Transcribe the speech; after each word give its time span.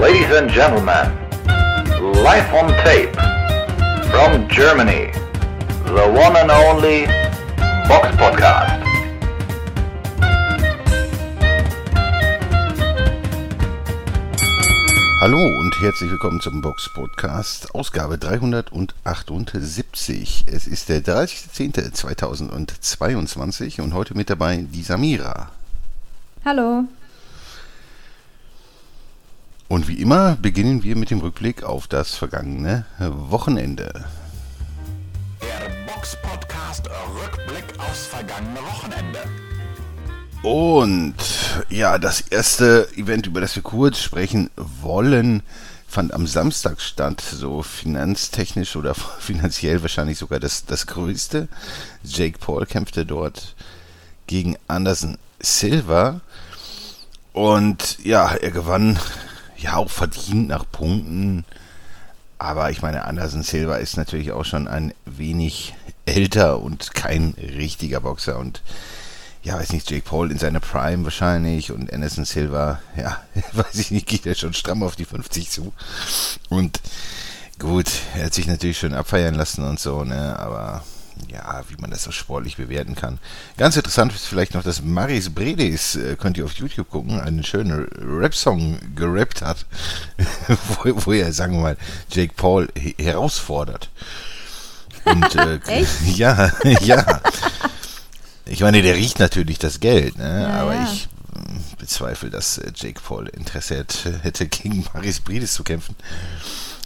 Ladies 0.00 0.30
and 0.30 0.48
gentlemen, 0.48 1.10
live 2.22 2.54
on 2.54 2.68
tape 2.84 3.12
from 4.12 4.46
Germany, 4.48 5.10
the 5.86 6.06
one 6.14 6.36
and 6.36 6.52
only 6.52 7.06
Box 7.88 8.06
Podcast. 8.16 8.80
Hallo 15.20 15.58
und 15.58 15.80
herzlich 15.80 16.12
willkommen 16.12 16.40
zum 16.40 16.60
Box 16.60 16.88
Podcast, 16.94 17.74
Ausgabe 17.74 18.18
378. 18.18 20.44
Es 20.46 20.68
ist 20.68 20.88
der 20.90 21.02
30.10.2022 21.02 23.80
und 23.80 23.94
heute 23.94 24.16
mit 24.16 24.30
dabei 24.30 24.58
die 24.58 24.82
Samira. 24.82 25.50
Hallo. 26.44 26.84
Und 29.68 29.86
wie 29.86 30.00
immer 30.00 30.36
beginnen 30.36 30.82
wir 30.82 30.96
mit 30.96 31.10
dem 31.10 31.20
Rückblick 31.20 31.62
auf 31.62 31.86
das 31.88 32.14
vergangene 32.14 32.86
Wochenende. 32.98 34.06
Der 35.42 35.92
Box 35.92 36.16
Podcast 36.22 36.88
Rückblick 36.88 37.78
aufs 37.78 38.06
vergangene 38.06 38.60
Wochenende. 38.60 39.18
Und 40.42 41.16
ja, 41.68 41.98
das 41.98 42.22
erste 42.22 42.88
Event, 42.96 43.26
über 43.26 43.42
das 43.42 43.56
wir 43.56 43.62
kurz 43.62 43.98
sprechen 43.98 44.48
wollen, 44.56 45.42
fand 45.86 46.14
am 46.14 46.26
Samstag 46.26 46.80
statt, 46.80 47.20
so 47.20 47.62
finanztechnisch 47.62 48.74
oder 48.74 48.94
finanziell 49.18 49.82
wahrscheinlich 49.82 50.16
sogar 50.16 50.40
das, 50.40 50.64
das 50.64 50.86
größte. 50.86 51.46
Jake 52.04 52.38
Paul 52.38 52.64
kämpfte 52.64 53.04
dort 53.04 53.54
gegen 54.26 54.56
Anderson 54.66 55.18
Silva. 55.40 56.22
Und 57.34 57.98
ja, 58.02 58.32
er 58.32 58.50
gewann 58.50 58.98
ja 59.58 59.76
auch 59.76 59.90
verdient 59.90 60.48
nach 60.48 60.64
Punkten. 60.70 61.44
Aber 62.38 62.70
ich 62.70 62.82
meine, 62.82 63.04
Anderson 63.04 63.42
Silva 63.42 63.76
ist 63.76 63.96
natürlich 63.96 64.32
auch 64.32 64.44
schon 64.44 64.68
ein 64.68 64.94
wenig 65.04 65.74
älter 66.06 66.60
und 66.60 66.94
kein 66.94 67.34
richtiger 67.38 68.00
Boxer. 68.00 68.38
Und 68.38 68.62
ja, 69.42 69.58
weiß 69.58 69.72
nicht, 69.72 69.90
Jake 69.90 70.04
Paul 70.04 70.30
in 70.30 70.38
seiner 70.38 70.60
Prime 70.60 71.04
wahrscheinlich 71.04 71.72
und 71.72 71.92
Anderson 71.92 72.24
Silva, 72.24 72.80
ja, 72.96 73.20
weiß 73.52 73.74
ich 73.76 73.90
nicht, 73.90 74.06
geht 74.06 74.26
er 74.26 74.34
schon 74.34 74.54
stramm 74.54 74.82
auf 74.82 74.96
die 74.96 75.04
50 75.04 75.50
zu. 75.50 75.72
Und 76.48 76.80
gut, 77.58 77.90
er 78.14 78.26
hat 78.26 78.34
sich 78.34 78.46
natürlich 78.46 78.78
schon 78.78 78.94
abfeiern 78.94 79.34
lassen 79.34 79.64
und 79.64 79.80
so, 79.80 80.04
ne, 80.04 80.38
aber 80.38 80.84
ja, 81.30 81.62
wie 81.68 81.80
man 81.80 81.90
das 81.90 82.04
so 82.04 82.10
sportlich 82.10 82.56
bewerten 82.56 82.94
kann. 82.94 83.18
Ganz 83.56 83.76
interessant 83.76 84.12
ist 84.14 84.26
vielleicht 84.26 84.54
noch, 84.54 84.62
dass 84.62 84.82
Maris 84.82 85.30
Bredis, 85.30 85.96
äh, 85.96 86.16
könnt 86.16 86.38
ihr 86.38 86.44
auf 86.44 86.52
YouTube 86.54 86.90
gucken, 86.90 87.20
einen 87.20 87.44
schönen 87.44 87.88
Rap-Song 87.96 88.78
gerappt 88.94 89.42
hat, 89.42 89.66
wo, 90.82 91.06
wo, 91.06 91.12
er, 91.12 91.32
sagen 91.32 91.54
wir 91.54 91.60
mal, 91.60 91.76
Jake 92.10 92.34
Paul 92.34 92.68
herausfordert. 92.98 93.90
Und 95.04 95.34
äh, 95.34 95.60
Echt? 95.66 96.16
ja, 96.16 96.52
ja. 96.80 97.20
Ich 98.46 98.60
meine, 98.60 98.80
der 98.82 98.94
riecht 98.94 99.18
natürlich 99.18 99.58
das 99.58 99.80
Geld, 99.80 100.16
ne? 100.16 100.42
Ja, 100.42 100.62
aber 100.62 100.74
ja. 100.74 100.90
ich 100.90 101.08
bezweifle, 101.78 102.30
dass 102.30 102.58
äh, 102.58 102.72
Jake 102.74 103.00
Paul 103.00 103.28
Interesse 103.28 103.84
hätte, 104.22 104.48
gegen 104.48 104.86
Maris 104.92 105.20
Bredis 105.20 105.54
zu 105.54 105.64
kämpfen 105.64 105.94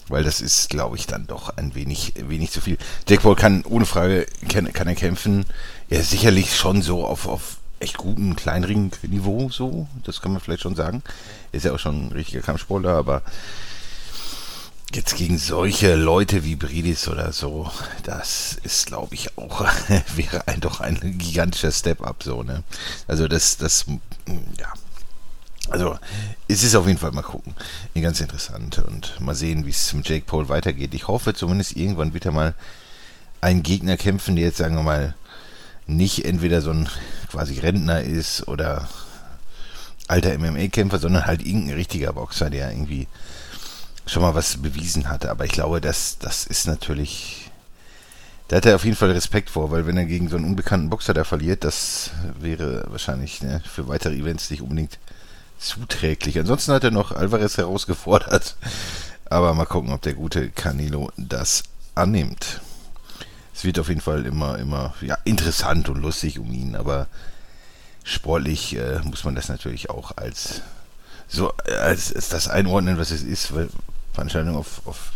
weil 0.08 0.24
das 0.24 0.40
ist, 0.40 0.68
glaube 0.70 0.96
ich, 0.96 1.06
dann 1.06 1.26
doch 1.26 1.56
ein 1.56 1.74
wenig, 1.74 2.14
wenig 2.16 2.50
zu 2.50 2.60
viel. 2.60 2.78
Jack 3.08 3.22
Paul 3.22 3.36
kann, 3.36 3.64
ohne 3.64 3.86
Frage, 3.86 4.26
kann, 4.48 4.72
kann 4.72 4.88
er 4.88 4.94
kämpfen. 4.94 5.46
Er 5.88 6.00
ist 6.00 6.10
sicherlich 6.10 6.56
schon 6.56 6.82
so 6.82 7.04
auf, 7.04 7.26
auf 7.26 7.56
echt 7.80 7.98
gutem 7.98 8.36
Kleinring-Niveau, 8.36 9.50
so, 9.50 9.88
das 10.04 10.20
kann 10.20 10.32
man 10.32 10.40
vielleicht 10.40 10.62
schon 10.62 10.76
sagen. 10.76 11.02
Ist 11.50 11.64
ja 11.64 11.72
auch 11.72 11.78
schon 11.78 12.06
ein 12.06 12.12
richtiger 12.12 12.42
Kampfsportler, 12.42 12.94
aber 12.94 13.22
jetzt 14.94 15.16
gegen 15.16 15.38
solche 15.38 15.94
Leute 15.94 16.44
wie 16.44 16.56
Bridis 16.56 17.08
oder 17.08 17.32
so, 17.32 17.70
das 18.04 18.58
ist, 18.62 18.86
glaube 18.86 19.14
ich, 19.14 19.36
auch, 19.36 19.64
wäre 20.16 20.46
ein, 20.48 20.60
doch 20.60 20.80
ein 20.80 21.18
gigantischer 21.18 21.72
Step-up, 21.72 22.22
so, 22.22 22.42
ne? 22.42 22.62
Also 23.08 23.26
das, 23.26 23.56
das, 23.56 23.86
ja, 24.58 24.72
also, 25.68 25.96
es 26.48 26.64
ist 26.64 26.74
auf 26.74 26.86
jeden 26.86 26.98
Fall 26.98 27.12
mal 27.12 27.22
gucken. 27.22 27.54
Ganz 27.94 28.20
interessant 28.20 28.78
und 28.78 29.20
mal 29.20 29.34
sehen, 29.34 29.64
wie 29.64 29.70
es 29.70 29.92
mit 29.92 30.08
Jake 30.08 30.24
Paul 30.26 30.48
weitergeht. 30.48 30.94
Ich 30.94 31.08
hoffe 31.08 31.34
zumindest 31.34 31.76
irgendwann 31.76 32.14
wieder 32.14 32.32
mal 32.32 32.54
einen 33.40 33.62
Gegner 33.62 33.96
kämpfen, 33.96 34.36
der 34.36 34.46
jetzt, 34.46 34.58
sagen 34.58 34.76
wir 34.76 34.82
mal, 34.82 35.14
nicht 35.86 36.24
entweder 36.24 36.60
so 36.60 36.70
ein 36.70 36.88
quasi 37.30 37.58
Rentner 37.58 38.02
ist 38.02 38.46
oder 38.48 38.88
alter 40.08 40.36
MMA-Kämpfer, 40.38 40.98
sondern 40.98 41.26
halt 41.26 41.44
irgendein 41.44 41.76
richtiger 41.76 42.12
Boxer, 42.12 42.50
der 42.50 42.70
irgendwie 42.70 43.08
schon 44.06 44.22
mal 44.22 44.34
was 44.34 44.58
bewiesen 44.58 45.08
hatte. 45.08 45.30
Aber 45.30 45.44
ich 45.44 45.52
glaube, 45.52 45.80
das, 45.80 46.18
das 46.18 46.44
ist 46.46 46.66
natürlich. 46.66 47.50
Da 48.48 48.56
hat 48.56 48.66
er 48.66 48.74
auf 48.74 48.84
jeden 48.84 48.96
Fall 48.96 49.12
Respekt 49.12 49.48
vor, 49.48 49.70
weil 49.70 49.86
wenn 49.86 49.96
er 49.96 50.04
gegen 50.04 50.28
so 50.28 50.36
einen 50.36 50.44
unbekannten 50.44 50.90
Boxer 50.90 51.14
da 51.14 51.24
verliert, 51.24 51.64
das 51.64 52.10
wäre 52.38 52.84
wahrscheinlich 52.88 53.40
ne, 53.40 53.62
für 53.64 53.88
weitere 53.88 54.14
Events 54.14 54.50
nicht 54.50 54.60
unbedingt 54.60 54.98
zuträglich. 55.62 56.38
Ansonsten 56.38 56.72
hat 56.72 56.84
er 56.84 56.90
noch 56.90 57.12
Alvarez 57.12 57.56
herausgefordert. 57.56 58.56
Aber 59.26 59.54
mal 59.54 59.64
gucken, 59.64 59.92
ob 59.92 60.02
der 60.02 60.14
gute 60.14 60.50
Canelo 60.50 61.10
das 61.16 61.62
annimmt. 61.94 62.60
Es 63.54 63.64
wird 63.64 63.78
auf 63.78 63.88
jeden 63.88 64.00
Fall 64.00 64.26
immer, 64.26 64.58
immer 64.58 64.94
ja, 65.00 65.16
interessant 65.24 65.88
und 65.88 66.00
lustig 66.00 66.38
um 66.38 66.52
ihn, 66.52 66.76
aber 66.76 67.06
sportlich 68.04 68.76
äh, 68.76 69.00
muss 69.04 69.24
man 69.24 69.34
das 69.34 69.48
natürlich 69.48 69.90
auch 69.90 70.16
als 70.16 70.62
so 71.28 71.52
als, 71.66 72.14
als 72.14 72.28
das 72.28 72.48
einordnen, 72.48 72.98
was 72.98 73.10
es 73.10 73.22
ist, 73.22 73.54
weil 73.54 73.70
Veranstaltung 74.12 74.56
auf, 74.56 74.86
auf 74.86 75.12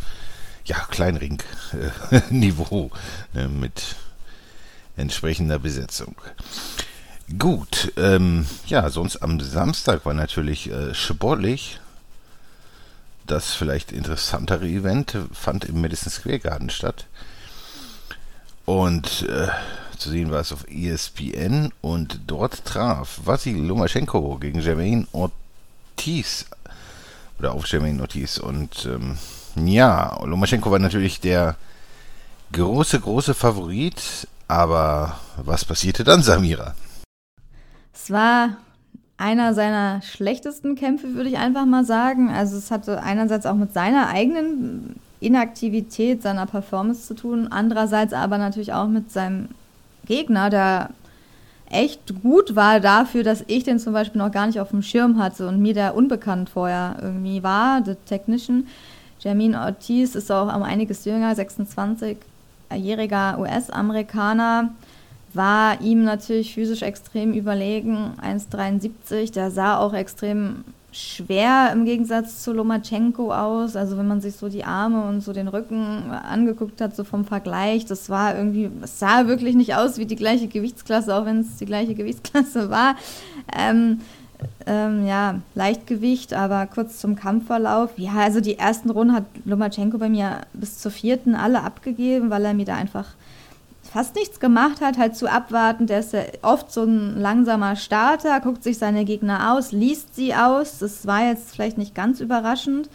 ja, 0.64 0.76
Kleinring-Niveau 0.90 2.90
äh, 3.34 3.48
mit 3.48 3.96
entsprechender 4.96 5.58
Besetzung. 5.58 6.14
Gut, 7.38 7.92
ähm, 7.96 8.46
ja, 8.66 8.88
sonst 8.88 9.16
am 9.16 9.40
Samstag 9.40 10.06
war 10.06 10.14
natürlich 10.14 10.70
äh, 10.70 10.94
sportlich. 10.94 11.80
Das 13.26 13.52
vielleicht 13.52 13.90
interessantere 13.90 14.66
Event 14.66 15.18
fand 15.32 15.64
im 15.64 15.80
Madison 15.80 16.12
Square 16.12 16.38
Garden 16.38 16.70
statt. 16.70 17.06
Und 18.64 19.26
äh, 19.28 19.48
zu 19.98 20.10
sehen 20.10 20.30
war 20.30 20.40
es 20.40 20.52
auf 20.52 20.66
ESPN 20.68 21.72
und 21.80 22.20
dort 22.28 22.64
traf 22.64 23.20
Vasil 23.24 23.56
Lomaschenko 23.56 24.38
gegen 24.38 24.60
Jermaine 24.60 25.08
Ortiz. 25.10 26.46
Oder 27.40 27.52
auf 27.52 27.66
Jermaine 27.66 28.02
Ortiz. 28.02 28.38
Und 28.38 28.86
ähm, 28.86 29.18
ja, 29.56 30.16
Lomaschenko 30.24 30.70
war 30.70 30.78
natürlich 30.78 31.18
der 31.20 31.56
große, 32.52 33.00
große 33.00 33.34
Favorit. 33.34 34.28
Aber 34.46 35.18
was 35.38 35.64
passierte 35.64 36.04
dann, 36.04 36.22
Samira? 36.22 36.76
Es 37.96 38.10
war 38.10 38.58
einer 39.16 39.54
seiner 39.54 40.02
schlechtesten 40.02 40.74
Kämpfe, 40.74 41.14
würde 41.14 41.30
ich 41.30 41.38
einfach 41.38 41.64
mal 41.64 41.84
sagen. 41.84 42.30
Also 42.30 42.58
es 42.58 42.70
hatte 42.70 43.02
einerseits 43.02 43.46
auch 43.46 43.54
mit 43.54 43.72
seiner 43.72 44.08
eigenen 44.08 44.96
Inaktivität, 45.18 46.22
seiner 46.22 46.44
Performance 46.44 47.06
zu 47.06 47.14
tun, 47.14 47.48
andererseits 47.50 48.12
aber 48.12 48.36
natürlich 48.36 48.74
auch 48.74 48.86
mit 48.86 49.10
seinem 49.10 49.48
Gegner, 50.06 50.50
der 50.50 50.90
echt 51.70 52.22
gut 52.22 52.54
war 52.54 52.80
dafür, 52.80 53.24
dass 53.24 53.42
ich 53.46 53.64
den 53.64 53.78
zum 53.78 53.94
Beispiel 53.94 54.20
noch 54.20 54.30
gar 54.30 54.46
nicht 54.46 54.60
auf 54.60 54.70
dem 54.70 54.82
Schirm 54.82 55.18
hatte 55.18 55.48
und 55.48 55.60
mir 55.60 55.72
der 55.72 55.96
unbekannt 55.96 56.50
vorher 56.50 56.96
irgendwie 57.00 57.42
war, 57.42 57.80
der 57.80 57.96
Technician. 58.04 58.66
Jermaine 59.20 59.62
Ortiz 59.62 60.14
ist 60.14 60.30
auch 60.30 60.54
um 60.54 60.62
einiges 60.62 61.06
jünger, 61.06 61.32
26-jähriger 61.32 63.38
US-Amerikaner 63.38 64.68
war 65.36 65.80
ihm 65.80 66.04
natürlich 66.04 66.54
physisch 66.54 66.82
extrem 66.82 67.32
überlegen, 67.32 68.12
1,73. 68.22 69.32
Der 69.32 69.50
sah 69.50 69.78
auch 69.78 69.94
extrem 69.94 70.64
schwer 70.96 71.70
im 71.72 71.84
Gegensatz 71.84 72.42
zu 72.42 72.52
Lomachenko 72.52 73.32
aus. 73.32 73.76
Also 73.76 73.98
wenn 73.98 74.08
man 74.08 74.20
sich 74.20 74.36
so 74.36 74.48
die 74.48 74.64
Arme 74.64 75.06
und 75.06 75.20
so 75.20 75.32
den 75.32 75.48
Rücken 75.48 76.10
angeguckt 76.10 76.80
hat, 76.80 76.96
so 76.96 77.04
vom 77.04 77.24
Vergleich, 77.24 77.84
das 77.84 78.08
war 78.08 78.36
irgendwie, 78.36 78.70
es 78.82 78.98
sah 78.98 79.26
wirklich 79.26 79.54
nicht 79.54 79.74
aus 79.74 79.98
wie 79.98 80.06
die 80.06 80.16
gleiche 80.16 80.48
Gewichtsklasse, 80.48 81.14
auch 81.14 81.26
wenn 81.26 81.40
es 81.40 81.56
die 81.56 81.66
gleiche 81.66 81.94
Gewichtsklasse 81.94 82.70
war. 82.70 82.96
Ähm, 83.56 84.00
ähm, 84.66 85.06
ja, 85.06 85.40
Leichtgewicht, 85.54 86.34
aber 86.34 86.66
kurz 86.66 86.98
zum 86.98 87.16
Kampfverlauf. 87.16 87.90
Ja, 87.96 88.16
also 88.16 88.40
die 88.40 88.58
ersten 88.58 88.90
Runden 88.90 89.14
hat 89.14 89.24
Lomachenko 89.44 89.98
bei 89.98 90.08
mir 90.08 90.42
bis 90.52 90.78
zur 90.78 90.90
vierten 90.90 91.34
alle 91.34 91.62
abgegeben, 91.62 92.30
weil 92.30 92.44
er 92.44 92.54
mir 92.54 92.66
da 92.66 92.74
einfach 92.74 93.06
fast 93.92 94.14
nichts 94.14 94.40
gemacht 94.40 94.80
hat, 94.80 94.98
halt 94.98 95.16
zu 95.16 95.30
abwarten. 95.30 95.86
Der 95.86 96.00
ist 96.00 96.12
ja 96.12 96.20
oft 96.42 96.72
so 96.72 96.84
ein 96.84 97.18
langsamer 97.18 97.76
Starter, 97.76 98.40
guckt 98.40 98.62
sich 98.62 98.78
seine 98.78 99.04
Gegner 99.04 99.52
aus, 99.54 99.72
liest 99.72 100.14
sie 100.14 100.34
aus. 100.34 100.78
Das 100.78 101.06
war 101.06 101.26
jetzt 101.26 101.52
vielleicht 101.52 101.78
nicht 101.78 101.94
ganz 101.94 102.20
überraschend, 102.20 102.88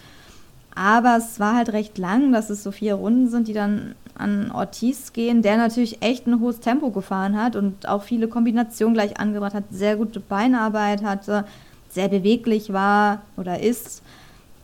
aber 0.75 1.17
es 1.17 1.39
war 1.39 1.55
halt 1.55 1.73
recht 1.73 1.97
lang, 1.97 2.31
dass 2.31 2.49
es 2.49 2.63
so 2.63 2.71
vier 2.71 2.95
Runden 2.95 3.29
sind, 3.29 3.47
die 3.47 3.53
dann 3.53 3.95
an 4.15 4.51
Ortiz 4.51 5.13
gehen, 5.13 5.41
der 5.41 5.57
natürlich 5.57 6.01
echt 6.01 6.27
ein 6.27 6.39
hohes 6.39 6.59
Tempo 6.59 6.91
gefahren 6.91 7.41
hat 7.41 7.55
und 7.55 7.87
auch 7.87 8.03
viele 8.03 8.27
Kombinationen 8.27 8.93
gleich 8.93 9.19
angebracht 9.19 9.53
hat, 9.53 9.65
sehr 9.71 9.95
gute 9.95 10.19
Beinarbeit 10.19 11.03
hatte, 11.03 11.45
sehr 11.89 12.07
beweglich 12.07 12.71
war 12.71 13.21
oder 13.37 13.59
ist. 13.59 14.00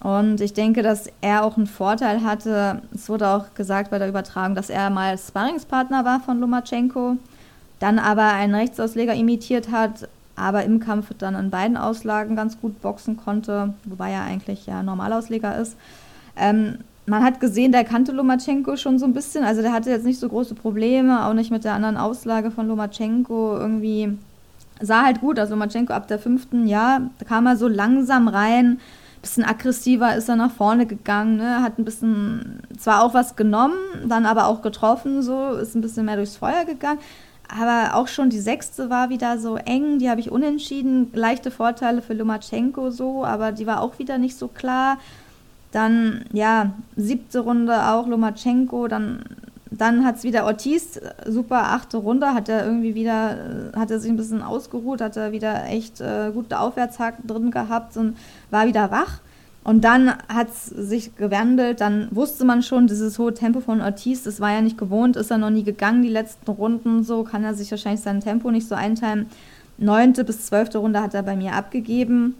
Und 0.07 0.39
ich 0.39 0.53
denke, 0.53 0.83
dass 0.83 1.09
er 1.19 1.43
auch 1.43 1.57
einen 1.57 1.67
Vorteil 1.67 2.23
hatte. 2.23 2.81
Es 2.95 3.09
wurde 3.09 3.27
auch 3.27 3.53
gesagt 3.55 3.91
bei 3.91 3.99
der 3.99 4.07
Übertragung, 4.07 4.55
dass 4.55 4.69
er 4.69 4.89
mal 4.89 5.17
Sparringspartner 5.17 6.05
war 6.05 6.21
von 6.21 6.39
Lomachenko, 6.39 7.17
dann 7.79 7.99
aber 7.99 8.31
einen 8.31 8.55
Rechtsausleger 8.55 9.13
imitiert 9.13 9.69
hat, 9.69 10.07
aber 10.37 10.63
im 10.63 10.79
Kampf 10.79 11.07
dann 11.17 11.35
in 11.35 11.49
beiden 11.49 11.75
Auslagen 11.75 12.37
ganz 12.37 12.57
gut 12.61 12.81
boxen 12.81 13.17
konnte, 13.17 13.73
wobei 13.83 14.11
er 14.11 14.21
eigentlich 14.21 14.65
ja 14.65 14.81
Normalausleger 14.81 15.57
ist. 15.57 15.75
Ähm, 16.37 16.77
man 17.05 17.21
hat 17.21 17.41
gesehen, 17.41 17.73
der 17.73 17.83
kannte 17.83 18.13
Lomachenko 18.13 18.77
schon 18.77 18.99
so 18.99 19.05
ein 19.05 19.13
bisschen. 19.13 19.43
Also 19.43 19.61
der 19.61 19.73
hatte 19.73 19.89
jetzt 19.89 20.05
nicht 20.05 20.21
so 20.21 20.29
große 20.29 20.55
Probleme, 20.55 21.25
auch 21.25 21.33
nicht 21.33 21.51
mit 21.51 21.65
der 21.65 21.73
anderen 21.73 21.97
Auslage 21.97 22.49
von 22.49 22.69
Lomachenko. 22.69 23.57
Irgendwie 23.57 24.17
sah 24.79 25.03
halt 25.03 25.19
gut 25.19 25.37
aus. 25.37 25.49
Lomachenko 25.49 25.91
ab 25.91 26.07
der 26.07 26.17
fünften, 26.17 26.65
ja, 26.65 27.01
da 27.19 27.25
kam 27.25 27.45
er 27.45 27.57
so 27.57 27.67
langsam 27.67 28.29
rein. 28.29 28.79
Bisschen 29.27 29.43
aggressiver 29.43 30.15
ist 30.15 30.29
er 30.29 30.37
nach 30.37 30.51
vorne 30.51 30.85
gegangen, 30.85 31.35
ne? 31.35 31.61
hat 31.61 31.77
ein 31.77 31.83
bisschen, 31.83 32.61
zwar 32.79 33.03
auch 33.03 33.13
was 33.13 33.35
genommen, 33.35 33.75
dann 34.07 34.25
aber 34.25 34.47
auch 34.47 34.61
getroffen, 34.61 35.21
so, 35.21 35.49
ist 35.49 35.75
ein 35.75 35.81
bisschen 35.81 36.05
mehr 36.05 36.15
durchs 36.15 36.37
Feuer 36.37 36.63
gegangen. 36.63 36.99
Aber 37.49 37.95
auch 37.95 38.07
schon 38.07 38.29
die 38.29 38.39
sechste 38.39 38.89
war 38.89 39.09
wieder 39.09 39.37
so 39.37 39.57
eng, 39.57 39.99
die 39.99 40.09
habe 40.09 40.21
ich 40.21 40.31
unentschieden. 40.31 41.11
Leichte 41.13 41.51
Vorteile 41.51 42.01
für 42.01 42.13
Lomachenko 42.13 42.89
so, 42.89 43.25
aber 43.25 43.51
die 43.51 43.67
war 43.67 43.81
auch 43.81 43.99
wieder 43.99 44.17
nicht 44.17 44.37
so 44.37 44.47
klar. 44.47 44.97
Dann, 45.73 46.23
ja, 46.31 46.71
siebte 46.95 47.39
Runde 47.39 47.89
auch 47.89 48.07
Lomachenko, 48.07 48.87
dann, 48.87 49.23
dann 49.71 50.05
hat 50.05 50.17
es 50.17 50.23
wieder 50.23 50.45
Ortiz, 50.45 50.99
super 51.25 51.71
achte 51.73 51.97
Runde, 51.97 52.33
hat 52.33 52.49
er 52.49 52.65
irgendwie 52.65 52.95
wieder, 52.95 53.71
äh, 53.73 53.77
hat 53.77 53.91
er 53.91 53.99
sich 53.99 54.09
ein 54.09 54.17
bisschen 54.17 54.41
ausgeruht, 54.41 55.01
hat 55.01 55.17
er 55.17 55.31
wieder 55.31 55.65
echt 55.65 56.01
äh, 56.01 56.31
gute 56.33 56.59
Aufwärtshaken 56.59 57.27
drin 57.27 57.51
gehabt 57.51 57.97
und 57.97 58.17
war 58.49 58.67
wieder 58.67 58.91
wach. 58.91 59.19
Und 59.63 59.83
dann 59.83 60.13
hat 60.29 60.47
es 60.49 60.67
sich 60.67 61.17
gewandelt, 61.17 61.81
dann 61.81 62.07
wusste 62.11 62.45
man 62.45 62.63
schon, 62.63 62.87
dieses 62.87 63.19
hohe 63.19 63.33
Tempo 63.33 63.59
von 63.59 63.81
Ortiz, 63.81 64.23
das 64.23 64.39
war 64.39 64.51
ja 64.53 64.61
nicht 64.61 64.77
gewohnt, 64.77 65.17
ist 65.17 65.29
er 65.29 65.37
noch 65.37 65.49
nie 65.49 65.63
gegangen, 65.63 66.01
die 66.01 66.09
letzten 66.09 66.49
Runden, 66.49 67.03
so 67.03 67.23
kann 67.23 67.43
er 67.43 67.53
sich 67.53 67.69
wahrscheinlich 67.71 67.99
sein 67.99 68.21
Tempo 68.21 68.49
nicht 68.49 68.69
so 68.69 68.75
einteilen. 68.75 69.25
Neunte 69.77 70.23
bis 70.23 70.45
zwölfte 70.45 70.77
Runde 70.77 71.01
hat 71.01 71.13
er 71.13 71.23
bei 71.23 71.35
mir 71.35 71.53
abgegeben. 71.53 72.35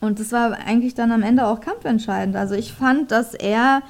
Und 0.00 0.18
das 0.18 0.32
war 0.32 0.58
eigentlich 0.66 0.94
dann 0.94 1.12
am 1.12 1.22
Ende 1.22 1.46
auch 1.46 1.60
kampfentscheidend. 1.60 2.34
Also 2.34 2.54
ich 2.54 2.72
fand, 2.72 3.12
dass 3.12 3.34
er 3.34 3.82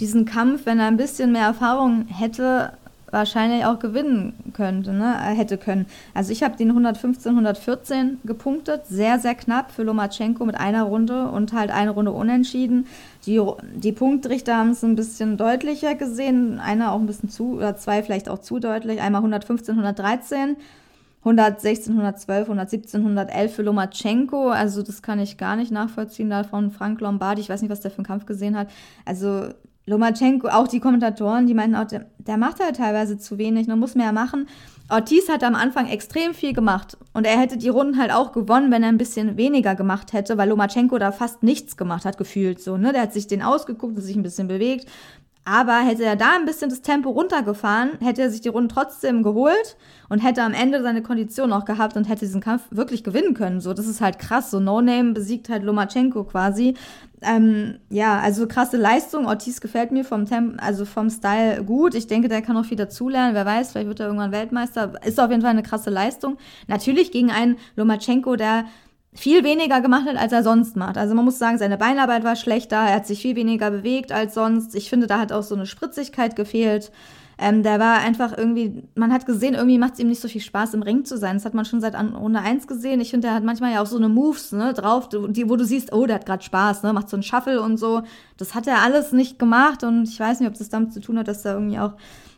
diesen 0.00 0.24
Kampf, 0.24 0.66
wenn 0.66 0.78
er 0.78 0.86
ein 0.86 0.96
bisschen 0.96 1.32
mehr 1.32 1.46
Erfahrung 1.46 2.06
hätte, 2.08 2.72
wahrscheinlich 3.12 3.66
auch 3.66 3.78
gewinnen 3.78 4.32
könnte, 4.54 4.92
ne? 4.92 5.14
Äh, 5.20 5.34
hätte 5.34 5.58
können. 5.58 5.86
Also 6.14 6.32
ich 6.32 6.42
habe 6.42 6.56
den 6.56 6.70
115, 6.70 7.32
114 7.32 8.18
gepunktet, 8.24 8.86
sehr, 8.86 9.18
sehr 9.18 9.34
knapp 9.34 9.70
für 9.70 9.82
Lomachenko 9.82 10.46
mit 10.46 10.56
einer 10.56 10.84
Runde 10.84 11.28
und 11.28 11.52
halt 11.52 11.70
eine 11.70 11.90
Runde 11.90 12.10
unentschieden. 12.10 12.86
Die, 13.26 13.40
die 13.74 13.92
Punktrichter 13.92 14.56
haben 14.56 14.70
es 14.70 14.82
ein 14.82 14.96
bisschen 14.96 15.36
deutlicher 15.36 15.94
gesehen, 15.94 16.58
einer 16.58 16.92
auch 16.92 17.00
ein 17.00 17.06
bisschen 17.06 17.28
zu, 17.28 17.56
oder 17.56 17.76
zwei 17.76 18.02
vielleicht 18.02 18.30
auch 18.30 18.38
zu 18.38 18.58
deutlich, 18.58 19.00
einmal 19.00 19.20
115, 19.20 19.74
113 19.74 20.56
116, 21.24 21.92
112, 21.92 22.48
117, 22.48 23.00
111 23.00 23.54
für 23.54 23.62
Lomachenko. 23.62 24.48
Also 24.48 24.82
das 24.82 25.02
kann 25.02 25.20
ich 25.20 25.36
gar 25.36 25.54
nicht 25.54 25.70
nachvollziehen 25.70 26.30
da 26.30 26.42
von 26.42 26.72
Frank 26.72 27.00
Lombardi. 27.00 27.40
Ich 27.40 27.48
weiß 27.48 27.62
nicht, 27.62 27.70
was 27.70 27.78
der 27.78 27.92
für 27.92 27.98
einen 27.98 28.06
Kampf 28.06 28.26
gesehen 28.26 28.58
hat. 28.58 28.68
Also 29.04 29.50
Lomachenko, 29.86 30.48
auch 30.48 30.68
die 30.68 30.80
Kommentatoren, 30.80 31.46
die 31.46 31.54
meinten 31.54 31.74
auch, 31.74 31.86
der, 31.86 32.06
der 32.18 32.36
macht 32.36 32.62
halt 32.62 32.76
teilweise 32.76 33.18
zu 33.18 33.38
wenig, 33.38 33.66
man 33.66 33.80
muss 33.80 33.94
mehr 33.94 34.12
machen. 34.12 34.48
Ortiz 34.88 35.28
hat 35.28 35.42
am 35.42 35.54
Anfang 35.54 35.88
extrem 35.88 36.34
viel 36.34 36.52
gemacht 36.52 36.96
und 37.14 37.26
er 37.26 37.38
hätte 37.38 37.56
die 37.56 37.68
Runden 37.68 37.98
halt 37.98 38.12
auch 38.12 38.32
gewonnen, 38.32 38.70
wenn 38.70 38.82
er 38.82 38.90
ein 38.90 38.98
bisschen 38.98 39.36
weniger 39.36 39.74
gemacht 39.74 40.12
hätte, 40.12 40.38
weil 40.38 40.48
Lomachenko 40.50 40.98
da 40.98 41.12
fast 41.12 41.42
nichts 41.42 41.76
gemacht 41.76 42.04
hat, 42.04 42.18
gefühlt 42.18 42.60
so, 42.60 42.76
ne? 42.76 42.92
Der 42.92 43.02
hat 43.02 43.12
sich 43.12 43.26
den 43.26 43.42
ausgeguckt 43.42 43.96
und 43.96 44.02
sich 44.02 44.16
ein 44.16 44.22
bisschen 44.22 44.48
bewegt. 44.48 44.86
Aber 45.44 45.80
hätte 45.80 46.04
er 46.04 46.14
da 46.14 46.36
ein 46.36 46.44
bisschen 46.44 46.70
das 46.70 46.82
Tempo 46.82 47.10
runtergefahren, 47.10 47.98
hätte 48.00 48.22
er 48.22 48.30
sich 48.30 48.42
die 48.42 48.48
Runden 48.48 48.68
trotzdem 48.68 49.24
geholt 49.24 49.76
und 50.08 50.20
hätte 50.20 50.42
am 50.42 50.54
Ende 50.54 50.82
seine 50.82 51.02
Kondition 51.02 51.50
noch 51.50 51.64
gehabt 51.64 51.96
und 51.96 52.08
hätte 52.08 52.20
diesen 52.20 52.40
Kampf 52.40 52.62
wirklich 52.70 53.02
gewinnen 53.02 53.34
können. 53.34 53.60
So, 53.60 53.74
das 53.74 53.88
ist 53.88 54.00
halt 54.00 54.20
krass. 54.20 54.52
So, 54.52 54.60
No 54.60 54.80
Name 54.80 55.14
besiegt 55.14 55.48
halt 55.48 55.64
Lomachenko 55.64 56.22
quasi. 56.24 56.74
Ähm, 57.22 57.78
ja, 57.90 58.20
also 58.20 58.46
krasse 58.46 58.76
Leistung. 58.76 59.26
Ortiz 59.26 59.60
gefällt 59.60 59.90
mir 59.90 60.04
vom 60.04 60.26
Temp 60.26 60.62
also 60.62 60.84
vom 60.84 61.10
Style 61.10 61.64
gut. 61.64 61.96
Ich 61.96 62.06
denke, 62.06 62.28
der 62.28 62.42
kann 62.42 62.54
noch 62.54 62.64
viel 62.64 62.76
dazulernen. 62.76 63.34
Wer 63.34 63.46
weiß, 63.46 63.72
vielleicht 63.72 63.88
wird 63.88 63.98
er 63.98 64.06
irgendwann 64.06 64.30
Weltmeister. 64.30 64.92
Ist 65.04 65.18
auf 65.18 65.30
jeden 65.30 65.42
Fall 65.42 65.50
eine 65.50 65.64
krasse 65.64 65.90
Leistung. 65.90 66.36
Natürlich 66.68 67.10
gegen 67.10 67.32
einen 67.32 67.56
Lomachenko, 67.74 68.36
der 68.36 68.64
viel 69.14 69.44
weniger 69.44 69.80
gemacht 69.80 70.08
hat, 70.08 70.16
als 70.16 70.32
er 70.32 70.42
sonst 70.42 70.76
macht. 70.76 70.96
Also 70.96 71.14
man 71.14 71.24
muss 71.24 71.38
sagen, 71.38 71.58
seine 71.58 71.76
Beinarbeit 71.76 72.24
war 72.24 72.36
schlechter, 72.36 72.76
er 72.76 72.96
hat 72.96 73.06
sich 73.06 73.20
viel 73.20 73.36
weniger 73.36 73.70
bewegt 73.70 74.10
als 74.10 74.34
sonst. 74.34 74.74
Ich 74.74 74.88
finde, 74.88 75.06
da 75.06 75.18
hat 75.18 75.32
auch 75.32 75.42
so 75.42 75.54
eine 75.54 75.66
Spritzigkeit 75.66 76.34
gefehlt. 76.34 76.90
Ähm, 77.38 77.62
der 77.62 77.78
war 77.78 77.98
einfach 77.98 78.36
irgendwie, 78.36 78.84
man 78.94 79.12
hat 79.12 79.26
gesehen, 79.26 79.54
irgendwie 79.54 79.78
macht 79.78 79.94
es 79.94 79.98
ihm 79.98 80.08
nicht 80.08 80.20
so 80.20 80.28
viel 80.28 80.40
Spaß, 80.40 80.74
im 80.74 80.82
Ring 80.82 81.04
zu 81.04 81.18
sein. 81.18 81.36
Das 81.36 81.44
hat 81.44 81.54
man 81.54 81.64
schon 81.64 81.80
seit 81.80 81.94
Runde 81.94 82.40
1 82.40 82.66
gesehen. 82.66 83.00
Ich 83.00 83.10
finde, 83.10 83.28
der 83.28 83.34
hat 83.34 83.44
manchmal 83.44 83.72
ja 83.72 83.82
auch 83.82 83.86
so 83.86 83.96
eine 83.96 84.08
Moves 84.08 84.52
ne, 84.52 84.72
drauf, 84.72 85.08
die, 85.08 85.48
wo 85.48 85.56
du 85.56 85.64
siehst, 85.64 85.92
oh, 85.92 86.06
der 86.06 86.16
hat 86.16 86.26
gerade 86.26 86.42
Spaß, 86.42 86.82
ne, 86.82 86.92
macht 86.92 87.08
so 87.08 87.16
einen 87.16 87.22
Shuffle 87.22 87.60
und 87.60 87.78
so. 87.78 88.02
Das 88.36 88.54
hat 88.54 88.66
er 88.66 88.82
alles 88.82 89.12
nicht 89.12 89.38
gemacht 89.38 89.82
und 89.82 90.04
ich 90.04 90.18
weiß 90.18 90.40
nicht, 90.40 90.48
ob 90.48 90.56
das 90.56 90.68
damit 90.68 90.92
zu 90.92 91.00
tun 91.00 91.18
hat, 91.18 91.28
dass 91.28 91.44
er 91.44 91.54
irgendwie 91.54 91.78
auch 91.78 91.94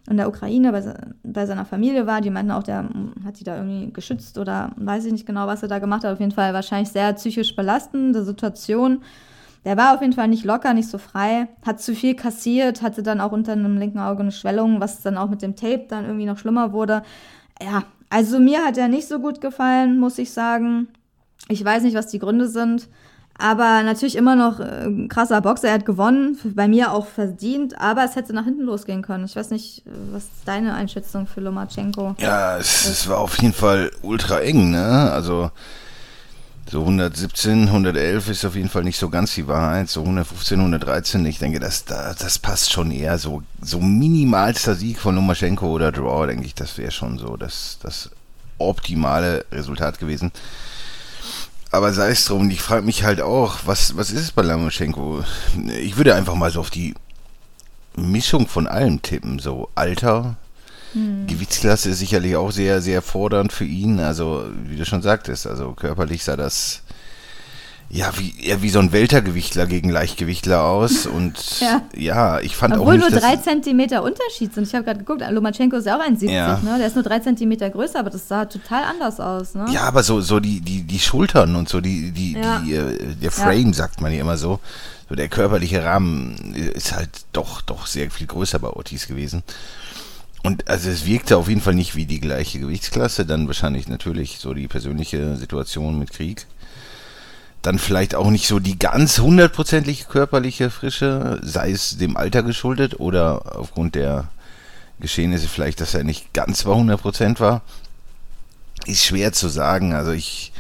in 0.09 0.17
der 0.17 0.29
Ukraine 0.29 0.73
bei, 0.73 0.83
bei, 1.23 1.47
seiner 1.47 1.65
Familie 1.65 2.07
war. 2.07 2.21
Die 2.21 2.31
meinten 2.31 2.51
auch, 2.51 2.63
der 2.63 2.89
hat 3.25 3.41
die 3.41 3.45
da 3.45 3.57
irgendwie 3.57 3.93
geschützt 3.93 4.39
oder 4.39 4.73
weiß 4.77 5.07
ich 5.07 5.13
nicht 5.13 5.27
genau, 5.27 5.47
was 5.47 5.63
er 5.63 5.69
da 5.69 5.79
gemacht 5.79 6.05
hat. 6.05 6.13
Auf 6.13 6.21
jeden 6.21 6.33
Fall 6.33 6.53
wahrscheinlich 6.53 6.91
sehr 6.91 7.13
psychisch 7.15 7.57
belastende 7.57 8.25
Situation. 8.25 9.03
Der 9.65 9.79
war 9.79 9.95
auf 9.95 10.03
jeden 10.03 10.13
Fall 10.13 10.29
nicht 10.29 10.45
locker, 10.45 10.75
nicht 10.75 10.89
so 10.89 10.99
frei, 10.99 11.49
hat 11.65 11.81
zu 11.81 11.95
viel 11.95 12.15
kassiert, 12.15 12.83
hatte 12.83 13.03
dann 13.03 13.21
auch 13.21 13.33
unter 13.33 13.53
einem 13.53 13.79
linken 13.79 13.99
Auge 13.99 14.21
eine 14.21 14.33
Schwellung, 14.33 14.81
was 14.81 15.01
dann 15.01 15.17
auch 15.17 15.31
mit 15.31 15.41
dem 15.41 15.57
Tape 15.57 15.87
dann 15.89 16.05
irgendwie 16.05 16.27
noch 16.27 16.37
schlimmer 16.37 16.73
wurde. 16.73 17.03
Ja, 17.63 17.85
also 18.11 18.39
mir 18.39 18.63
hat 18.63 18.77
er 18.77 18.89
nicht 18.89 19.09
so 19.09 19.21
gut 19.21 19.41
gefallen, 19.41 19.99
muss 19.99 20.19
ich 20.19 20.33
sagen. 20.33 20.89
Ich 21.49 21.65
weiß 21.65 21.83
nicht, 21.83 21.97
was 21.97 22.09
die 22.09 22.19
Gründe 22.19 22.49
sind. 22.49 22.89
Aber 23.37 23.83
natürlich 23.83 24.17
immer 24.17 24.37
noch 24.37 24.61
äh, 24.61 24.87
ein 24.87 25.09
krasser 25.09 25.41
Boxer. 25.41 25.69
Er 25.69 25.75
hat 25.75 25.87
gewonnen, 25.87 26.39
bei 26.45 26.69
mir 26.69 26.93
auch 26.93 27.07
verdient, 27.07 27.81
aber 27.81 28.05
es 28.05 28.15
hätte 28.15 28.33
nach 28.33 28.45
hinten 28.45 28.63
losgehen 28.63 29.03
können. 29.03 29.25
Ich 29.25 29.35
weiß 29.35 29.51
nicht, 29.51 29.83
was 30.13 30.25
ist 30.25 30.33
deine 30.45 30.75
Einschätzung 30.75 31.27
für 31.27 31.41
Lomachenko? 31.41 32.15
Ja, 32.19 32.59
es, 32.59 32.87
es 32.87 33.09
war 33.09 33.19
auf 33.19 33.41
jeden 33.43 33.55
Fall 33.55 33.91
ultra 34.03 34.41
eng, 34.41 34.71
ne? 34.71 35.11
Also 35.11 35.51
so 36.71 36.81
117, 36.81 37.67
111 37.67 38.29
ist 38.31 38.45
auf 38.45 38.57
jeden 38.57 38.69
Fall 38.69 38.85
nicht 38.85 38.99
so 38.99 39.11
ganz 39.11 39.35
die 39.35 39.47
Wahrheit. 39.47 39.91
So 39.91 40.01
115, 40.01 40.59
113, 40.59 41.27
ich 41.27 41.39
denke, 41.39 41.61
das, 41.61 41.85
das 41.85 42.39
passt 42.39 42.73
schon 42.73 42.91
eher. 42.91 43.19
So, 43.19 43.43
so 43.61 43.81
minimalster 43.81 44.75
Sieg 44.75 44.99
von 44.99 45.15
Lomachenko 45.17 45.67
oder 45.67 45.93
Draw, 45.93 46.27
denke 46.27 46.47
ich, 46.47 46.55
das 46.55 46.79
wäre 46.79 46.91
schon 46.91 47.19
so 47.19 47.37
das, 47.37 47.79
das 47.83 48.11
optimale 48.59 49.45
Resultat 49.53 49.99
gewesen. 49.99 50.33
Aber 51.75 51.93
sei 51.93 52.11
es 52.11 52.25
drum, 52.27 52.49
ich 52.51 52.63
frage 52.63 52.87
mich 52.87 53.03
halt 53.03 53.21
auch, 53.21 53.59
was, 53.65 53.97
was 53.97 54.13
ist 54.13 54.21
es 54.21 54.31
bei 54.31 54.43
Lomachenko? 54.43 55.25
Ich 55.81 55.97
würde 55.97 56.15
einfach 56.15 56.37
mal 56.37 56.53
so 56.53 56.61
auf 56.61 56.71
die 56.71 56.95
Mischung 57.97 58.47
von 58.47 58.69
allem 58.69 59.03
tippen. 59.03 59.41
So 59.41 59.71
Alter, 59.75 60.37
hm. 60.93 61.27
Gewichtsklasse 61.27 61.91
ist 61.91 61.99
sicherlich 61.99 62.37
auch 62.37 62.53
sehr, 62.53 62.81
sehr 62.81 63.03
fordernd 63.03 63.53
für 63.53 63.65
ihn. 63.65 63.99
Also, 63.99 64.45
wie 64.67 64.77
du 64.77 64.87
schon 64.87 65.03
sagtest, 65.03 65.49
also 65.49 65.73
körperlich 65.73 66.23
sah 66.23 66.37
das 66.37 66.83
ja, 67.91 68.11
wie, 68.19 68.35
eher 68.43 68.63
wie 68.63 68.71
so 68.71 68.81
ein 68.81 68.93
Weltergewichtler 68.93 69.67
gegen 69.67 69.89
Leichtgewichtler 69.89 70.65
aus. 70.65 71.07
Und 71.07 71.35
ja, 71.61 71.83
ja 71.95 72.41
ich 72.41 72.57
fand 72.57 72.75
Obwohl 72.75 72.95
auch 72.95 72.99
nicht, 72.99 73.11
nur 73.11 73.21
drei 73.21 73.37
Zentimeter 73.37 74.03
Unterschied 74.03 74.53
sind. 74.53 74.67
Ich 74.67 74.75
habe 74.75 74.85
gerade 74.85 74.99
geguckt, 75.01 75.23
Lomachenko 75.29 75.77
ist 75.77 75.87
ja 75.87 75.97
auch 75.97 76.01
ein 76.01 76.17
70, 76.17 76.35
ja. 76.35 76.59
ne? 76.59 76.79
Der 76.79 76.87
ist 76.87 76.95
nur 76.95 77.05
drei 77.05 77.21
Zentimeter 77.21 77.71
größer, 77.71 78.01
aber 78.01 78.11
das 78.11 78.27
sah 78.27 78.47
total 78.47 78.85
anders 78.85 79.21
aus, 79.21 79.55
ne? 79.55 79.67
Ja, 79.71 79.83
aber 79.83 80.03
so, 80.03 80.21
so 80.21 80.41
die, 80.41 80.61
die, 80.61 80.83
die 80.83 80.99
Schultern 80.99 81.55
und 81.57 81.69
so, 81.69 81.81
die, 81.81 82.11
die, 82.11 82.33
ja. 82.33 82.59
die, 82.65 82.75
äh, 82.75 83.15
der 83.15 83.31
Frame, 83.31 83.69
ja. 83.69 83.75
sagt 83.75 84.01
man 84.01 84.13
ja 84.13 84.21
immer 84.21 84.37
so. 84.37 84.61
So 85.09 85.15
der 85.15 85.29
körperliche 85.29 85.85
Rahmen 85.85 86.55
ist 86.55 86.95
halt 86.95 87.11
doch, 87.33 87.61
doch 87.61 87.87
sehr 87.87 88.11
viel 88.11 88.27
größer 88.27 88.59
bei 88.59 88.69
Ortiz 88.69 89.07
gewesen. 89.07 89.43
Und 90.43 90.69
also 90.69 90.91
es 90.91 91.07
wirkte 91.07 91.39
auf 91.39 91.49
jeden 91.49 91.61
Fall 91.61 91.75
nicht 91.75 91.97
wie 91.97 92.05
die 92.05 92.21
gleiche 92.21 92.59
Gewichtsklasse, 92.59 93.25
dann 93.25 93.47
wahrscheinlich 93.47 93.89
natürlich 93.89 94.39
so 94.39 94.53
die 94.53 94.69
persönliche 94.69 95.37
Situation 95.37 95.99
mit 95.99 96.13
Krieg. 96.13 96.47
Dann 97.65 97.79
vielleicht 97.79 98.15
auch 98.15 98.29
nicht 98.29 98.47
so 98.47 98.61
die 98.61 98.79
ganz 98.79 99.19
hundertprozentige 99.19 100.05
körperliche 100.05 100.69
Frische, 100.69 101.41
sei 101.43 101.71
es 101.71 101.97
dem 101.97 102.17
Alter 102.17 102.43
geschuldet 102.43 103.01
oder 103.01 103.57
aufgrund 103.57 103.95
der 103.95 104.29
Geschehnisse 105.01 105.49
vielleicht, 105.49 105.81
dass 105.81 105.95
er 105.95 106.05
nicht 106.05 106.35
ganz 106.35 106.65
bei 106.65 106.73
100% 106.73 107.41
war. 107.41 107.63
Ist 108.87 109.05
schwer 109.05 109.33
zu 109.33 109.49
sagen. 109.49 109.95
Also 109.95 110.13
ich 110.13 110.53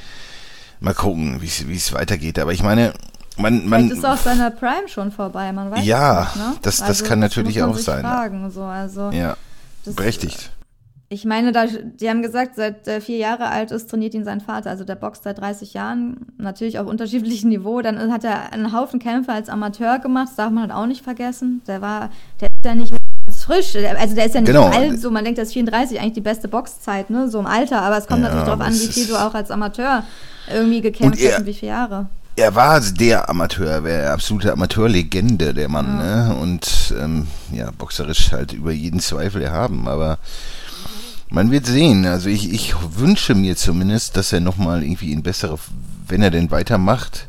mal 0.80 0.94
gucken, 0.94 1.42
wie 1.42 1.76
es 1.76 1.92
weitergeht. 1.92 2.38
Aber 2.38 2.54
ich 2.54 2.62
meine, 2.62 2.94
man, 3.36 3.68
man 3.68 3.82
Vielleicht 3.82 3.98
ist 3.98 4.06
auch 4.06 4.16
seine 4.16 4.50
Prime 4.50 4.88
schon 4.88 5.12
vorbei, 5.12 5.52
man 5.52 5.70
weiß 5.70 5.84
ja, 5.84 6.20
nicht, 6.20 6.36
ne? 6.36 6.56
das, 6.62 6.78
das 6.78 6.88
also, 6.88 7.04
kann 7.04 7.18
natürlich 7.18 7.62
auch 7.62 7.76
sein. 7.76 8.02
Fragen, 8.02 8.50
so, 8.50 8.62
also, 8.62 9.10
ja. 9.10 9.36
Das, 9.84 9.94
Berechtigt. 9.94 10.50
Ich 11.10 11.24
meine, 11.24 11.52
da, 11.52 11.66
die 11.66 12.08
haben 12.08 12.22
gesagt, 12.22 12.56
seit 12.56 12.88
er 12.88 13.00
vier 13.00 13.18
Jahre 13.18 13.46
alt 13.48 13.70
ist, 13.70 13.88
trainiert 13.90 14.14
ihn 14.14 14.24
sein 14.24 14.40
Vater. 14.40 14.70
Also 14.70 14.84
der 14.84 14.94
boxt 14.96 15.22
seit 15.24 15.38
30 15.38 15.74
Jahren, 15.74 16.16
natürlich 16.38 16.78
auf 16.78 16.86
unterschiedlichem 16.86 17.50
Niveau. 17.50 17.82
Dann 17.82 18.10
hat 18.12 18.24
er 18.24 18.52
einen 18.52 18.72
Haufen 18.72 18.98
Kämpfe 18.98 19.32
als 19.32 19.48
Amateur 19.48 19.98
gemacht, 19.98 20.28
das 20.30 20.36
darf 20.36 20.50
man 20.50 20.62
halt 20.64 20.72
auch 20.72 20.86
nicht 20.86 21.04
vergessen. 21.04 21.62
Der 21.66 21.82
war, 21.82 22.10
der 22.40 22.48
ist 22.48 22.64
ja 22.64 22.74
nicht 22.74 22.94
ganz 23.26 23.44
frisch, 23.44 23.76
also 23.76 24.14
der 24.14 24.26
ist 24.26 24.34
ja 24.34 24.40
nicht 24.40 24.48
Genau. 24.50 24.66
alt, 24.66 24.98
so 25.00 25.10
man 25.10 25.24
denkt, 25.24 25.36
der 25.38 25.44
ist 25.44 25.52
34, 25.52 26.00
eigentlich 26.00 26.14
die 26.14 26.20
beste 26.22 26.48
Boxzeit, 26.48 27.10
ne, 27.10 27.28
so 27.28 27.38
im 27.38 27.46
Alter. 27.46 27.82
Aber 27.82 27.98
es 27.98 28.06
kommt 28.06 28.22
Ja, 28.22 28.28
natürlich 28.28 28.46
darauf 28.46 28.60
an, 28.66 28.72
wie 28.72 28.76
viel 28.92 29.06
du 29.06 29.16
auch 29.16 29.34
als 29.34 29.50
Amateur 29.50 30.04
irgendwie 30.52 30.80
gekämpft 30.80 31.20
Und 31.20 31.28
hast 31.28 31.38
und 31.40 31.46
wie 31.46 31.54
viele 31.54 31.72
Jahre. 31.72 32.06
er 32.36 32.54
war 32.54 32.80
der 32.80 33.28
Amateur, 33.28 33.82
der 33.82 34.12
absolute 34.14 34.52
Amateurlegende, 34.52 35.54
der 35.54 35.68
Mann, 35.68 35.98
ne? 35.98 36.36
Und 36.40 36.94
ähm, 36.98 37.26
ja, 37.52 37.70
boxerisch 37.76 38.32
halt 38.32 38.52
über 38.52 38.72
jeden 38.72 39.00
Zweifel 39.00 39.42
erhaben, 39.42 39.86
aber 39.86 40.18
man 41.34 41.50
wird 41.50 41.66
sehen. 41.66 42.06
Also 42.06 42.28
ich, 42.28 42.52
ich 42.52 42.74
wünsche 42.96 43.34
mir 43.34 43.56
zumindest, 43.56 44.16
dass 44.16 44.32
er 44.32 44.40
nochmal 44.40 44.84
irgendwie 44.84 45.12
in 45.12 45.22
bessere, 45.22 45.58
wenn 46.06 46.22
er 46.22 46.30
denn 46.30 46.50
weitermacht, 46.50 47.26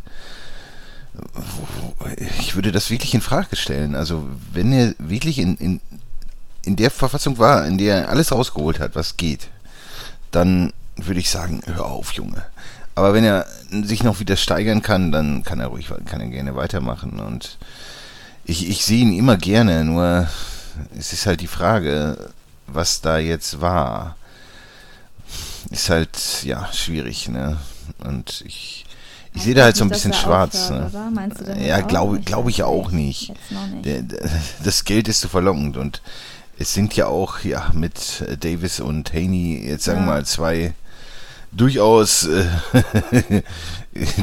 ich 2.39 2.55
würde 2.55 2.71
das 2.71 2.91
wirklich 2.91 3.13
in 3.15 3.21
Frage 3.21 3.55
stellen. 3.55 3.95
Also 3.95 4.27
wenn 4.53 4.71
er 4.71 4.93
wirklich 4.99 5.39
in, 5.39 5.57
in, 5.57 5.81
in 6.63 6.75
der 6.75 6.91
Verfassung 6.91 7.39
war, 7.39 7.65
in 7.65 7.77
der 7.77 8.03
er 8.03 8.09
alles 8.09 8.31
rausgeholt 8.31 8.79
hat, 8.79 8.95
was 8.95 9.17
geht, 9.17 9.49
dann 10.31 10.71
würde 10.97 11.19
ich 11.19 11.29
sagen, 11.29 11.61
hör 11.65 11.85
auf, 11.85 12.11
Junge. 12.13 12.45
Aber 12.93 13.13
wenn 13.13 13.25
er 13.25 13.47
sich 13.71 14.03
noch 14.03 14.19
wieder 14.19 14.37
steigern 14.37 14.81
kann, 14.81 15.11
dann 15.11 15.43
kann 15.43 15.59
er 15.59 15.67
ruhig, 15.67 15.89
kann 16.05 16.21
er 16.21 16.27
gerne 16.27 16.55
weitermachen. 16.55 17.19
Und 17.19 17.57
ich, 18.45 18.69
ich 18.69 18.85
sehe 18.85 19.01
ihn 19.01 19.17
immer 19.17 19.35
gerne, 19.35 19.83
nur 19.83 20.27
es 20.97 21.11
ist 21.11 21.25
halt 21.25 21.41
die 21.41 21.47
Frage, 21.47 22.29
was 22.67 23.01
da 23.01 23.17
jetzt 23.17 23.61
war. 23.61 24.15
Ist 25.71 25.89
halt, 25.89 26.43
ja, 26.43 26.71
schwierig, 26.73 27.27
ne? 27.29 27.57
Und 27.99 28.43
ich, 28.45 28.85
ich 29.33 29.43
sehe 29.43 29.55
da 29.55 29.63
halt 29.63 29.75
so 29.75 29.83
ein 29.83 29.89
bisschen 29.89 30.13
schwarz. 30.13 30.69
aufhört, 30.71 30.93
Ne? 31.55 31.67
Ja, 31.67 31.81
glaube 31.81 32.19
Ich 32.19 32.25
glaube 32.25 32.49
ich 32.49 32.63
auch 32.63 32.91
nicht. 32.91 33.29
Jetzt 33.29 33.51
noch 33.51 33.67
nicht. 33.67 33.85
Der, 33.85 34.01
der, 34.03 34.29
das 34.63 34.83
Geld 34.85 35.07
ist 35.07 35.21
zu 35.21 35.29
verlockend 35.29 35.77
und 35.77 36.01
es 36.57 36.73
sind 36.73 36.95
ja 36.95 37.07
auch 37.07 37.39
ja 37.39 37.69
mit 37.73 38.21
äh, 38.21 38.37
Davis 38.37 38.79
und 38.79 39.11
Haney 39.13 39.61
jetzt 39.67 39.85
sagen 39.85 39.99
wir 40.01 40.05
Ja. 40.07 40.13
mal 40.19 40.25
zwei 40.25 40.73
durchaus 41.51 42.25
äh, 42.27 42.45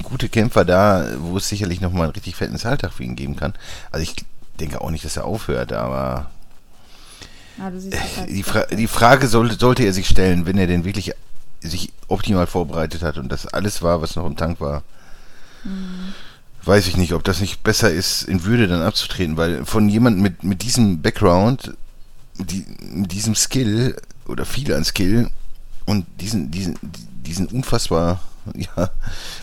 gute 0.03 0.29
Kämpfer 0.29 0.65
da, 0.65 1.07
wo 1.19 1.37
es 1.39 1.49
sicherlich 1.49 1.81
noch 1.81 1.93
mal 1.93 2.05
einen 2.05 2.13
richtig 2.13 2.37
fetten 2.37 2.57
Zahltag 2.59 2.93
für 2.93 3.05
ihn 3.05 3.17
geben 3.17 3.37
kann. 3.37 3.55
Also 3.91 4.03
ich 4.05 4.15
denke 4.61 4.81
auch 4.81 4.91
nicht, 4.91 5.05
dass 5.05 5.17
er 5.17 5.25
aufhört, 5.25 5.73
aber 5.73 6.31
Ah, 7.59 7.71
das 7.71 7.85
halt 8.17 8.31
die, 8.31 8.43
Fra 8.43 8.65
die 8.67 8.87
Frage 8.87 9.29
sollte, 9.29 9.57
sollte 9.57 9.85
er 9.85 9.93
sich 9.93 10.09
stellen, 10.09 10.47
wenn 10.47 10.59
er 10.59 10.67
denn 10.67 10.85
wirklich 10.85 11.13
sich 11.61 11.93
optimal 12.09 12.47
vorbereitet 12.47 13.03
hat 13.03 13.19
und 13.19 13.31
das 13.31 13.47
alles 13.47 13.83
war, 13.83 14.03
was 14.03 14.17
noch 14.17 14.27
im 14.27 14.37
Tank 14.37 14.61
war. 14.61 14.83
Weiß 16.65 16.87
ich 16.87 16.97
nicht, 16.97 17.13
ob 17.13 17.25
das 17.25 17.41
nicht 17.41 17.63
besser 17.63 17.91
ist, 17.91 18.23
in 18.23 18.45
Würde 18.45 18.69
dann 18.69 18.83
abzutreten, 18.83 19.37
weil 19.37 19.65
von 19.65 19.89
jemandem 19.89 20.23
mit, 20.23 20.45
mit 20.45 20.63
diesem 20.63 21.03
Background, 21.03 21.75
die, 22.37 22.65
mit 22.81 23.13
diesem 23.13 23.35
Skill 23.35 23.97
oder 24.27 24.45
viel 24.45 24.73
an 24.73 24.85
Skill 24.85 25.31
und 25.87 26.07
diesen, 26.21 26.51
diesen, 26.51 26.77
diesen 27.25 27.47
unfassbar, 27.47 28.21
ja, 28.55 28.91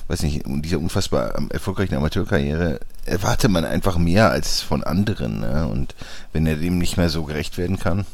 weiß 0.07 0.23
nicht, 0.23 0.45
und 0.45 0.61
dieser 0.63 0.79
unfassbar 0.79 1.33
erfolgreichen 1.49 1.95
Amateurkarriere 1.95 2.79
erwarte 3.05 3.49
man 3.49 3.65
einfach 3.65 3.97
mehr 3.97 4.31
als 4.31 4.61
von 4.61 4.83
anderen. 4.83 5.41
Ne? 5.41 5.67
Und 5.67 5.95
wenn 6.33 6.45
er 6.45 6.55
dem 6.55 6.77
nicht 6.77 6.97
mehr 6.97 7.09
so 7.09 7.23
gerecht 7.23 7.57
werden 7.57 7.79
kann, 7.79 8.05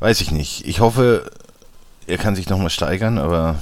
weiß 0.00 0.20
ich 0.20 0.30
nicht. 0.30 0.66
Ich 0.66 0.80
hoffe, 0.80 1.30
er 2.06 2.18
kann 2.18 2.36
sich 2.36 2.48
nochmal 2.48 2.70
steigern, 2.70 3.18
aber 3.18 3.56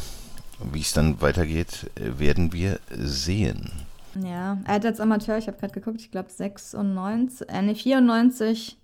wie 0.73 0.81
es 0.81 0.93
dann 0.93 1.21
weitergeht, 1.21 1.91
äh, 1.97 2.19
werden 2.19 2.53
wir 2.53 2.81
sehen. 2.91 3.71
Ja, 4.15 4.59
er 4.65 4.75
hat 4.75 4.85
als 4.85 5.01
Amateur, 5.01 5.39
ich 5.39 5.47
habe 5.47 5.59
gerade 5.59 5.73
geguckt, 5.73 6.01
ich 6.01 6.11
glaube 6.11 6.31
96, 6.31 7.49
äh, 7.49 7.63
nee, 7.63 7.75
94 7.75 8.77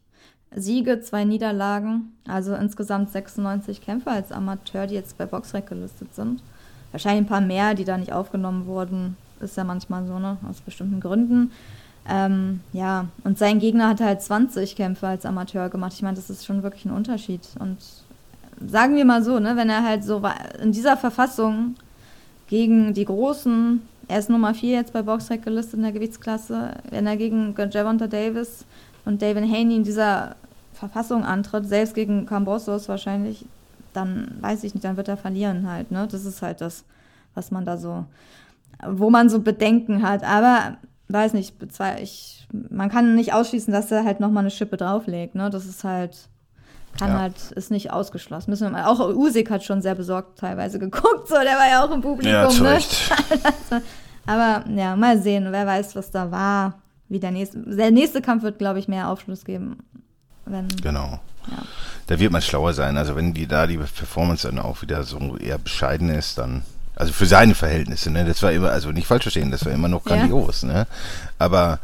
Siege, 0.55 1.01
zwei 1.01 1.25
Niederlagen, 1.25 2.13
also 2.27 2.55
insgesamt 2.55 3.11
96 3.11 3.83
Kämpfer 3.83 4.13
als 4.13 4.33
Amateur, 4.33 4.87
die 4.87 4.95
jetzt 4.95 5.19
bei 5.19 5.27
Boxrec 5.27 5.67
gelistet 5.67 6.15
sind. 6.15 6.43
Wahrscheinlich 6.93 7.25
ein 7.25 7.29
paar 7.29 7.41
mehr, 7.41 7.75
die 7.75 7.85
da 7.85 7.97
nicht 7.97 8.13
aufgenommen 8.13 8.67
wurden, 8.67 9.17
ist 9.41 9.57
ja 9.57 9.65
manchmal 9.65 10.07
so, 10.07 10.19
ne, 10.19 10.39
aus 10.49 10.61
bestimmten 10.61 11.01
Gründen. 11.01 11.53
Ähm, 12.09 12.61
ja, 12.73 13.07
und 13.25 13.39
sein 13.39 13.59
Gegner 13.59 13.89
hat 13.89 14.01
halt 14.01 14.23
20 14.23 14.77
Kämpfe 14.77 15.07
als 15.07 15.27
Amateur 15.27 15.69
gemacht. 15.69 15.93
Ich 15.95 16.03
meine, 16.03 16.17
das 16.17 16.31
ist 16.31 16.47
schon 16.47 16.63
wirklich 16.63 16.87
ein 16.87 16.93
Unterschied. 16.93 17.43
Und 17.59 17.77
sagen 18.67 18.97
wir 18.97 19.05
mal 19.05 19.23
so, 19.23 19.39
ne, 19.39 19.57
wenn 19.57 19.69
er 19.69 19.85
halt 19.85 20.05
so 20.05 20.23
in 20.63 20.73
dieser 20.73 20.97
Verfassung 20.97 21.75
gegen 22.49 22.95
die 22.95 23.05
großen, 23.05 23.83
er 24.09 24.19
ist 24.19 24.31
Nummer 24.31 24.55
4 24.55 24.71
jetzt 24.71 24.93
bei 24.95 25.03
Boxrec 25.03 25.45
gelistet 25.45 25.75
in 25.75 25.83
der 25.83 25.93
Gewichtsklasse, 25.93 26.77
wenn 26.91 27.07
er 27.07 27.19
gegen 27.19 27.55
Javonta 27.71 28.07
Davis 28.07 28.65
und 29.05 29.21
David 29.21 29.45
Haney 29.45 29.77
in 29.77 29.85
dieser 29.85 30.37
Verfassung 30.73 31.25
antritt, 31.25 31.67
selbst 31.67 31.95
gegen 31.95 32.25
Cambosos 32.25 32.89
wahrscheinlich, 32.89 33.45
dann 33.93 34.37
weiß 34.41 34.65
ich 34.65 34.75
nicht, 34.75 34.85
dann 34.85 34.97
wird 34.97 35.09
er 35.09 35.17
verlieren 35.17 35.69
halt, 35.71 35.91
ne? 35.91 36.09
Das 36.11 36.25
ist 36.25 36.43
halt 36.43 36.61
das, 36.61 36.85
was 37.35 37.51
man 37.51 37.65
da 37.65 37.77
so, 37.77 38.05
wo 38.87 39.11
man 39.11 39.29
so 39.29 39.41
Bedenken 39.41 40.03
hat. 40.03 40.23
Aber 40.25 40.77
weiß 41.09 41.33
nicht, 41.35 41.55
ich, 42.01 42.47
man 42.71 42.91
kann 42.91 43.15
nicht 43.15 43.33
ausschließen, 43.33 43.73
dass 43.73 43.91
er 43.91 44.05
halt 44.05 44.21
nochmal 44.21 44.43
eine 44.43 44.51
Schippe 44.51 44.77
drauflegt, 44.77 45.35
ne? 45.35 45.51
Das 45.51 45.65
ist 45.67 45.85
halt, 45.85 46.29
kann 46.99 47.11
Ja. 47.13 47.19
halt, 47.21 47.51
ist 47.53 47.71
nicht 47.71 47.93
ausgeschlossen. 47.93 48.51
Müssen 48.51 48.65
wir 48.67 48.71
mal, 48.71 48.85
auch 48.85 49.01
Usyk 49.15 49.51
hat 49.51 49.65
schon 49.65 49.83
sehr 49.83 49.95
besorgt 49.95 50.39
teilweise 50.39 50.79
geguckt, 50.87 51.29
so, 51.29 51.35
der 51.35 51.57
war 51.57 51.69
ja 51.71 51.85
auch 51.85 51.91
im 51.91 52.01
Publikum, 52.03 52.63
ne? 52.63 52.79
Aber 54.27 54.65
ja, 54.71 54.95
mal 54.97 55.21
sehen, 55.23 55.47
wer 55.51 55.67
weiß, 55.67 55.97
was 55.97 56.11
da 56.11 56.31
war. 56.31 56.75
Wie 57.09 57.19
der 57.19 57.31
nächste, 57.31 57.59
der 57.61 57.91
nächste 57.91 58.21
Kampf 58.21 58.43
wird, 58.43 58.59
glaube 58.59 58.79
ich, 58.79 58.87
mehr 58.89 59.09
Aufschluss 59.09 59.47
geben. 59.47 59.79
Wenn, 60.45 60.69
Genau. 60.83 61.19
Ja. 61.51 61.63
Da 62.07 62.19
wird 62.19 62.33
man 62.33 62.43
schlauer 62.43 62.73
sein. 62.75 62.97
Also 62.97 63.17
wenn 63.17 63.35
die 63.35 63.47
da 63.47 63.67
die 63.67 63.77
Performance 63.77 64.49
dann 64.49 64.59
auch 64.59 64.83
wieder 64.83 65.05
so 65.05 65.37
eher 65.37 65.59
bescheiden 65.59 66.11
ist, 66.11 66.39
dann. 66.39 66.63
Also 66.97 67.13
für 67.13 67.27
seine 67.27 67.55
Verhältnisse, 67.55 68.11
ne? 68.11 68.25
Das 68.25 68.43
war 68.43 68.51
immer, 68.51 68.71
also 68.71 68.91
nicht 68.91 69.07
falsch 69.07 69.23
verstehen, 69.23 69.53
das 69.53 69.65
war 69.65 69.73
immer 69.73 69.89
noch 69.89 70.05
Ja. 70.07 70.17
grandios, 70.17 70.65
ne? 70.65 70.87
Aber 71.39 71.79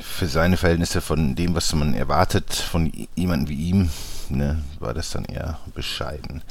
für 0.00 0.26
seine 0.26 0.56
Verhältnisse 0.56 1.00
von 1.00 1.34
dem, 1.34 1.54
was 1.54 1.74
man 1.74 1.94
erwartet 1.94 2.54
von 2.54 2.90
jemandem 3.14 3.48
wie 3.48 3.68
ihm, 3.68 3.90
ne, 4.30 4.62
war 4.78 4.94
das 4.94 5.10
dann 5.10 5.24
eher 5.26 5.58
bescheiden. 5.74 6.42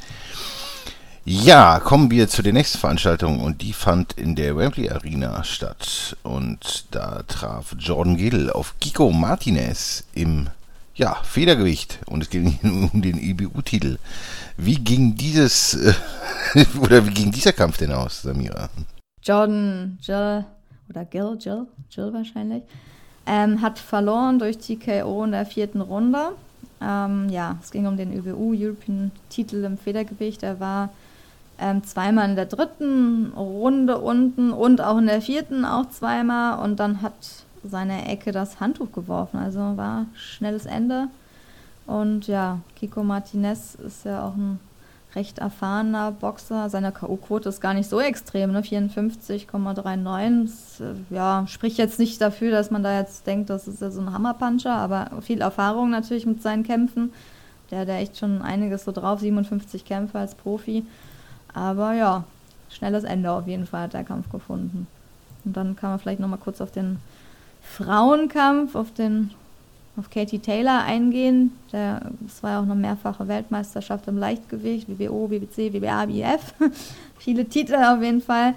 Ja, 1.24 1.80
kommen 1.80 2.10
wir 2.10 2.28
zu 2.28 2.42
der 2.42 2.52
nächsten 2.52 2.78
Veranstaltung 2.78 3.40
und 3.40 3.60
die 3.62 3.72
fand 3.72 4.14
in 4.14 4.36
der 4.36 4.56
Wembley 4.56 4.90
Arena 4.90 5.44
statt. 5.44 6.16
Und 6.22 6.86
da 6.92 7.22
traf 7.28 7.74
Jordan 7.78 8.16
Gill 8.16 8.50
auf 8.50 8.74
Kiko 8.80 9.10
Martinez 9.12 10.04
im 10.14 10.48
ja, 11.00 11.14
Federgewicht 11.22 11.98
und 12.06 12.22
es 12.22 12.30
ging 12.30 12.58
um 12.92 13.00
den 13.00 13.16
IBU-Titel. 13.16 13.96
Wie 14.58 14.76
ging 14.76 15.16
dieses 15.16 15.74
äh, 15.74 15.94
oder 16.80 17.06
wie 17.06 17.14
ging 17.14 17.32
dieser 17.32 17.54
Kampf 17.54 17.78
denn 17.78 17.92
aus, 17.92 18.22
Samira? 18.22 18.68
Jordan 19.22 19.98
Jill 20.02 20.44
oder 20.90 21.04
Gil, 21.06 21.38
Jill, 21.40 21.66
Jill 21.90 22.12
wahrscheinlich, 22.12 22.62
ähm, 23.26 23.62
hat 23.62 23.78
verloren 23.78 24.38
durch 24.38 24.58
TKO 24.58 25.24
in 25.24 25.32
der 25.32 25.46
vierten 25.46 25.80
Runde. 25.80 26.32
Ähm, 26.82 27.30
ja, 27.30 27.56
es 27.62 27.70
ging 27.70 27.86
um 27.86 27.96
den 27.96 28.12
ÜBU, 28.12 28.54
European 28.54 29.10
Titel 29.30 29.64
im 29.64 29.78
Federgewicht. 29.78 30.42
Er 30.42 30.60
war 30.60 30.90
ähm, 31.58 31.82
zweimal 31.84 32.28
in 32.28 32.36
der 32.36 32.46
dritten 32.46 33.32
Runde 33.34 33.98
unten 33.98 34.52
und 34.52 34.82
auch 34.82 34.98
in 34.98 35.06
der 35.06 35.22
vierten 35.22 35.64
auch 35.64 35.88
zweimal 35.90 36.62
und 36.62 36.78
dann 36.78 37.00
hat 37.00 37.14
seine 37.64 38.08
Ecke 38.08 38.32
das 38.32 38.60
Handtuch 38.60 38.92
geworfen. 38.92 39.38
Also 39.38 39.58
war 39.76 40.06
schnelles 40.14 40.66
Ende. 40.66 41.08
Und 41.86 42.26
ja, 42.26 42.60
Kiko 42.76 43.02
Martinez 43.02 43.74
ist 43.74 44.04
ja 44.04 44.24
auch 44.24 44.36
ein 44.36 44.60
recht 45.14 45.38
erfahrener 45.38 46.12
Boxer. 46.12 46.68
Seine 46.70 46.92
K.O.-Quote 46.92 47.48
ist 47.48 47.60
gar 47.60 47.74
nicht 47.74 47.88
so 47.88 48.00
extrem, 48.00 48.52
ne? 48.52 48.60
54,39. 48.62 50.42
Das, 50.44 50.80
äh, 50.80 50.94
Ja, 51.14 51.44
spricht 51.48 51.78
jetzt 51.78 51.98
nicht 51.98 52.20
dafür, 52.20 52.52
dass 52.52 52.70
man 52.70 52.82
da 52.82 52.96
jetzt 52.98 53.26
denkt, 53.26 53.50
das 53.50 53.66
ist 53.66 53.80
ja 53.80 53.90
so 53.90 54.00
ein 54.00 54.12
Hammerpuncher, 54.12 54.74
aber 54.74 55.10
viel 55.20 55.40
Erfahrung 55.40 55.90
natürlich 55.90 56.26
mit 56.26 56.42
seinen 56.42 56.62
Kämpfen. 56.62 57.12
Der 57.70 57.80
hat 57.80 57.88
ja 57.88 57.94
echt 57.94 58.18
schon 58.18 58.42
einiges 58.42 58.84
so 58.84 58.92
drauf, 58.92 59.20
57 59.20 59.84
Kämpfe 59.84 60.18
als 60.18 60.34
Profi. 60.34 60.84
Aber 61.54 61.92
ja, 61.94 62.24
schnelles 62.68 63.04
Ende 63.04 63.30
auf 63.32 63.46
jeden 63.46 63.66
Fall 63.66 63.82
hat 63.82 63.94
der 63.94 64.04
Kampf 64.04 64.30
gefunden. 64.30 64.86
Und 65.44 65.56
dann 65.56 65.76
kann 65.76 65.90
man 65.90 65.98
vielleicht 65.98 66.20
nochmal 66.20 66.38
kurz 66.38 66.60
auf 66.60 66.70
den 66.70 66.98
Frauenkampf, 67.76 68.74
auf 68.74 68.92
den 68.92 69.30
auf 69.96 70.10
Katie 70.10 70.38
Taylor 70.38 70.82
eingehen. 70.82 71.52
Der, 71.72 72.00
das 72.20 72.42
war 72.42 72.52
ja 72.52 72.58
auch 72.60 72.64
eine 72.64 72.74
mehrfache 72.74 73.28
Weltmeisterschaft 73.28 74.08
im 74.08 74.18
Leichtgewicht, 74.18 74.88
WBO, 74.88 75.30
WBC, 75.30 75.72
WBA, 75.72 76.08
WF. 76.08 76.54
Viele 77.18 77.44
Titel 77.44 77.74
auf 77.74 78.02
jeden 78.02 78.22
Fall. 78.22 78.54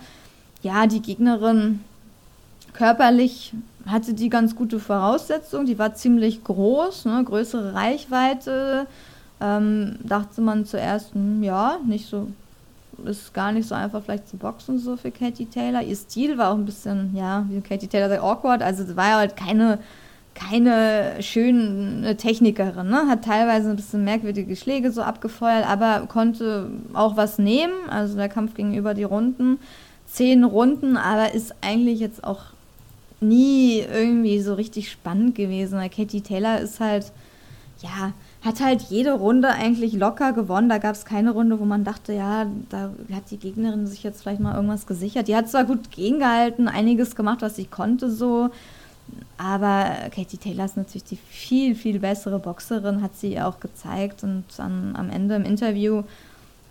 Ja, 0.61 0.87
die 0.87 1.01
Gegnerin 1.01 1.81
körperlich 2.71 3.53
hatte 3.85 4.13
die 4.13 4.29
ganz 4.29 4.55
gute 4.55 4.79
Voraussetzung. 4.79 5.65
Die 5.65 5.77
war 5.77 5.93
ziemlich 5.93 6.43
groß, 6.43 7.05
ne, 7.05 7.23
größere 7.23 7.73
Reichweite. 7.73 8.87
Ähm, 9.41 9.97
dachte 10.03 10.41
man 10.41 10.65
zuerst, 10.65 11.13
hm, 11.13 11.43
ja, 11.43 11.77
nicht 11.85 12.07
so, 12.07 12.27
ist 13.05 13.33
gar 13.33 13.51
nicht 13.51 13.67
so 13.67 13.75
einfach 13.75 14.03
vielleicht 14.03 14.27
zu 14.27 14.37
boxen 14.37 14.79
so 14.79 14.95
für 14.97 15.11
Katie 15.11 15.45
Taylor. 15.45 15.81
Ihr 15.81 15.95
Stil 15.95 16.37
war 16.37 16.51
auch 16.51 16.57
ein 16.57 16.65
bisschen, 16.65 17.15
ja, 17.15 17.45
wie 17.49 17.61
Katie 17.61 17.87
Taylor 17.87 18.09
sagt, 18.09 18.23
awkward. 18.23 18.61
Also 18.61 18.83
es 18.83 18.95
war 18.95 19.17
halt 19.17 19.35
keine, 19.35 19.79
keine 20.33 21.21
schöne 21.21 22.15
Technikerin, 22.17 22.89
ne? 22.89 23.07
Hat 23.07 23.25
teilweise 23.25 23.69
ein 23.69 23.75
bisschen 23.75 24.03
merkwürdige 24.03 24.55
Schläge 24.55 24.91
so 24.91 25.01
abgefeuert, 25.01 25.67
aber 25.67 26.07
konnte 26.07 26.69
auch 26.93 27.17
was 27.17 27.39
nehmen. 27.39 27.73
Also 27.89 28.15
der 28.15 28.29
Kampf 28.29 28.53
ging 28.53 28.75
über 28.75 28.93
die 28.93 29.03
Runden. 29.03 29.59
Zehn 30.05 30.43
Runden, 30.43 30.95
aber 30.95 31.33
ist 31.33 31.55
eigentlich 31.61 31.99
jetzt 31.99 32.23
auch 32.23 32.41
nie 33.19 33.79
irgendwie 33.79 34.39
so 34.41 34.53
richtig 34.53 34.91
spannend 34.91 35.35
gewesen. 35.35 35.79
Weil 35.79 35.89
Katie 35.89 36.21
Taylor 36.21 36.59
ist 36.59 36.79
halt, 36.79 37.11
ja, 37.81 38.13
hat 38.43 38.59
halt 38.59 38.81
jede 38.83 39.13
Runde 39.13 39.49
eigentlich 39.49 39.93
locker 39.93 40.33
gewonnen. 40.33 40.69
Da 40.69 40.77
gab 40.77 40.95
es 40.95 41.05
keine 41.05 41.31
Runde, 41.31 41.59
wo 41.59 41.65
man 41.65 41.83
dachte, 41.83 42.13
ja, 42.13 42.47
da 42.69 42.91
hat 43.13 43.31
die 43.31 43.37
Gegnerin 43.37 43.87
sich 43.87 44.03
jetzt 44.03 44.21
vielleicht 44.21 44.41
mal 44.41 44.55
irgendwas 44.55 44.85
gesichert. 44.85 45.27
Die 45.27 45.35
hat 45.35 45.49
zwar 45.49 45.63
gut 45.63 45.91
gegengehalten, 45.91 46.67
einiges 46.67 47.15
gemacht, 47.15 47.41
was 47.41 47.55
sie 47.55 47.65
konnte 47.65 48.11
so, 48.11 48.49
aber 49.37 50.09
Katie 50.13 50.37
Taylor 50.37 50.65
ist 50.65 50.77
natürlich 50.77 51.03
die 51.03 51.17
viel, 51.17 51.75
viel 51.75 51.99
bessere 51.99 52.39
Boxerin, 52.39 53.01
hat 53.01 53.15
sie 53.15 53.39
auch 53.41 53.59
gezeigt. 53.59 54.23
Und 54.23 54.43
dann 54.57 54.95
am 54.95 55.09
Ende 55.09 55.35
im 55.35 55.45
Interview 55.45 56.03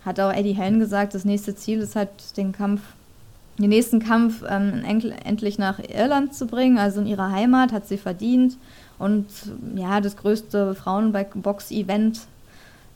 hat 0.05 0.19
auch 0.19 0.33
Eddie 0.33 0.53
Hearn 0.53 0.79
gesagt, 0.79 1.13
das 1.13 1.25
nächste 1.25 1.55
Ziel 1.55 1.79
ist 1.79 1.95
halt 1.95 2.09
den 2.37 2.51
Kampf 2.51 2.81
den 3.59 3.69
nächsten 3.69 3.99
Kampf 3.99 4.43
ähm, 4.49 4.83
endlich 4.83 5.59
nach 5.59 5.79
Irland 5.79 6.33
zu 6.33 6.47
bringen, 6.47 6.79
also 6.79 7.01
in 7.01 7.05
ihrer 7.05 7.31
Heimat, 7.31 7.71
hat 7.71 7.87
sie 7.87 7.97
verdient. 7.97 8.57
Und 8.99 9.27
ja, 9.75 10.01
das 10.01 10.17
größte 10.17 10.75
Frauenbox-Event 10.75 12.21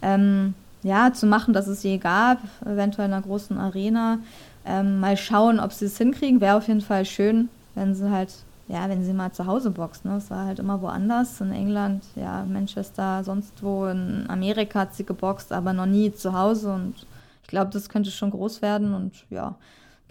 ähm, 0.02 0.54
ja, 0.84 1.12
zu 1.14 1.26
machen, 1.26 1.54
das 1.54 1.68
es 1.68 1.84
je 1.84 1.98
gab, 1.98 2.40
eventuell 2.66 3.08
in 3.08 3.14
einer 3.14 3.24
großen 3.24 3.58
Arena. 3.58 4.20
Ähm, 4.66 5.00
mal 5.00 5.18
schauen, 5.18 5.60
ob 5.60 5.74
sie 5.74 5.86
es 5.86 5.98
hinkriegen. 5.98 6.42
Wäre 6.42 6.58
auf 6.58 6.68
jeden 6.68 6.82
Fall 6.82 7.06
schön, 7.06 7.50
wenn 7.76 7.96
sie 7.96 8.10
halt, 8.10 8.34
ja, 8.68 8.88
wenn 8.90 9.04
sie 9.04 9.14
mal 9.14 9.32
zu 9.32 9.46
Hause 9.46 9.72
boxt. 9.72 10.06
Ne? 10.06 10.18
Es 10.18 10.30
war 10.30 10.46
halt 10.46 10.60
immer 10.60 10.82
woanders, 10.82 11.42
in 11.42 11.52
England, 11.52 12.04
ja, 12.16 12.46
Manchester, 12.46 13.24
sonst 13.24 13.64
wo. 13.64 13.86
In 13.86 14.26
Amerika 14.30 14.82
hat 14.82 14.96
sie 14.96 15.06
geboxt, 15.06 15.52
aber 15.52 15.74
noch 15.74 15.86
nie 15.86 16.14
zu 16.14 16.34
Hause. 16.34 16.74
Und 16.74 16.96
ich 17.44 17.48
glaube, 17.48 17.72
das 17.72 17.90
könnte 17.90 18.12
schon 18.12 18.32
groß 18.32 18.62
werden. 18.62 18.94
Und 18.94 19.26
ja, 19.30 19.56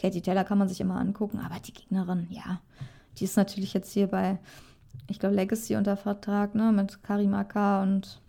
Katie 0.00 0.20
Taylor 0.20 0.44
kann 0.44 0.58
man 0.58 0.68
sich 0.68 0.80
immer 0.80 0.98
angucken, 0.98 1.40
aber 1.44 1.60
die 1.60 1.72
Gegnerin, 1.72 2.26
ja, 2.30 2.60
die 3.18 3.24
ist 3.24 3.36
natürlich 3.36 3.72
jetzt 3.72 3.92
hier 3.92 4.08
bei, 4.08 4.38
ich 5.08 5.18
glaube, 5.18 5.34
Legacy 5.34 5.76
unter 5.76 5.96
Vertrag, 5.96 6.54
ne, 6.54 6.72
mit 6.72 7.02
Karimaka 7.02 7.82
und 7.82 8.20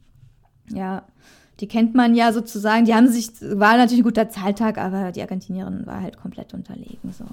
ja, 0.69 1.03
die 1.59 1.67
kennt 1.67 1.95
man 1.95 2.13
ja 2.13 2.33
sozusagen. 2.33 2.85
Die 2.85 2.93
haben 2.93 3.11
sich, 3.11 3.29
war 3.41 3.77
natürlich 3.77 4.01
ein 4.01 4.03
guter 4.03 4.29
Zahltag, 4.29 4.77
aber 4.77 5.11
die 5.11 5.21
Argentinierin 5.21 5.87
war 5.87 6.01
halt 6.01 6.17
komplett 6.17 6.53
unterlegen. 6.53 7.13
So. 7.17 7.25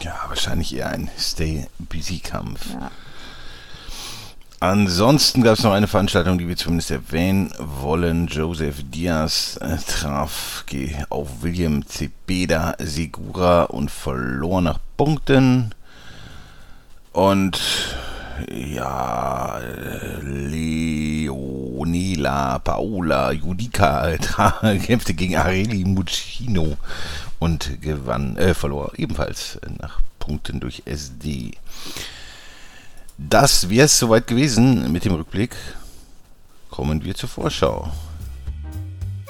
Ja, 0.00 0.14
wahrscheinlich 0.28 0.74
eher 0.76 0.90
ein 0.90 1.10
Stay-Busy-Kampf. 1.18 2.74
Ja. 2.74 2.90
Ansonsten 4.60 5.42
gab 5.42 5.58
es 5.58 5.64
noch 5.64 5.72
eine 5.72 5.88
Veranstaltung, 5.88 6.38
die 6.38 6.46
wir 6.46 6.56
zumindest 6.56 6.92
erwähnen 6.92 7.52
wollen. 7.58 8.28
Joseph 8.28 8.84
Diaz 8.90 9.58
äh, 9.60 9.76
traf 9.78 10.64
auf 11.08 11.42
William 11.42 11.84
Cepeda 11.84 12.76
Segura 12.78 13.64
und 13.64 13.90
verlor 13.90 14.60
nach 14.62 14.78
Punkten. 14.96 15.74
Und 17.12 17.60
ja, 18.50 19.60
Leonela 20.22 21.78
Paola 22.58 23.32
Judica 23.32 24.16
kämpfte 24.84 25.14
gegen 25.14 25.36
Areli 25.36 25.84
Muccino 25.84 26.76
und 27.38 27.80
gewann, 27.80 28.36
äh, 28.36 28.54
verlor 28.54 28.92
ebenfalls 28.96 29.58
nach 29.80 30.00
Punkten 30.18 30.60
durch 30.60 30.82
SD. 30.84 31.52
Das 33.18 33.68
wäre 33.68 33.86
es 33.86 33.98
soweit 33.98 34.26
gewesen 34.26 34.90
mit 34.92 35.04
dem 35.04 35.14
Rückblick. 35.14 35.54
Kommen 36.70 37.04
wir 37.04 37.14
zur 37.14 37.28
Vorschau. 37.28 37.92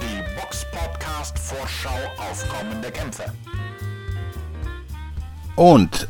Die 0.00 0.22
Box 0.40 0.66
Podcast 0.70 1.38
Vorschau 1.38 1.98
auf 2.18 2.48
kommende 2.48 2.90
Kämpfe. 2.90 3.24
Und 5.56 6.08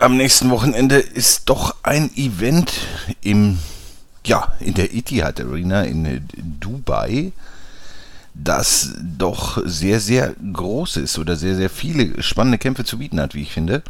am 0.00 0.16
nächsten 0.16 0.50
Wochenende 0.50 0.96
ist 0.96 1.48
doch 1.48 1.76
ein 1.82 2.10
Event 2.16 2.72
im 3.22 3.58
ja, 4.26 4.52
in 4.60 4.74
der 4.74 4.94
Etihad 4.94 5.40
Arena 5.40 5.82
in 5.82 6.28
Dubai, 6.60 7.32
das 8.34 8.92
doch 9.00 9.60
sehr, 9.64 10.00
sehr 10.00 10.34
groß 10.52 10.98
ist 10.98 11.18
oder 11.18 11.36
sehr, 11.36 11.56
sehr 11.56 11.70
viele 11.70 12.22
spannende 12.22 12.58
Kämpfe 12.58 12.84
zu 12.84 12.98
bieten 12.98 13.20
hat, 13.20 13.34
wie 13.34 13.42
ich 13.42 13.52
finde. 13.52 13.82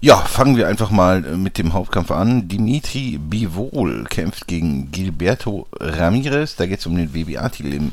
Ja, 0.00 0.16
fangen 0.16 0.56
wir 0.56 0.68
einfach 0.68 0.90
mal 0.90 1.20
mit 1.20 1.56
dem 1.56 1.72
Hauptkampf 1.72 2.10
an. 2.10 2.48
Dimitri 2.48 3.18
Bivol 3.18 4.04
kämpft 4.04 4.46
gegen 4.46 4.90
Gilberto 4.90 5.66
Ramirez. 5.80 6.56
Da 6.56 6.66
geht 6.66 6.80
es 6.80 6.86
um 6.86 6.96
den 6.96 7.14
WBA-Titel 7.14 7.72
im 7.72 7.92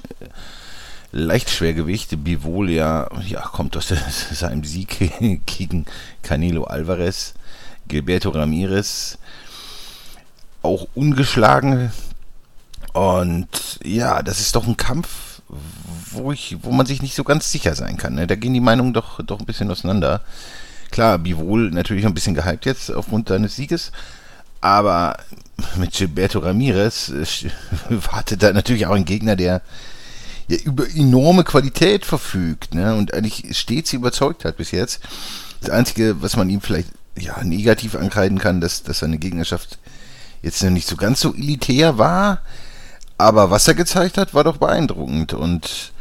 Leichtschwergewicht. 1.12 2.24
Bivol 2.24 2.70
ja, 2.70 3.08
ja 3.28 3.42
kommt 3.42 3.76
aus 3.78 3.94
seinem 4.32 4.64
Sieg 4.64 5.12
gegen 5.46 5.86
Canelo 6.24 6.64
Alvarez. 6.66 7.34
Gilberto 7.88 8.30
Ramirez 8.30 9.18
auch 10.62 10.88
ungeschlagen. 10.94 11.92
Und 12.94 13.80
ja, 13.84 14.22
das 14.22 14.40
ist 14.40 14.56
doch 14.56 14.68
ein 14.68 14.78
Kampf, 14.78 15.42
wo, 16.12 16.32
ich, 16.32 16.58
wo 16.62 16.72
man 16.72 16.86
sich 16.86 17.02
nicht 17.02 17.16
so 17.16 17.24
ganz 17.24 17.52
sicher 17.52 17.76
sein 17.76 17.98
kann. 17.98 18.16
Ne? 18.16 18.28
Da 18.28 18.36
gehen 18.36 18.54
die 18.54 18.60
Meinungen 18.60 18.94
doch, 18.94 19.24
doch 19.24 19.40
ein 19.40 19.46
bisschen 19.46 19.72
auseinander. 19.72 20.22
Klar, 20.92 21.18
Bivol 21.20 21.72
natürlich 21.72 22.06
ein 22.06 22.14
bisschen 22.14 22.36
gehypt 22.36 22.66
jetzt 22.66 22.92
aufgrund 22.92 23.30
seines 23.30 23.56
Sieges, 23.56 23.94
aber 24.60 25.18
mit 25.78 25.94
Gilberto 25.94 26.40
Ramirez 26.40 27.10
äh, 27.10 27.50
wartet 27.90 28.44
da 28.44 28.52
natürlich 28.52 28.88
auch 28.88 28.96
ein 28.96 29.06
Gegner, 29.06 29.38
der 29.38 29.62
ja 30.52 30.58
über 30.64 30.86
enorme 30.90 31.44
Qualität 31.44 32.06
verfügt 32.06 32.74
ne? 32.74 32.96
und 32.96 33.14
eigentlich 33.14 33.58
stets 33.58 33.94
überzeugt 33.94 34.46
hat 34.46 34.58
bis 34.58 34.72
jetzt. 34.72 35.02
Das 35.62 35.70
Einzige, 35.70 36.22
was 36.22 36.36
man 36.36 36.50
ihm 36.50 36.62
vielleicht 36.62 36.90
ja, 37.18 37.44
negativ 37.44 37.96
ankreiden 37.96 38.40
kann, 38.40 38.62
dass, 38.62 38.84
dass 38.84 39.00
seine 39.00 39.18
Gegnerschaft 39.18 39.80
jetzt 40.42 40.64
noch 40.64 40.72
nicht 40.72 40.88
so 40.88 40.96
ganz 40.96 41.22
so 41.22 41.34
elitär 41.34 41.98
war, 41.98 42.40
aber 43.18 43.52
was 43.52 43.68
er 43.68 43.76
gezeigt 43.76 44.18
hat, 44.18 44.34
war 44.34 44.44
doch 44.44 44.58
beeindruckend 44.58 45.34
und 45.34 45.92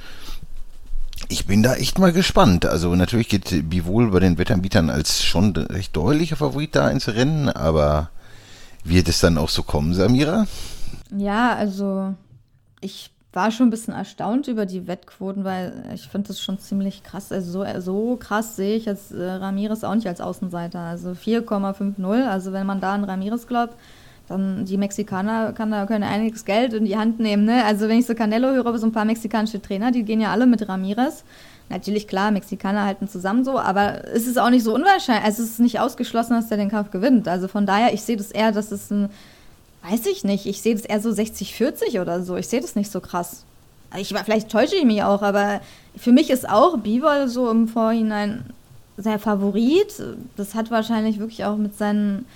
ich 1.29 1.47
bin 1.47 1.63
da 1.63 1.75
echt 1.75 1.99
mal 1.99 2.13
gespannt. 2.13 2.67
Also 2.67 2.95
natürlich 2.95 3.29
geht 3.29 3.69
Bivol 3.69 4.11
bei 4.11 4.21
den 4.21 4.39
Wettanbietern 4.39 4.91
als 4.91 5.23
schon 5.23 5.55
recht 5.55 5.95
deutlicher 5.95 6.37
Favorit 6.37 6.75
da 6.75 6.89
ins 6.89 7.09
Rennen, 7.09 7.49
aber 7.49 8.11
wird 8.83 9.09
es 9.09 9.21
dann 9.21 9.39
auch 9.39 9.51
so 9.51 9.63
kommen, 9.63 9.95
Samira? 9.95 10.47
Ja, 11.17 11.55
also 11.55 12.15
ich 12.81 13.11
war 13.33 13.51
schon 13.53 13.69
ein 13.69 13.71
bisschen 13.71 13.95
erstaunt 13.95 14.49
über 14.49 14.67
die 14.67 14.89
Wettquoten, 14.89 15.45
weil 15.45 15.85
ich 15.95 16.09
finde 16.09 16.29
das 16.29 16.41
schon 16.41 16.59
ziemlich 16.59 17.05
krass. 17.05 17.31
Also 17.31 17.65
so, 17.65 17.81
so 17.81 18.17
krass 18.17 18.57
sehe 18.57 18.77
ich 18.77 18.87
jetzt 18.87 19.13
äh, 19.13 19.23
Ramirez 19.23 19.85
auch 19.85 19.95
nicht 19.95 20.09
als 20.09 20.21
Außenseiter. 20.21 20.81
Also 20.81 21.11
4,50. 21.11 22.27
Also 22.27 22.53
wenn 22.53 22.67
man 22.67 22.81
da 22.81 22.95
an 22.95 23.05
Ramirez 23.05 23.47
glaubt, 23.47 23.75
dann 24.27 24.65
die 24.65 24.77
Mexikaner 24.77 25.53
kann 25.53 25.71
können 25.87 26.05
einiges 26.05 26.45
Geld 26.45 26.73
in 26.73 26.85
die 26.85 26.97
Hand 26.97 27.21
nehmen. 27.21 27.45
Ne? 27.45 27.65
Also 27.65 27.89
wenn 27.89 27.99
ich 27.99 28.07
so 28.07 28.15
Canelo 28.15 28.49
höre, 28.49 28.79
so 28.79 28.87
ein 28.87 28.93
paar 28.93 29.05
mexikanische 29.05 29.63
Trainer, 29.63 29.93
die 29.93 30.05
gehen 30.05 30.21
ja 30.21 30.31
alle 30.33 30.47
mit 30.47 30.69
Ramirez. 30.69 31.25
Natürlich, 31.69 32.09
klar, 32.09 32.33
Mexikaner 32.33 32.85
halten 32.85 33.07
zusammen 33.07 33.45
so, 33.45 33.57
aber 33.57 34.09
es 34.13 34.27
ist 34.27 34.41
auch 34.41 34.51
nicht 34.51 34.65
so 34.65 34.75
unwahrscheinlich. 34.75 35.25
Also 35.25 35.45
es 35.45 35.51
ist 35.51 35.61
nicht 35.61 35.79
ausgeschlossen, 35.79 36.35
dass 36.35 36.49
der 36.49 36.59
den 36.59 36.69
Kampf 36.69 36.91
gewinnt. 36.91 37.29
Also 37.29 37.47
von 37.47 37.65
daher, 37.65 37.95
ich 37.95 38.03
sehe 38.03 38.17
das 38.17 38.33
eher, 38.33 38.51
dass 38.51 38.73
es 38.73 38.91
ein, 38.91 39.09
weiß 39.83 40.07
ich 40.07 40.25
nicht, 40.25 40.47
ich 40.47 40.61
sehe 40.61 40.75
das 40.75 40.85
eher 40.85 41.01
so 41.01 41.11
60-40 41.11 42.01
oder 42.01 42.23
so. 42.23 42.37
Ich 42.37 42.49
sehe 42.49 42.61
das 42.61 42.77
nicht 42.77 42.91
so 42.91 43.01
krass. 43.01 43.45
Ich, 43.97 44.09
vielleicht 44.09 44.51
täusche 44.51 44.77
ich 44.77 44.85
mich 44.85 45.03
auch, 45.03 45.23
aber 45.23 45.61
für 45.97 46.13
mich 46.13 46.31
ist 46.31 46.49
auch 46.49 46.79
Bivol 46.79 47.29
so 47.29 47.51
im 47.51 47.67
Vorhinein 47.67 48.45
sehr 48.97 49.19
Favorit. 49.19 50.03
Das 50.37 50.55
hat 50.55 50.71
wahrscheinlich 50.71 51.19
wirklich 51.19 51.45
auch 51.45 51.57
mit 51.57 51.77
seinen 51.77 52.27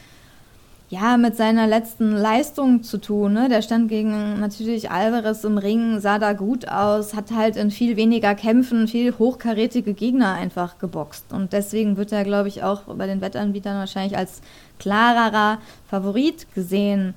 ja, 0.90 1.16
mit 1.16 1.36
seiner 1.36 1.66
letzten 1.66 2.12
Leistung 2.12 2.82
zu 2.82 2.98
tun. 2.98 3.32
Ne? 3.32 3.48
Der 3.48 3.62
stand 3.62 3.88
gegen 3.88 4.38
natürlich 4.38 4.90
Alvarez 4.90 5.42
im 5.42 5.58
Ring, 5.58 5.98
sah 5.98 6.18
da 6.18 6.34
gut 6.34 6.68
aus, 6.68 7.14
hat 7.14 7.32
halt 7.32 7.56
in 7.56 7.70
viel 7.70 7.96
weniger 7.96 8.34
Kämpfen 8.34 8.86
viel 8.86 9.14
hochkarätige 9.18 9.94
Gegner 9.94 10.34
einfach 10.34 10.78
geboxt. 10.78 11.32
Und 11.32 11.52
deswegen 11.52 11.96
wird 11.96 12.12
er, 12.12 12.22
glaube 12.22 12.48
ich, 12.48 12.62
auch 12.62 12.82
bei 12.82 13.06
den 13.06 13.20
Wettanbietern 13.20 13.78
wahrscheinlich 13.78 14.16
als 14.16 14.40
klarerer 14.78 15.58
Favorit 15.88 16.46
gesehen. 16.54 17.14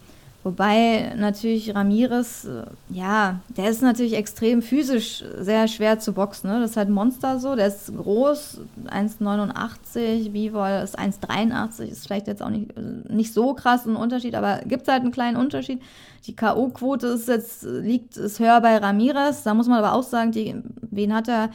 Wobei 0.47 1.13
natürlich 1.17 1.75
Ramirez, 1.75 2.45
äh, 2.45 2.63
ja, 2.89 3.41
der 3.49 3.69
ist 3.69 3.81
natürlich 3.81 4.13
extrem 4.13 4.61
physisch 4.61 5.21
sehr 5.39 5.67
schwer 5.67 5.99
zu 5.99 6.13
boxen. 6.13 6.49
Ne? 6.49 6.61
Das 6.61 6.71
ist 6.71 6.77
halt 6.77 6.87
ein 6.87 6.93
Monster 6.93 7.37
so. 7.37 7.57
Der 7.57 7.67
ist 7.67 7.93
groß, 7.93 8.61
1,89. 8.85 10.31
Bivol 10.31 10.81
ist 10.81 10.97
1,83. 10.97 11.89
Ist 11.89 12.07
vielleicht 12.07 12.27
jetzt 12.27 12.41
auch 12.41 12.49
nicht, 12.49 12.71
nicht 13.09 13.33
so 13.33 13.55
krass 13.55 13.85
ein 13.85 13.97
Unterschied, 13.97 14.35
aber 14.35 14.61
gibt 14.65 14.83
es 14.83 14.87
halt 14.87 15.01
einen 15.01 15.11
kleinen 15.11 15.35
Unterschied. 15.35 15.81
Die 16.27 16.33
K.O.-Quote 16.33 17.07
ist 17.07 17.27
jetzt, 17.27 17.63
liegt, 17.63 18.15
ist 18.15 18.39
höher 18.39 18.61
bei 18.61 18.77
Ramirez. 18.77 19.43
Da 19.43 19.53
muss 19.53 19.67
man 19.67 19.79
aber 19.79 19.95
auch 19.95 20.03
sagen, 20.03 20.31
die, 20.31 20.55
wen 20.79 21.13
hat 21.13 21.27
er 21.27 21.49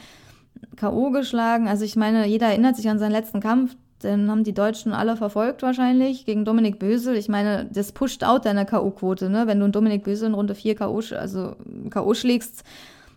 K.O. 0.76 1.12
geschlagen? 1.12 1.66
Also 1.66 1.86
ich 1.86 1.96
meine, 1.96 2.26
jeder 2.26 2.48
erinnert 2.48 2.76
sich 2.76 2.90
an 2.90 2.98
seinen 2.98 3.12
letzten 3.12 3.40
Kampf 3.40 3.74
den 4.04 4.30
haben 4.30 4.44
die 4.44 4.54
Deutschen 4.54 4.92
alle 4.92 5.16
verfolgt 5.16 5.62
wahrscheinlich, 5.62 6.24
gegen 6.24 6.44
Dominik 6.44 6.78
Bösel. 6.78 7.16
Ich 7.16 7.28
meine, 7.28 7.68
das 7.72 7.92
pusht 7.92 8.24
out 8.24 8.44
deine 8.44 8.66
K.O.-Quote, 8.66 9.28
ne? 9.28 9.46
Wenn 9.46 9.58
du 9.58 9.64
einen 9.64 9.72
Dominik 9.72 10.04
Bösel 10.04 10.28
in 10.28 10.34
Runde 10.34 10.54
4 10.54 10.74
K.O. 10.74 11.00
Also 11.16 11.56
K.O. 11.90 12.14
schlägst, 12.14 12.64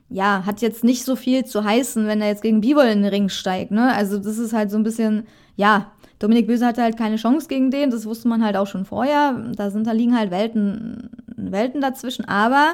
ja, 0.09 0.43
hat 0.45 0.61
jetzt 0.61 0.83
nicht 0.83 1.03
so 1.03 1.15
viel 1.15 1.45
zu 1.45 1.63
heißen, 1.63 2.07
wenn 2.07 2.21
er 2.21 2.27
jetzt 2.27 2.43
gegen 2.43 2.61
Bivol 2.61 2.85
in 2.85 3.01
den 3.01 3.11
Ring 3.11 3.29
steigt, 3.29 3.71
ne? 3.71 3.93
Also 3.93 4.17
das 4.17 4.37
ist 4.37 4.53
halt 4.53 4.71
so 4.71 4.77
ein 4.77 4.83
bisschen, 4.83 5.25
ja, 5.55 5.91
Dominik 6.19 6.47
Bösel 6.47 6.67
hatte 6.67 6.83
halt 6.83 6.97
keine 6.97 7.17
Chance 7.17 7.47
gegen 7.47 7.71
den, 7.71 7.89
das 7.91 8.05
wusste 8.05 8.27
man 8.27 8.43
halt 8.43 8.55
auch 8.55 8.67
schon 8.67 8.85
vorher. 8.85 9.51
Da 9.55 9.69
sind, 9.71 9.87
da 9.87 9.91
liegen 9.91 10.17
halt 10.17 10.31
Welten, 10.31 11.09
Welten 11.35 11.81
dazwischen, 11.81 12.25
aber 12.25 12.73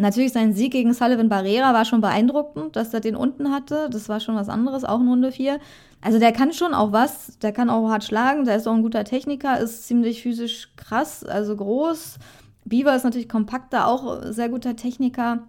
Natürlich 0.00 0.32
sein 0.32 0.54
Sieg 0.54 0.72
gegen 0.72 0.94
Sullivan 0.94 1.28
Barrera 1.28 1.74
war 1.74 1.84
schon 1.84 2.00
beeindruckend, 2.00 2.74
dass 2.74 2.94
er 2.94 3.00
den 3.00 3.16
unten 3.16 3.52
hatte. 3.52 3.88
Das 3.90 4.08
war 4.08 4.18
schon 4.18 4.34
was 4.34 4.48
anderes, 4.48 4.82
auch 4.84 4.98
in 4.98 5.08
Runde 5.08 5.30
4. 5.30 5.58
Also 6.02 6.18
der 6.18 6.32
kann 6.32 6.52
schon 6.52 6.72
auch 6.72 6.92
was, 6.92 7.38
der 7.38 7.52
kann 7.52 7.68
auch 7.68 7.88
hart 7.88 8.04
schlagen, 8.04 8.44
der 8.44 8.56
ist 8.56 8.66
auch 8.66 8.74
ein 8.74 8.82
guter 8.82 9.04
Techniker, 9.04 9.58
ist 9.58 9.86
ziemlich 9.86 10.22
physisch 10.22 10.70
krass, 10.76 11.24
also 11.24 11.54
groß. 11.56 12.18
Beaver 12.64 12.96
ist 12.96 13.04
natürlich 13.04 13.28
kompakter, 13.28 13.86
auch 13.86 14.22
sehr 14.24 14.48
guter 14.48 14.76
Techniker. 14.76 15.44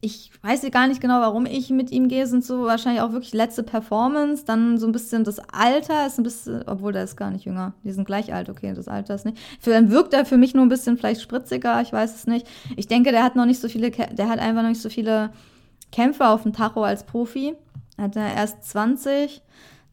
Ich 0.00 0.30
weiß 0.42 0.70
gar 0.70 0.86
nicht 0.86 1.00
genau, 1.00 1.20
warum 1.20 1.46
ich 1.46 1.70
mit 1.70 1.90
ihm 1.90 2.08
gehe, 2.08 2.26
sind 2.26 2.44
so 2.44 2.64
wahrscheinlich 2.64 3.02
auch 3.02 3.12
wirklich 3.12 3.32
letzte 3.32 3.62
Performance, 3.62 4.44
dann 4.44 4.78
so 4.78 4.86
ein 4.86 4.92
bisschen 4.92 5.24
das 5.24 5.38
Alter 5.38 6.06
ist 6.06 6.18
ein 6.18 6.24
bisschen, 6.24 6.62
obwohl 6.66 6.92
der 6.92 7.04
ist 7.04 7.16
gar 7.16 7.30
nicht 7.30 7.46
jünger, 7.46 7.74
die 7.84 7.92
sind 7.92 8.04
gleich 8.04 8.32
alt, 8.32 8.50
okay, 8.50 8.74
das 8.74 8.88
Alter 8.88 9.14
ist 9.14 9.24
nicht. 9.24 9.38
Für 9.60 9.70
dann 9.70 9.90
wirkt 9.90 10.12
er 10.12 10.26
für 10.26 10.36
mich 10.36 10.54
nur 10.54 10.64
ein 10.64 10.68
bisschen 10.68 10.98
vielleicht 10.98 11.22
spritziger, 11.22 11.80
ich 11.80 11.92
weiß 11.92 12.14
es 12.14 12.26
nicht. 12.26 12.46
Ich 12.76 12.86
denke, 12.86 13.12
der 13.12 13.24
hat 13.24 13.36
noch 13.36 13.46
nicht 13.46 13.60
so 13.60 13.68
viele, 13.68 13.90
der 13.90 14.28
hat 14.28 14.38
einfach 14.38 14.62
noch 14.62 14.70
nicht 14.70 14.82
so 14.82 14.90
viele 14.90 15.30
Kämpfe 15.90 16.28
auf 16.28 16.42
dem 16.42 16.52
Tacho 16.52 16.82
als 16.82 17.04
Profi. 17.04 17.54
Hat 17.96 18.16
er 18.16 18.34
erst 18.34 18.64
20 18.64 19.42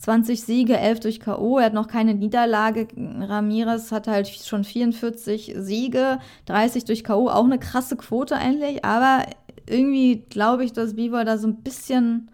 20 0.01 0.41
Siege, 0.41 0.77
11 0.79 0.99
durch 1.01 1.19
K.O. 1.19 1.59
Er 1.59 1.67
hat 1.67 1.73
noch 1.73 1.87
keine 1.87 2.15
Niederlage. 2.15 2.87
Ramirez 2.97 3.91
hat 3.91 4.07
halt 4.07 4.27
schon 4.27 4.63
44 4.63 5.53
Siege, 5.57 6.17
30 6.47 6.85
durch 6.85 7.03
K.O. 7.03 7.29
Auch 7.29 7.45
eine 7.45 7.59
krasse 7.59 7.95
Quote 7.95 8.35
eigentlich. 8.35 8.83
Aber 8.83 9.25
irgendwie 9.67 10.23
glaube 10.29 10.65
ich, 10.65 10.73
dass 10.73 10.95
Bieber 10.95 11.23
da 11.23 11.37
so 11.37 11.47
ein 11.47 11.57
bisschen, 11.57 12.31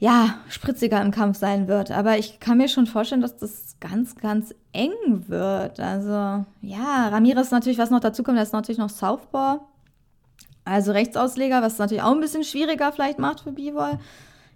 ja, 0.00 0.34
spritziger 0.48 1.00
im 1.00 1.12
Kampf 1.12 1.38
sein 1.38 1.68
wird. 1.68 1.92
Aber 1.92 2.18
ich 2.18 2.40
kann 2.40 2.58
mir 2.58 2.68
schon 2.68 2.88
vorstellen, 2.88 3.20
dass 3.20 3.36
das 3.36 3.76
ganz, 3.78 4.16
ganz 4.16 4.52
eng 4.72 5.28
wird. 5.28 5.78
Also, 5.78 6.44
ja, 6.62 7.08
Ramirez 7.10 7.52
natürlich, 7.52 7.78
was 7.78 7.90
noch 7.90 8.00
dazu 8.00 8.24
kommt, 8.24 8.38
der 8.38 8.42
ist 8.42 8.52
natürlich 8.52 8.78
noch 8.78 8.90
Southpaw. 8.90 9.60
Also 10.64 10.90
Rechtsausleger, 10.90 11.62
was 11.62 11.78
natürlich 11.78 12.02
auch 12.02 12.12
ein 12.12 12.20
bisschen 12.20 12.42
schwieriger 12.42 12.90
vielleicht 12.90 13.20
macht 13.20 13.40
für 13.40 13.52
Bivol 13.52 14.00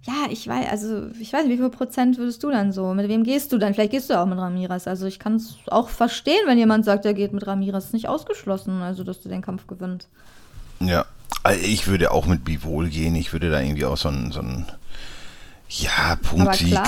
ja, 0.04 0.26
ich 0.30 0.46
weiß, 0.46 0.68
also 0.70 1.08
ich 1.20 1.32
weiß 1.32 1.44
nicht, 1.44 1.54
wie 1.54 1.62
viel 1.62 1.70
Prozent 1.70 2.18
würdest 2.18 2.42
du 2.42 2.50
dann 2.50 2.72
so? 2.72 2.94
Mit 2.94 3.08
wem 3.08 3.24
gehst 3.24 3.52
du 3.52 3.58
dann? 3.58 3.74
Vielleicht 3.74 3.90
gehst 3.90 4.08
du 4.08 4.18
auch 4.18 4.26
mit 4.26 4.38
Ramirez. 4.38 4.86
Also 4.86 5.06
ich 5.06 5.18
kann 5.18 5.36
es 5.36 5.56
auch 5.66 5.88
verstehen, 5.88 6.40
wenn 6.46 6.56
jemand 6.56 6.84
sagt, 6.84 7.04
er 7.04 7.14
geht 7.14 7.32
mit 7.32 7.46
Ramirez. 7.46 7.92
Nicht 7.92 8.08
ausgeschlossen, 8.08 8.80
also 8.80 9.04
dass 9.04 9.20
du 9.20 9.28
den 9.28 9.42
Kampf 9.42 9.66
gewinnst. 9.66 10.08
Ja, 10.80 11.04
also 11.42 11.60
ich 11.62 11.88
würde 11.88 12.10
auch 12.12 12.26
mit 12.26 12.44
Bivol 12.44 12.88
gehen. 12.88 13.16
Ich 13.16 13.32
würde 13.32 13.50
da 13.50 13.60
irgendwie 13.60 13.84
auch 13.84 13.96
so 13.96 14.08
ein, 14.08 14.30
so 14.32 14.40
ein 14.40 14.66
ja, 15.68 16.16
Punktsieg. 16.22 16.78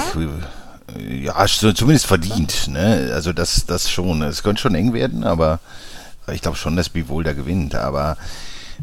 Ja, 0.98 1.46
zumindest 1.46 2.06
verdient. 2.06 2.68
Ne? 2.68 3.10
Also 3.12 3.32
das, 3.32 3.66
das 3.66 3.90
schon. 3.90 4.22
Es 4.22 4.42
könnte 4.42 4.62
schon 4.62 4.74
eng 4.74 4.92
werden, 4.92 5.24
aber 5.24 5.60
ich 6.32 6.42
glaube 6.42 6.56
schon, 6.56 6.76
dass 6.76 6.88
Bivol 6.88 7.24
da 7.24 7.32
gewinnt. 7.32 7.74
Aber 7.74 8.16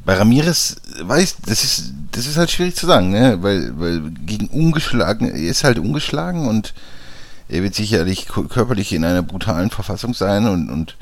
bei 0.06 0.14
Ramirez, 0.14 0.78
weiß, 1.02 1.38
das 1.46 1.64
ist, 1.64 1.94
das 2.12 2.28
ist 2.28 2.38
halt 2.38 2.52
schwierig 2.52 2.76
zu 2.76 2.86
sagen, 2.86 3.12
ne? 3.12 3.38
Weil, 3.42 3.80
weil 3.80 4.12
gegen 4.26 4.48
ungeschlagen, 4.48 5.30
er 5.30 5.36
ist 5.36 5.64
halt 5.64 5.80
ungeschlagen 5.80 6.48
und 6.48 6.74
er 7.50 7.64
wird 7.64 7.76
sicherlich 7.76 8.28
körperlich 8.28 8.94
in 8.94 9.06
einer 9.06 9.24
brutalen 9.24 9.70
Verfassung 9.70 10.14
sein 10.14 10.48
und, 10.48 10.70
und 10.70 10.98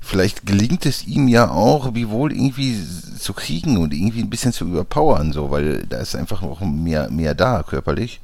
vielleicht 0.00 0.46
gelingt 0.46 0.86
es 0.86 1.06
ihm 1.06 1.28
ja 1.28 1.50
auch, 1.50 1.94
wie 1.94 2.08
wohl 2.08 2.32
irgendwie 2.32 2.78
zu 3.18 3.32
kriegen 3.32 3.78
und 3.78 3.92
irgendwie 3.92 4.20
ein 4.20 4.30
bisschen 4.30 4.52
zu 4.52 4.64
überpowern, 4.64 5.32
so, 5.32 5.50
weil 5.50 5.84
da 5.86 5.98
ist 5.98 6.14
einfach 6.14 6.42
noch 6.42 6.60
mehr, 6.60 7.10
mehr 7.10 7.34
da, 7.34 7.62
körperlich. 7.62 8.20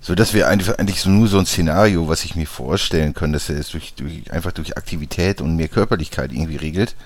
So, 0.00 0.16
das 0.16 0.34
wäre 0.34 0.48
eigentlich, 0.48 1.00
so 1.00 1.10
nur 1.10 1.28
so 1.28 1.38
ein 1.38 1.46
Szenario, 1.46 2.08
was 2.08 2.24
ich 2.24 2.34
mir 2.34 2.46
vorstellen 2.46 3.14
könnte, 3.14 3.34
dass 3.34 3.48
er 3.48 3.58
es 3.58 3.68
durch, 3.68 3.94
durch, 3.94 4.32
einfach 4.32 4.50
durch 4.50 4.76
Aktivität 4.76 5.40
und 5.40 5.54
mehr 5.54 5.68
Körperlichkeit 5.68 6.32
irgendwie 6.32 6.56
regelt. 6.56 6.96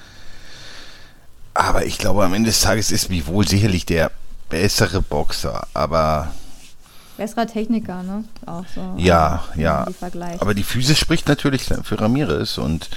Aber 1.56 1.86
ich 1.86 1.96
glaube, 1.98 2.24
am 2.24 2.34
Ende 2.34 2.50
des 2.50 2.60
Tages 2.60 2.92
ist 2.92 3.08
wohl 3.26 3.48
sicherlich 3.48 3.86
der 3.86 4.10
bessere 4.50 5.00
Boxer, 5.00 5.66
aber. 5.72 6.30
Besserer 7.16 7.46
Techniker, 7.46 8.02
ne? 8.02 8.24
Auch 8.44 8.64
so. 8.74 8.94
Ja, 8.98 9.44
ja. 9.56 9.86
Die 9.86 10.22
aber 10.38 10.52
die 10.52 10.62
Physis 10.62 10.98
spricht 10.98 11.28
natürlich 11.28 11.64
für 11.64 11.98
Ramirez 11.98 12.58
und 12.58 12.90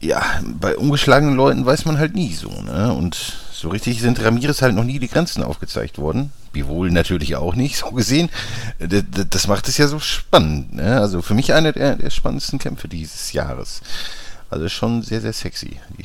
ja, 0.00 0.22
bei 0.42 0.76
ungeschlagenen 0.76 1.34
Leuten 1.34 1.66
weiß 1.66 1.84
man 1.84 1.98
halt 1.98 2.14
nie 2.14 2.32
so, 2.32 2.50
ne? 2.62 2.94
Und 2.94 3.14
so 3.52 3.68
richtig 3.68 4.00
sind 4.00 4.22
Ramirez 4.22 4.62
halt 4.62 4.74
noch 4.74 4.84
nie 4.84 4.98
die 4.98 5.08
Grenzen 5.08 5.42
aufgezeigt 5.42 5.98
worden. 5.98 6.32
Bivol 6.52 6.90
natürlich 6.90 7.36
auch 7.36 7.54
nicht, 7.54 7.76
so 7.78 7.90
gesehen. 7.90 8.30
Das 8.78 9.48
macht 9.48 9.68
es 9.68 9.76
ja 9.76 9.86
so 9.86 9.98
spannend, 9.98 10.74
ne? 10.74 10.98
Also 10.98 11.20
für 11.20 11.34
mich 11.34 11.52
einer 11.52 11.72
der, 11.72 11.96
der 11.96 12.10
spannendsten 12.10 12.58
Kämpfe 12.58 12.88
dieses 12.88 13.34
Jahres. 13.34 13.82
Also 14.48 14.68
schon 14.70 15.02
sehr, 15.02 15.20
sehr 15.20 15.32
sexy, 15.32 15.78
die 15.98 16.04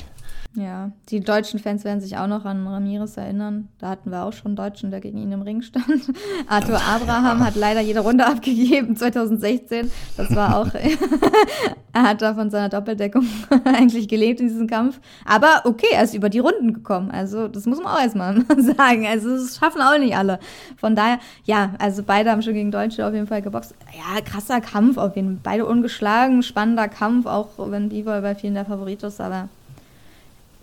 ja, 0.55 0.91
die 1.09 1.19
deutschen 1.19 1.59
Fans 1.59 1.83
werden 1.83 2.01
sich 2.01 2.17
auch 2.17 2.25
noch 2.25 2.43
an 2.43 2.67
Ramirez 2.67 3.17
erinnern. 3.17 3.69
Da 3.77 3.89
hatten 3.89 4.09
wir 4.09 4.23
auch 4.23 4.33
schon 4.33 4.47
einen 4.47 4.55
Deutschen, 4.55 4.89
der 4.89 4.99
gegen 4.99 5.19
ihn 5.19 5.31
im 5.31 5.43
Ring 5.43 5.61
stand. 5.61 5.85
Arthur 6.47 6.81
Abraham 6.81 7.45
hat 7.45 7.55
leider 7.55 7.81
jede 7.81 7.99
Runde 7.99 8.25
abgegeben 8.25 8.95
2016. 8.95 9.91
Das 10.17 10.35
war 10.35 10.57
auch, 10.57 10.73
er 11.93 12.01
hat 12.01 12.23
da 12.23 12.33
von 12.33 12.49
seiner 12.49 12.67
Doppeldeckung 12.69 13.27
eigentlich 13.63 14.07
gelebt 14.07 14.39
in 14.39 14.47
diesem 14.47 14.65
Kampf. 14.65 14.99
Aber 15.23 15.61
okay, 15.65 15.89
er 15.93 16.03
ist 16.03 16.15
über 16.15 16.29
die 16.29 16.39
Runden 16.39 16.73
gekommen. 16.73 17.11
Also 17.11 17.47
das 17.47 17.67
muss 17.67 17.77
man 17.77 17.93
auch 17.93 18.01
erstmal 18.01 18.43
sagen. 18.57 19.05
Also 19.05 19.29
das 19.29 19.55
schaffen 19.55 19.83
auch 19.83 19.99
nicht 19.99 20.17
alle. 20.17 20.39
Von 20.77 20.95
daher, 20.95 21.19
ja, 21.45 21.75
also 21.77 22.01
beide 22.01 22.31
haben 22.31 22.41
schon 22.41 22.55
gegen 22.55 22.71
Deutsche 22.71 23.05
auf 23.05 23.13
jeden 23.13 23.27
Fall 23.27 23.43
geboxt. 23.43 23.75
Ja, 23.93 24.19
krasser 24.21 24.61
Kampf 24.61 24.97
auf 24.97 25.15
jeden 25.15 25.35
Fall. 25.35 25.39
Beide 25.43 25.67
ungeschlagen, 25.67 26.41
spannender 26.41 26.87
Kampf, 26.87 27.27
auch 27.27 27.49
wenn 27.57 27.89
Bivol 27.89 28.21
bei 28.21 28.33
vielen 28.33 28.55
der 28.55 28.65
Favorit 28.65 29.03
ist, 29.03 29.21
aber 29.21 29.47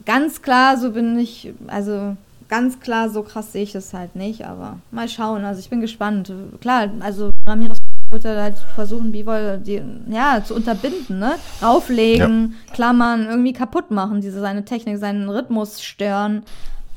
ganz 0.07 0.41
klar, 0.41 0.79
so 0.79 0.93
bin 0.93 1.19
ich, 1.19 1.53
also 1.67 2.17
ganz 2.49 2.81
klar, 2.81 3.11
so 3.11 3.23
krass 3.23 3.53
sehe 3.53 3.65
ich 3.65 3.75
es 3.75 3.93
halt 3.93 4.17
nicht, 4.17 4.47
aber 4.47 4.79
mal 4.91 5.09
schauen. 5.09 5.45
Also 5.45 5.61
ich 5.61 5.69
bin 5.69 5.81
gespannt. 5.81 6.33
Klar, 6.61 6.89
also 7.01 7.31
Ramirez 7.47 7.79
wird 8.11 8.25
halt 8.25 8.57
versuchen, 8.75 9.11
Bivol 9.13 9.61
die, 9.65 9.83
ja, 10.09 10.43
zu 10.45 10.55
unterbinden, 10.55 11.19
ne? 11.19 11.35
Rauflegen, 11.61 12.55
ja. 12.69 12.75
klammern, 12.75 13.27
irgendwie 13.27 13.53
kaputt 13.53 13.91
machen, 13.91 14.21
diese 14.21 14.41
seine 14.41 14.65
Technik, 14.65 14.99
seinen 14.99 15.29
Rhythmus 15.29 15.83
stören. 15.83 16.45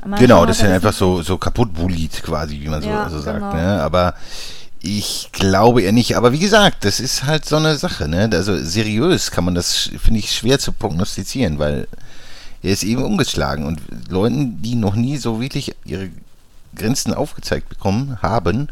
Mal 0.06 0.20
genau, 0.20 0.46
das 0.46 0.58
ist 0.58 0.64
ja 0.64 0.74
einfach 0.74 0.94
so, 0.94 1.22
so 1.24 1.38
kaputt 1.38 1.74
bullied 1.74 2.24
quasi, 2.24 2.62
wie 2.62 2.70
man 2.70 2.82
so, 2.82 2.90
ja, 2.90 3.10
so 3.10 3.20
sagt, 3.20 3.40
genau. 3.40 3.54
ne? 3.54 3.82
Aber 3.82 4.14
ich 4.82 5.30
glaube 5.34 5.82
eher 5.82 5.92
nicht, 5.92 6.16
aber 6.16 6.32
wie 6.32 6.40
gesagt, 6.40 6.86
das 6.86 7.00
ist 7.00 7.26
halt 7.26 7.44
so 7.44 7.58
eine 7.58 7.76
Sache, 7.76 8.08
ne? 8.08 8.30
Also 8.32 8.56
seriös 8.56 9.32
kann 9.32 9.44
man 9.44 9.56
das, 9.56 9.90
finde 10.00 10.20
ich, 10.20 10.32
schwer 10.32 10.60
zu 10.60 10.72
prognostizieren, 10.72 11.60
weil 11.60 11.88
er 12.62 12.72
ist 12.72 12.84
eben 12.84 13.04
umgeschlagen. 13.04 13.66
Und 13.66 13.82
Leuten, 14.10 14.62
die 14.62 14.76
noch 14.76 14.96
nie 14.96 15.18
so 15.18 15.42
wirklich 15.42 15.76
ihre 15.86 16.10
Grenzen 16.76 17.14
aufgezeigt 17.14 17.70
bekommen 17.70 18.22
haben, 18.22 18.68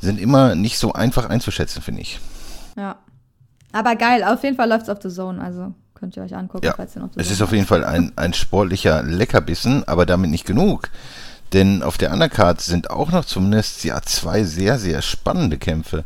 sind 0.00 0.20
immer 0.20 0.54
nicht 0.54 0.78
so 0.78 0.92
einfach 0.92 1.28
einzuschätzen, 1.28 1.82
finde 1.82 2.02
ich. 2.02 2.20
Ja. 2.76 2.96
Aber 3.72 3.96
geil, 3.96 4.24
auf 4.24 4.42
jeden 4.44 4.56
Fall 4.56 4.68
läuft 4.68 4.84
es 4.84 4.88
auf 4.88 4.98
The 5.02 5.10
Zone, 5.10 5.42
also 5.42 5.74
könnt 5.94 6.16
ihr 6.16 6.22
euch 6.22 6.34
angucken, 6.34 6.64
ja. 6.66 6.74
falls 6.74 6.96
ihr 6.96 7.02
noch 7.02 7.12
The 7.12 7.20
Es 7.20 7.30
ist 7.30 7.42
auf 7.42 7.52
jeden 7.52 7.66
Fall 7.66 7.84
ein, 7.84 8.12
ein 8.16 8.32
sportlicher 8.32 9.02
Leckerbissen, 9.02 9.86
aber 9.86 10.06
damit 10.06 10.30
nicht 10.30 10.46
genug. 10.46 10.90
Denn 11.52 11.82
auf 11.82 11.98
der 11.98 12.12
Undercard 12.12 12.60
sind 12.60 12.90
auch 12.90 13.10
noch 13.10 13.24
zumindest 13.24 13.84
ja 13.84 14.00
zwei 14.02 14.44
sehr, 14.44 14.78
sehr 14.78 15.02
spannende 15.02 15.58
Kämpfe. 15.58 16.04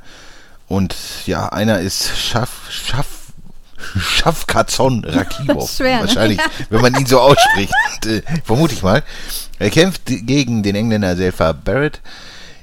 Und 0.69 0.95
ja, 1.27 1.49
einer 1.49 1.81
ist 1.81 2.17
Schaff, 2.17 2.71
Schaff 2.71 3.22
Schafkazon 3.99 5.05
Rakibov. 5.05 5.71
Schwer, 5.77 5.97
ne? 5.97 6.03
Wahrscheinlich, 6.03 6.41
wenn 6.71 6.81
man 6.81 6.95
ihn 6.95 7.07
so 7.07 7.21
ausspricht. 7.21 7.73
Äh, 8.07 8.23
vermute 8.45 8.75
ich 8.75 8.83
mal. 8.83 9.03
Er 9.59 9.71
kämpft 9.71 10.03
gegen 10.07 10.63
den 10.63 10.75
Engländer 10.75 11.17
Selfa 11.17 11.53
Barrett. 11.53 12.01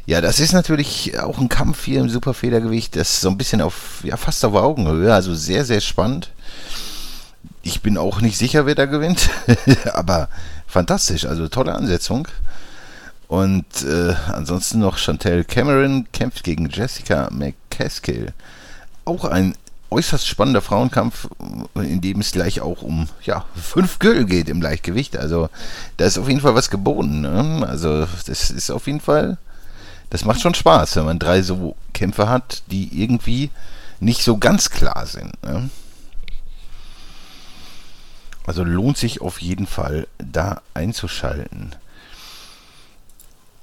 Ja, 0.06 0.22
das 0.22 0.40
ist 0.40 0.54
natürlich 0.54 1.20
auch 1.20 1.38
ein 1.38 1.50
Kampf 1.50 1.86
hier 1.86 2.00
im 2.02 2.10
Superfedergewicht. 2.10 2.96
Das 2.96 3.10
ist 3.10 3.22
so 3.22 3.30
ein 3.30 3.38
bisschen 3.38 3.62
auf, 3.62 4.02
ja, 4.04 4.18
fast 4.18 4.44
auf 4.44 4.56
Augenhöhe. 4.56 5.14
Also 5.14 5.36
sehr, 5.36 5.66
sehr 5.66 5.82
spannend. 5.82 6.32
ich 7.62 7.82
bin 7.82 7.98
auch 7.98 8.22
nicht 8.22 8.38
sicher, 8.38 8.66
wer 8.66 8.76
da 8.76 8.86
gewinnt, 8.86 9.30
aber 9.94 10.30
fantastisch, 10.68 11.26
also 11.26 11.48
tolle 11.48 11.76
Ansetzung. 11.76 12.28
Und 13.28 13.84
äh, 13.84 14.16
ansonsten 14.30 14.80
noch 14.80 14.98
Chantel 14.98 15.44
Cameron 15.44 16.08
kämpft 16.12 16.44
gegen 16.44 16.70
Jessica 16.70 17.30
McCaskill. 17.32 18.34
Auch 19.06 19.24
ein 19.24 19.56
äußerst 19.92 20.28
spannender 20.28 20.62
Frauenkampf, 20.62 21.28
in 21.76 22.02
dem 22.02 22.20
es 22.20 22.32
gleich 22.32 22.62
auch 22.62 22.82
um 22.82 23.08
ja, 23.24 23.46
fünf 23.56 24.00
Gürtel 24.00 24.26
geht 24.26 24.50
im 24.50 24.62
Leichtgewicht. 24.62 25.18
Also 25.18 25.50
da 25.98 26.06
ist 26.06 26.18
auf 26.18 26.28
jeden 26.28 26.42
Fall 26.42 26.56
was 26.56 26.70
geboten. 26.70 27.22
Ne? 27.22 27.66
Also 27.68 28.08
das 28.26 28.52
ist 28.52 28.70
auf 28.70 28.88
jeden 28.88 29.02
Fall, 29.02 29.38
das 30.10 30.26
macht 30.26 30.42
schon 30.42 30.54
Spaß, 30.54 30.96
wenn 30.98 31.06
man 31.06 31.20
drei 31.20 31.42
so 31.42 31.76
Kämpfe 31.94 32.30
hat, 32.30 32.64
die 32.68 33.02
irgendwie 33.02 33.50
nicht 34.00 34.24
so 34.24 34.38
ganz 34.38 34.70
klar 34.70 35.06
sind. 35.06 35.42
Ne? 35.44 35.70
Also 38.46 38.64
lohnt 38.64 38.98
sich 38.98 39.22
auf 39.22 39.42
jeden 39.42 39.68
Fall 39.68 40.08
da 40.18 40.62
einzuschalten. 40.74 41.76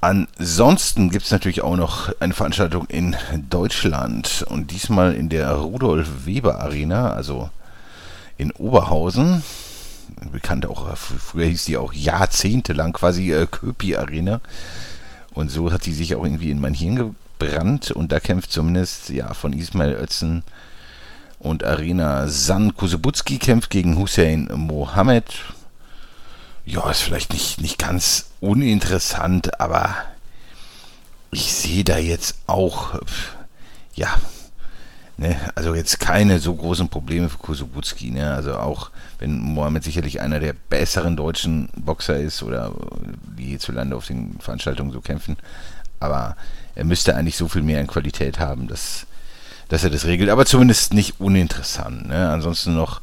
Ansonsten 0.06 1.10
gibt 1.10 1.24
es 1.24 1.32
natürlich 1.32 1.62
auch 1.62 1.74
noch 1.74 2.12
eine 2.20 2.32
Veranstaltung 2.32 2.86
in 2.86 3.16
Deutschland 3.50 4.44
und 4.48 4.70
diesmal 4.70 5.14
in 5.14 5.28
der 5.28 5.50
Rudolf 5.50 6.26
Weber 6.26 6.60
Arena, 6.60 7.12
also 7.12 7.50
in 8.38 8.52
Oberhausen. 8.52 9.42
Bekannt 10.30 10.64
auch, 10.64 10.96
früher 10.96 11.46
hieß 11.46 11.64
die 11.64 11.76
auch 11.76 11.92
jahrzehntelang 11.92 12.92
quasi 12.92 13.32
äh, 13.32 13.48
Köpi 13.50 13.96
Arena. 13.96 14.40
Und 15.34 15.50
so 15.50 15.72
hat 15.72 15.86
die 15.86 15.92
sich 15.92 16.14
auch 16.14 16.22
irgendwie 16.22 16.52
in 16.52 16.60
mein 16.60 16.74
Hirn 16.74 16.94
gebrannt 17.40 17.90
und 17.90 18.12
da 18.12 18.20
kämpft 18.20 18.52
zumindest 18.52 19.08
ja 19.08 19.34
von 19.34 19.52
Ismail 19.52 19.94
Ötzen 19.94 20.44
und 21.40 21.64
Arena 21.64 22.28
San 22.28 22.76
Kusebutski 22.76 23.38
kämpft 23.38 23.70
gegen 23.70 23.98
Hussein 23.98 24.48
Mohammed 24.54 25.34
ja, 26.66 26.90
ist 26.90 27.02
vielleicht 27.02 27.32
nicht, 27.32 27.60
nicht 27.60 27.78
ganz 27.78 28.26
uninteressant, 28.40 29.60
aber 29.60 29.94
ich 31.30 31.52
sehe 31.52 31.84
da 31.84 31.96
jetzt 31.96 32.36
auch, 32.46 33.00
ja, 33.94 34.08
ne, 35.16 35.36
also 35.54 35.74
jetzt 35.74 36.00
keine 36.00 36.40
so 36.40 36.54
großen 36.54 36.88
Probleme 36.88 37.28
für 37.28 37.38
Kusubutski, 37.38 38.10
ne, 38.10 38.34
also 38.34 38.56
auch 38.56 38.90
wenn 39.20 39.38
Mohamed 39.38 39.84
sicherlich 39.84 40.20
einer 40.20 40.40
der 40.40 40.54
besseren 40.54 41.16
deutschen 41.16 41.68
Boxer 41.76 42.18
ist 42.18 42.42
oder 42.42 42.72
die 43.38 43.44
hierzulande 43.44 43.96
auf 43.96 44.06
den 44.06 44.36
Veranstaltungen 44.40 44.90
so 44.90 45.00
kämpfen, 45.00 45.36
aber 46.00 46.36
er 46.74 46.84
müsste 46.84 47.14
eigentlich 47.14 47.36
so 47.36 47.46
viel 47.46 47.62
mehr 47.62 47.80
in 47.80 47.86
Qualität 47.86 48.40
haben, 48.40 48.66
dass, 48.66 49.06
dass 49.68 49.84
er 49.84 49.90
das 49.90 50.04
regelt, 50.04 50.30
aber 50.30 50.46
zumindest 50.46 50.94
nicht 50.94 51.20
uninteressant, 51.20 52.08
ne, 52.08 52.28
ansonsten 52.28 52.74
noch 52.74 53.00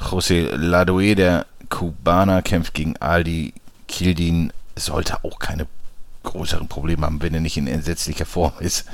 José 0.00 0.54
Ladoe, 0.56 1.14
der 1.14 1.46
Kubaner 1.74 2.40
kämpft 2.40 2.72
gegen 2.74 2.96
Aldi 2.98 3.52
Kildin. 3.88 4.52
Sollte 4.76 5.24
auch 5.24 5.40
keine 5.40 5.66
größeren 6.22 6.68
Probleme 6.68 7.04
haben, 7.04 7.20
wenn 7.20 7.34
er 7.34 7.40
nicht 7.40 7.56
in 7.56 7.66
entsetzlicher 7.66 8.26
Form 8.26 8.52
ist. 8.60 8.86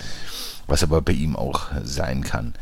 Was 0.67 0.83
aber 0.83 1.03
bei 1.03 1.13
ihm 1.13 1.37
auch 1.37 1.67
sein 1.85 2.25
kann. 2.25 2.55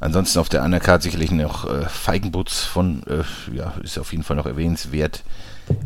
Ansonsten 0.00 0.38
auf 0.38 0.50
der 0.50 0.62
Undercard 0.62 1.02
sicherlich 1.02 1.30
noch 1.30 1.64
äh, 1.64 1.86
Feigenbutz 1.88 2.64
von, 2.64 3.02
äh, 3.06 3.56
ja, 3.56 3.72
ist 3.82 3.98
auf 3.98 4.12
jeden 4.12 4.22
Fall 4.22 4.36
noch 4.36 4.44
erwähnenswert. 4.44 5.22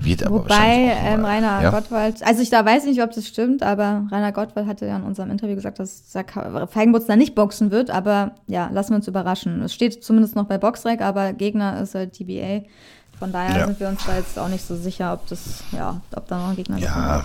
Wird 0.01 0.25
aber 0.25 0.45
Wobei 0.45 0.93
ähm, 1.05 1.25
Rainer 1.25 1.63
ja? 1.63 1.71
Gottwald, 1.71 2.23
also 2.25 2.43
ich 2.43 2.51
da 2.51 2.65
weiß 2.65 2.85
nicht, 2.85 3.03
ob 3.03 3.13
das 3.13 3.27
stimmt, 3.29 3.63
aber 3.63 4.07
Rainer 4.11 4.33
Gottwald 4.33 4.67
hatte 4.67 4.87
ja 4.87 4.97
in 4.97 5.03
unserem 5.03 5.31
Interview 5.31 5.55
gesagt, 5.55 5.79
dass 5.79 6.05
Feigenbutz 6.71 7.07
da 7.07 7.17
nicht 7.17 7.35
boxen 7.35 7.71
wird, 7.71 7.91
aber 7.91 8.35
ja, 8.47 8.71
lassen 8.73 8.91
wir 8.91 8.97
uns 8.97 9.09
überraschen. 9.09 9.63
Es 9.63 9.75
steht 9.75 10.03
zumindest 10.03 10.37
noch 10.37 10.47
bei 10.47 10.59
Boxrec, 10.59 11.01
aber 11.01 11.33
Gegner 11.33 11.81
ist 11.81 11.95
halt 11.95 12.13
TBA. 12.13 12.63
Von 13.23 13.31
daher 13.31 13.57
ja. 13.57 13.67
sind 13.69 13.79
wir 13.79 13.87
uns 13.87 14.05
da 14.05 14.17
jetzt 14.17 14.37
auch 14.37 14.49
nicht 14.49 14.67
so 14.67 14.75
sicher, 14.75 15.13
ob 15.13 15.29
das, 15.29 15.63
ja, 15.71 16.01
ob 16.11 16.27
da 16.27 16.39
noch 16.39 16.49
ein 16.49 16.57
Gegner 16.57 16.79
ja. 16.79 17.25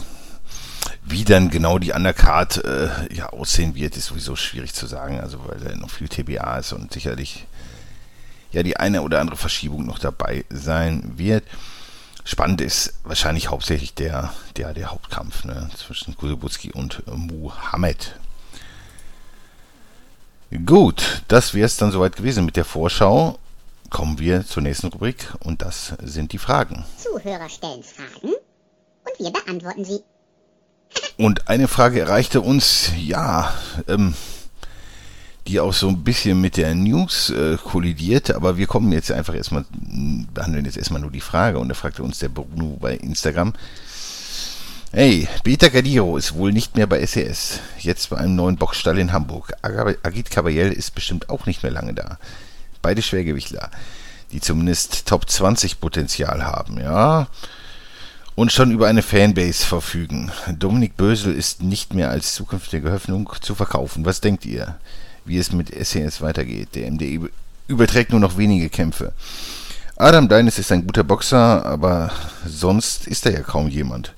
Wie 1.04 1.24
dann 1.24 1.50
genau 1.50 1.80
die 1.80 1.92
Undercard 1.92 2.64
äh, 2.64 2.90
ja, 3.12 3.30
aussehen 3.30 3.74
wird, 3.74 3.98
ist 3.98 4.06
sowieso 4.06 4.36
schwierig 4.36 4.76
zu 4.76 4.86
sagen, 4.86 5.20
also 5.20 5.40
weil 5.48 5.60
da 5.60 5.76
noch 5.76 5.90
viel 5.90 6.08
TBA 6.08 6.60
ist 6.60 6.72
und 6.72 6.94
sicherlich 6.94 7.48
ja 8.52 8.62
die 8.62 8.78
eine 8.78 9.02
oder 9.02 9.20
andere 9.20 9.38
Verschiebung 9.38 9.88
noch 9.88 9.98
dabei 9.98 10.46
sein 10.52 11.14
wird. 11.16 11.46
Spannend 12.26 12.62
ist 12.62 12.94
wahrscheinlich 13.04 13.50
hauptsächlich 13.50 13.96
der, 13.96 14.32
der, 14.56 14.76
der 14.76 14.92
Hauptkampf 14.92 15.46
ne, 15.46 15.68
zwischen 15.76 16.16
Kusubutski 16.16 16.74
und 16.74 17.02
Muhammad. 17.08 18.20
Gut, 20.64 21.24
das 21.28 21.56
wäre 21.56 21.66
es 21.66 21.76
dann 21.76 21.92
soweit 21.92 22.16
gewesen 22.16 22.46
mit 22.46 22.56
der 22.56 22.66
Vorschau 22.66 23.40
kommen 23.90 24.20
wir 24.20 24.46
zur 24.46 24.64
nächsten 24.64 24.88
Rubrik 24.88 25.34
und 25.40 25.62
das 25.62 25.94
sind 26.04 26.34
die 26.34 26.38
Fragen. 26.38 26.86
Zuhörer 26.98 27.50
stellen 27.50 27.84
Fragen 27.84 28.34
und 28.34 29.20
wir 29.20 29.32
beantworten 29.32 29.86
sie. 29.86 30.00
Und 31.18 31.48
eine 31.48 31.68
Frage 31.68 32.00
erreichte 32.00 32.42
uns, 32.42 32.92
ja, 32.98 33.54
ähm, 33.88 34.14
die 35.48 35.60
auch 35.60 35.74
so 35.74 35.88
ein 35.88 36.04
bisschen 36.04 36.40
mit 36.42 36.58
der 36.58 36.76
News 36.76 37.30
äh, 37.30 37.58
kollidiert, 37.58 38.32
aber 38.32 38.58
wir 38.58 38.68
kommen 38.68 38.92
jetzt 38.92 39.12
einfach 39.12 39.36
erstmal, 39.36 39.66
behandeln 39.72 40.66
jetzt 40.66 40.78
erstmal 40.78 41.02
nur 41.02 41.12
die 41.12 41.22
Frage 41.22 41.60
und 41.60 41.70
da 41.70 41.76
fragte 41.76 42.04
uns 42.04 42.20
der 42.20 42.30
Bruno 42.30 42.78
bei 42.80 42.96
Instagram, 42.96 43.54
Hey, 44.94 45.28
Peter 45.44 45.70
Gadiro 45.70 46.16
ist 46.16 46.36
wohl 46.36 46.54
nicht 46.54 46.78
mehr 46.78 46.88
bei 46.88 47.06
SES. 47.06 47.60
Jetzt 47.78 48.10
bei 48.10 48.18
einem 48.18 48.36
neuen 48.36 48.56
Boxstall 48.56 48.98
in 48.98 49.12
Hamburg. 49.12 49.54
Agit 49.62 50.32
Caballel 50.32 50.72
ist 50.72 50.96
bestimmt 50.96 51.30
auch 51.30 51.46
nicht 51.46 51.62
mehr 51.62 51.74
lange 51.74 51.94
da 51.94 52.18
beide 52.88 53.02
Schwergewichtler, 53.02 53.70
die 54.32 54.40
zumindest 54.40 55.08
Top 55.08 55.30
20 55.30 55.82
Potenzial 55.82 56.46
haben, 56.46 56.80
ja. 56.80 57.28
Und 58.36 58.54
schon 58.54 58.72
über 58.72 58.88
eine 58.88 59.02
Fanbase 59.02 59.66
verfügen. 59.66 60.32
Dominik 60.58 60.96
Bösel 60.96 61.36
ist 61.36 61.62
nicht 61.62 61.94
mehr 61.94 62.10
als 62.10 62.34
zukünftige 62.34 62.94
Hoffnung 62.94 63.30
zu 63.42 63.56
verkaufen. 63.56 64.06
Was 64.06 64.22
denkt 64.22 64.46
ihr, 64.46 64.78
wie 65.26 65.38
es 65.38 65.52
mit 65.52 65.68
SES 65.70 66.22
weitergeht? 66.22 66.70
Der 66.76 66.90
MDE 66.90 67.30
überträgt 67.68 68.12
nur 68.12 68.22
noch 68.22 68.38
wenige 68.38 68.70
Kämpfe. 68.70 69.12
Adam 69.98 70.30
Deines 70.30 70.58
ist 70.58 70.72
ein 70.72 70.86
guter 70.86 71.04
Boxer, 71.04 71.66
aber 71.66 72.14
sonst 72.46 73.06
ist 73.06 73.26
er 73.26 73.34
ja 73.34 73.42
kaum 73.42 73.68
jemand. 73.68 74.14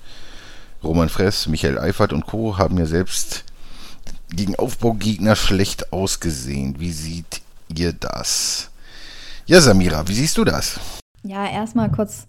Roman 0.84 1.10
Fress, 1.10 1.47
Michael 1.47 1.79
Eifert 1.79 2.13
und 2.13 2.27
Co. 2.27 2.60
haben 2.60 2.77
ja 2.77 2.86
selbst 2.86 3.45
gegen 4.29 4.55
Aufbaugegner 4.58 5.36
schlecht 5.36 5.91
ausgesehen. 5.91 6.79
Wie 6.79 6.91
sieht 6.91 7.41
ihr 7.77 7.93
das? 7.93 8.69
Ja, 9.45 9.62
Samira, 9.62 10.08
wie 10.08 10.13
siehst 10.13 10.38
du 10.38 10.43
das? 10.43 10.79
Ja, 11.23 11.47
erstmal 11.47 11.91
kurz 11.91 12.27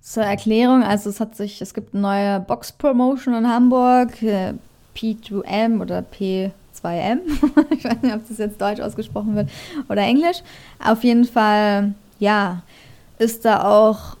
zur 0.00 0.22
Erklärung. 0.22 0.82
Also 0.82 1.10
es 1.10 1.20
hat 1.20 1.36
sich, 1.36 1.60
es 1.60 1.74
gibt 1.74 1.94
eine 1.94 2.02
neue 2.02 2.40
Box-Promotion 2.40 3.34
in 3.34 3.48
Hamburg, 3.48 4.22
äh, 4.22 4.54
P2M 4.96 5.80
oder 5.80 6.00
P2M. 6.00 7.20
ich 7.70 7.84
weiß 7.84 8.02
nicht, 8.02 8.14
ob 8.14 8.28
das 8.28 8.38
jetzt 8.38 8.60
deutsch 8.60 8.80
ausgesprochen 8.80 9.36
wird 9.36 9.50
oder 9.88 10.02
englisch. 10.02 10.38
Auf 10.84 11.04
jeden 11.04 11.24
Fall, 11.24 11.94
ja, 12.18 12.62
ist 13.18 13.44
da 13.44 13.64
auch 13.64 14.16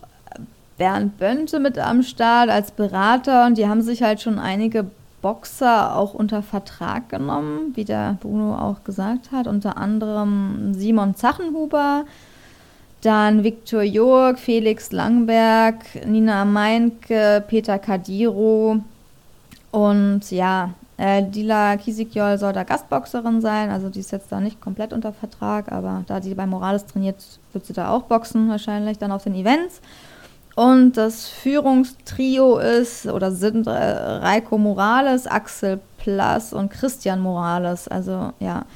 Bernd 0.76 1.18
Bönte 1.18 1.60
mit 1.60 1.78
am 1.78 2.02
Start 2.02 2.48
als 2.48 2.70
Berater 2.70 3.46
und 3.46 3.58
die 3.58 3.68
haben 3.68 3.82
sich 3.82 4.02
halt 4.02 4.22
schon 4.22 4.38
einige 4.38 4.90
Boxer 5.22 5.96
auch 5.96 6.14
unter 6.14 6.42
Vertrag 6.42 7.08
genommen, 7.08 7.72
wie 7.74 7.84
der 7.84 8.16
Bruno 8.20 8.56
auch 8.56 8.84
gesagt 8.84 9.32
hat. 9.32 9.46
Unter 9.46 9.76
anderem 9.76 10.74
Simon 10.74 11.14
Zachenhuber, 11.14 12.04
dann 13.02 13.44
Viktor 13.44 13.82
Jörg, 13.82 14.38
Felix 14.38 14.92
Langberg, 14.92 15.76
Nina 16.06 16.44
Meinke, 16.44 17.42
Peter 17.48 17.78
Kadiro 17.78 18.80
und 19.70 20.30
ja, 20.30 20.70
äh, 20.96 21.22
Dila 21.22 21.76
Kisikjol 21.78 22.36
soll 22.36 22.52
da 22.52 22.64
Gastboxerin 22.64 23.40
sein, 23.40 23.70
also 23.70 23.88
die 23.88 24.00
ist 24.00 24.12
jetzt 24.12 24.30
da 24.30 24.40
nicht 24.40 24.60
komplett 24.60 24.92
unter 24.92 25.14
Vertrag, 25.14 25.72
aber 25.72 26.04
da 26.06 26.20
die 26.20 26.34
bei 26.34 26.46
Morales 26.46 26.84
trainiert, 26.84 27.16
wird 27.52 27.64
sie 27.64 27.72
da 27.72 27.90
auch 27.90 28.02
boxen 28.02 28.50
wahrscheinlich 28.50 28.98
dann 28.98 29.12
auf 29.12 29.24
den 29.24 29.34
Events. 29.34 29.80
Und 30.60 30.98
das 30.98 31.26
Führungstrio 31.26 32.58
ist 32.58 33.06
oder 33.06 33.32
sind 33.32 33.66
äh, 33.66 33.70
Reiko 33.70 34.58
Morales, 34.58 35.26
Axel 35.26 35.80
Plass 35.96 36.52
und 36.52 36.70
Christian 36.70 37.18
Morales. 37.18 37.88
Also 37.88 38.34
ja, 38.40 38.66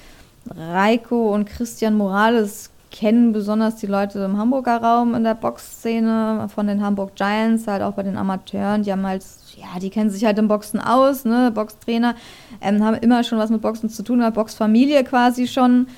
Reiko 0.48 1.34
und 1.34 1.44
Christian 1.44 1.94
Morales 1.94 2.70
kennen 2.90 3.34
besonders 3.34 3.76
die 3.76 3.86
Leute 3.86 4.20
im 4.20 4.38
Hamburger 4.38 4.78
Raum 4.78 5.14
in 5.14 5.24
der 5.24 5.34
Boxszene 5.34 6.48
von 6.54 6.68
den 6.68 6.82
Hamburg 6.82 7.16
Giants, 7.16 7.66
halt 7.66 7.82
auch 7.82 7.92
bei 7.92 8.02
den 8.02 8.16
Amateuren. 8.16 8.82
Die 8.82 8.90
haben 8.90 9.06
halt, 9.06 9.22
ja, 9.54 9.78
die 9.78 9.90
kennen 9.90 10.08
sich 10.08 10.24
halt 10.24 10.38
im 10.38 10.48
Boxen 10.48 10.80
aus, 10.80 11.26
ne, 11.26 11.50
Boxtrainer, 11.54 12.14
ähm, 12.62 12.82
haben 12.82 12.96
immer 12.96 13.24
schon 13.24 13.36
was 13.36 13.50
mit 13.50 13.60
Boxen 13.60 13.90
zu 13.90 14.02
tun, 14.02 14.24
Boxfamilie 14.32 15.04
quasi 15.04 15.46
schon, 15.46 15.88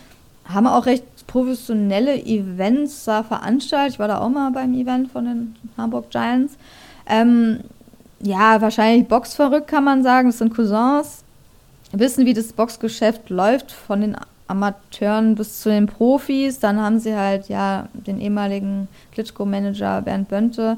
haben 0.49 0.67
auch 0.67 0.87
recht 0.87 1.05
professionelle 1.27 2.17
Events 2.25 3.05
da 3.05 3.23
veranstaltet. 3.23 3.95
Ich 3.95 3.99
war 3.99 4.09
da 4.09 4.21
auch 4.21 4.29
mal 4.29 4.51
beim 4.51 4.75
Event 4.75 5.11
von 5.11 5.25
den 5.25 5.57
Hamburg 5.77 6.11
Giants. 6.11 6.57
Ähm, 7.07 7.61
ja, 8.21 8.61
wahrscheinlich 8.61 9.09
boxverrückt 9.09 9.69
kann 9.69 9.85
man 9.85 10.03
sagen. 10.03 10.29
Das 10.29 10.39
sind 10.39 10.55
Cousins. 10.55 11.23
Wissen, 11.93 12.27
wie 12.27 12.35
das 12.35 12.53
Boxgeschäft 12.53 13.31
läuft 13.31 13.71
von 13.71 14.01
den 14.01 14.17
Amateuren 14.49 15.35
bis 15.35 15.61
zu 15.61 15.69
den 15.69 15.87
Profis. 15.87 16.59
Dann 16.59 16.81
haben 16.81 16.99
sie 16.99 17.15
halt 17.15 17.49
ja 17.49 17.89
den 17.93 18.21
ehemaligen 18.21 18.89
Klitschko-Manager 19.13 20.03
Bernd 20.03 20.29
Bönte 20.29 20.77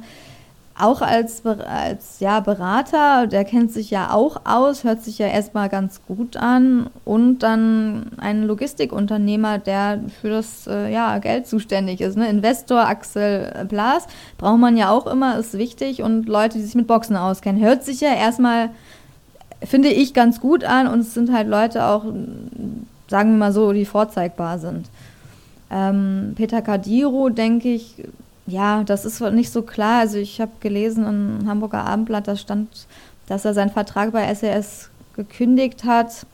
auch 0.78 1.02
als, 1.02 1.44
als 1.44 2.20
ja, 2.20 2.40
Berater, 2.40 3.26
der 3.26 3.44
kennt 3.44 3.72
sich 3.72 3.90
ja 3.90 4.12
auch 4.12 4.42
aus, 4.44 4.84
hört 4.84 5.02
sich 5.02 5.18
ja 5.18 5.26
erstmal 5.26 5.68
ganz 5.68 6.00
gut 6.06 6.36
an. 6.36 6.88
Und 7.04 7.40
dann 7.40 8.12
ein 8.18 8.44
Logistikunternehmer, 8.44 9.58
der 9.58 10.00
für 10.20 10.30
das 10.30 10.66
äh, 10.66 10.92
ja, 10.92 11.18
Geld 11.18 11.46
zuständig 11.46 12.00
ist. 12.00 12.16
Ne? 12.16 12.28
Investor 12.28 12.86
Axel 12.86 13.66
Blas 13.68 14.06
braucht 14.38 14.58
man 14.58 14.76
ja 14.76 14.90
auch 14.90 15.06
immer, 15.06 15.38
ist 15.38 15.58
wichtig. 15.58 16.02
Und 16.02 16.28
Leute, 16.28 16.58
die 16.58 16.64
sich 16.64 16.76
mit 16.76 16.86
Boxen 16.86 17.16
auskennen. 17.16 17.62
Hört 17.62 17.84
sich 17.84 18.00
ja 18.00 18.14
erstmal, 18.14 18.70
finde 19.62 19.88
ich, 19.88 20.14
ganz 20.14 20.40
gut 20.40 20.62
an. 20.62 20.86
Und 20.86 21.00
es 21.00 21.12
sind 21.12 21.32
halt 21.32 21.48
Leute 21.48 21.86
auch, 21.86 22.04
sagen 23.08 23.32
wir 23.32 23.38
mal 23.38 23.52
so, 23.52 23.72
die 23.72 23.84
vorzeigbar 23.84 24.58
sind. 24.60 24.88
Ähm, 25.70 26.34
Peter 26.36 26.62
Kadiro, 26.62 27.30
denke 27.30 27.68
ich, 27.68 27.96
ja, 28.48 28.82
das 28.84 29.04
ist 29.04 29.20
nicht 29.20 29.52
so 29.52 29.62
klar. 29.62 30.00
Also 30.00 30.18
ich 30.18 30.40
habe 30.40 30.52
gelesen 30.60 31.06
im 31.06 31.48
Hamburger 31.48 31.84
Abendblatt, 31.84 32.26
da 32.28 32.36
stand, 32.36 32.68
dass 33.26 33.44
er 33.44 33.54
seinen 33.54 33.70
Vertrag 33.70 34.12
bei 34.12 34.32
SES 34.34 34.90
gekündigt 35.14 35.84
hat 35.84 36.26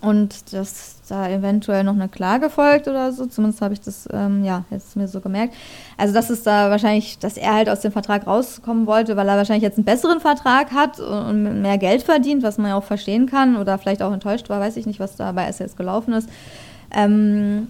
und 0.00 0.52
dass 0.52 0.96
da 1.08 1.28
eventuell 1.28 1.84
noch 1.84 1.94
eine 1.94 2.08
Klage 2.08 2.48
folgt 2.48 2.88
oder 2.88 3.12
so. 3.12 3.26
Zumindest 3.26 3.60
habe 3.60 3.74
ich 3.74 3.80
das, 3.80 4.08
ähm, 4.12 4.44
ja, 4.44 4.64
jetzt 4.70 4.96
mir 4.96 5.08
so 5.08 5.20
gemerkt. 5.20 5.54
Also 5.96 6.14
das 6.14 6.30
ist 6.30 6.46
da 6.46 6.70
wahrscheinlich, 6.70 7.18
dass 7.18 7.36
er 7.36 7.54
halt 7.54 7.68
aus 7.68 7.80
dem 7.80 7.92
Vertrag 7.92 8.26
rauskommen 8.26 8.86
wollte, 8.86 9.16
weil 9.16 9.28
er 9.28 9.36
wahrscheinlich 9.36 9.62
jetzt 9.62 9.78
einen 9.78 9.84
besseren 9.84 10.20
Vertrag 10.20 10.72
hat 10.72 11.00
und 11.00 11.62
mehr 11.62 11.78
Geld 11.78 12.02
verdient, 12.02 12.42
was 12.42 12.58
man 12.58 12.70
ja 12.70 12.76
auch 12.76 12.84
verstehen 12.84 13.26
kann 13.26 13.56
oder 13.56 13.78
vielleicht 13.78 14.02
auch 14.02 14.12
enttäuscht 14.12 14.48
war, 14.48 14.60
weiß 14.60 14.76
ich 14.76 14.86
nicht, 14.86 15.00
was 15.00 15.16
da 15.16 15.32
bei 15.32 15.50
SES 15.50 15.76
gelaufen 15.76 16.14
ist. 16.14 16.28
Ähm, 16.94 17.68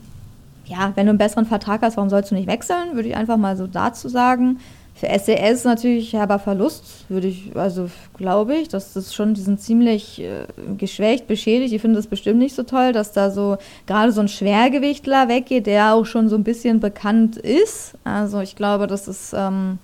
ja, 0.67 0.93
wenn 0.95 1.07
du 1.07 1.11
einen 1.11 1.19
besseren 1.19 1.47
Vertrag 1.47 1.83
hast, 1.83 1.97
warum 1.97 2.11
sollst 2.11 2.31
du 2.31 2.35
nicht 2.35 2.49
wechseln? 2.49 2.95
Würde 2.95 3.09
ich 3.09 3.17
einfach 3.17 3.37
mal 3.37 3.57
so 3.57 3.67
dazu 3.67 4.09
sagen. 4.09 4.59
Für 4.95 5.09
SES 5.19 5.65
natürlich 5.65 6.15
herber 6.15 6.39
Verlust, 6.39 7.05
würde 7.11 7.29
ich, 7.29 7.55
also 7.55 7.91
glaube 8.17 8.57
ich, 8.57 8.69
dass 8.69 8.95
das 8.95 9.15
schon, 9.15 9.35
die 9.35 9.43
sind 9.43 9.61
ziemlich 9.61 10.23
äh, 10.23 10.47
geschwächt, 10.79 11.27
beschädigt. 11.27 11.75
Ich 11.75 11.83
finde 11.83 11.97
das 11.97 12.07
bestimmt 12.07 12.39
nicht 12.39 12.55
so 12.55 12.63
toll, 12.63 12.93
dass 12.93 13.13
da 13.13 13.31
so 13.31 13.59
gerade 13.87 14.11
so 14.11 14.23
ein 14.23 14.29
Schwergewichtler 14.29 15.29
weggeht, 15.29 15.67
der 15.67 15.93
auch 15.93 16.07
schon 16.07 16.31
so 16.31 16.37
ein 16.37 16.45
bisschen 16.45 16.81
bekannt 16.81 17.37
ist. 17.37 17.93
Also 18.05 18.41
ich 18.41 18.57
glaube, 18.57 18.87
das 18.87 19.07
ist 19.07 19.35
ähm, 19.37 19.79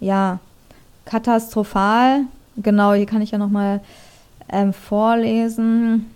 ja 0.00 0.38
katastrophal. 1.04 2.22
Genau, 2.56 2.94
hier 2.94 3.06
kann 3.06 3.20
ich 3.20 3.32
ja 3.32 3.38
nochmal 3.38 3.80
ähm, 4.50 4.72
vorlesen. 4.72 6.06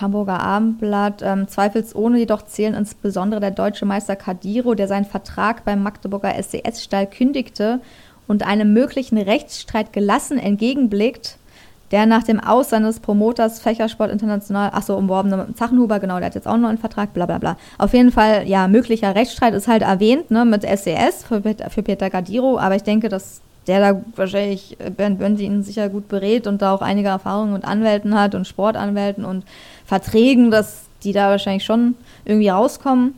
Hamburger 0.00 0.40
Abendblatt. 0.40 1.22
Ähm, 1.22 1.48
zweifelsohne 1.48 2.18
jedoch 2.18 2.42
zählen 2.42 2.74
insbesondere 2.74 3.40
der 3.40 3.50
deutsche 3.50 3.84
Meister 3.84 4.16
Kadiro, 4.16 4.74
der 4.74 4.88
seinen 4.88 5.04
Vertrag 5.04 5.64
beim 5.64 5.82
Magdeburger 5.82 6.34
SCS-Stall 6.34 7.06
kündigte 7.06 7.80
und 8.26 8.46
einem 8.46 8.72
möglichen 8.72 9.18
Rechtsstreit 9.18 9.92
gelassen 9.92 10.38
entgegenblickt, 10.38 11.36
der 11.90 12.06
nach 12.06 12.22
dem 12.22 12.40
Aus 12.40 12.70
seines 12.70 13.00
Promoters 13.00 13.60
Fächersport 13.60 14.10
International, 14.10 14.70
achso, 14.72 14.96
umworbene 14.96 15.48
Zachenhuber, 15.54 16.00
genau, 16.00 16.16
der 16.16 16.26
hat 16.26 16.34
jetzt 16.34 16.48
auch 16.48 16.56
noch 16.56 16.70
einen 16.70 16.78
Vertrag, 16.78 17.12
bla 17.12 17.26
bla 17.26 17.38
bla. 17.38 17.56
Auf 17.76 17.92
jeden 17.92 18.10
Fall, 18.10 18.48
ja, 18.48 18.66
möglicher 18.66 19.14
Rechtsstreit 19.14 19.52
ist 19.52 19.68
halt 19.68 19.82
erwähnt, 19.82 20.30
ne, 20.30 20.46
mit 20.46 20.62
SCS 20.62 21.24
für, 21.24 21.42
für 21.42 21.82
Peter 21.82 22.08
Gadiro, 22.08 22.58
aber 22.58 22.76
ich 22.76 22.82
denke, 22.82 23.10
dass 23.10 23.42
der 23.66 23.80
da 23.80 24.00
wahrscheinlich 24.16 24.76
Bernd 24.96 25.18
Bönsi 25.18 25.44
ihn 25.44 25.62
sicher 25.62 25.88
gut 25.88 26.08
berät 26.08 26.46
und 26.46 26.62
da 26.62 26.74
auch 26.74 26.82
einige 26.82 27.08
Erfahrungen 27.08 27.52
mit 27.52 27.64
Anwälten 27.64 28.18
hat 28.18 28.34
und 28.34 28.46
Sportanwälten 28.46 29.24
und 29.24 29.44
Verträgen, 29.84 30.50
dass 30.50 30.82
die 31.02 31.12
da 31.12 31.30
wahrscheinlich 31.30 31.64
schon 31.64 31.94
irgendwie 32.24 32.48
rauskommen. 32.48 33.14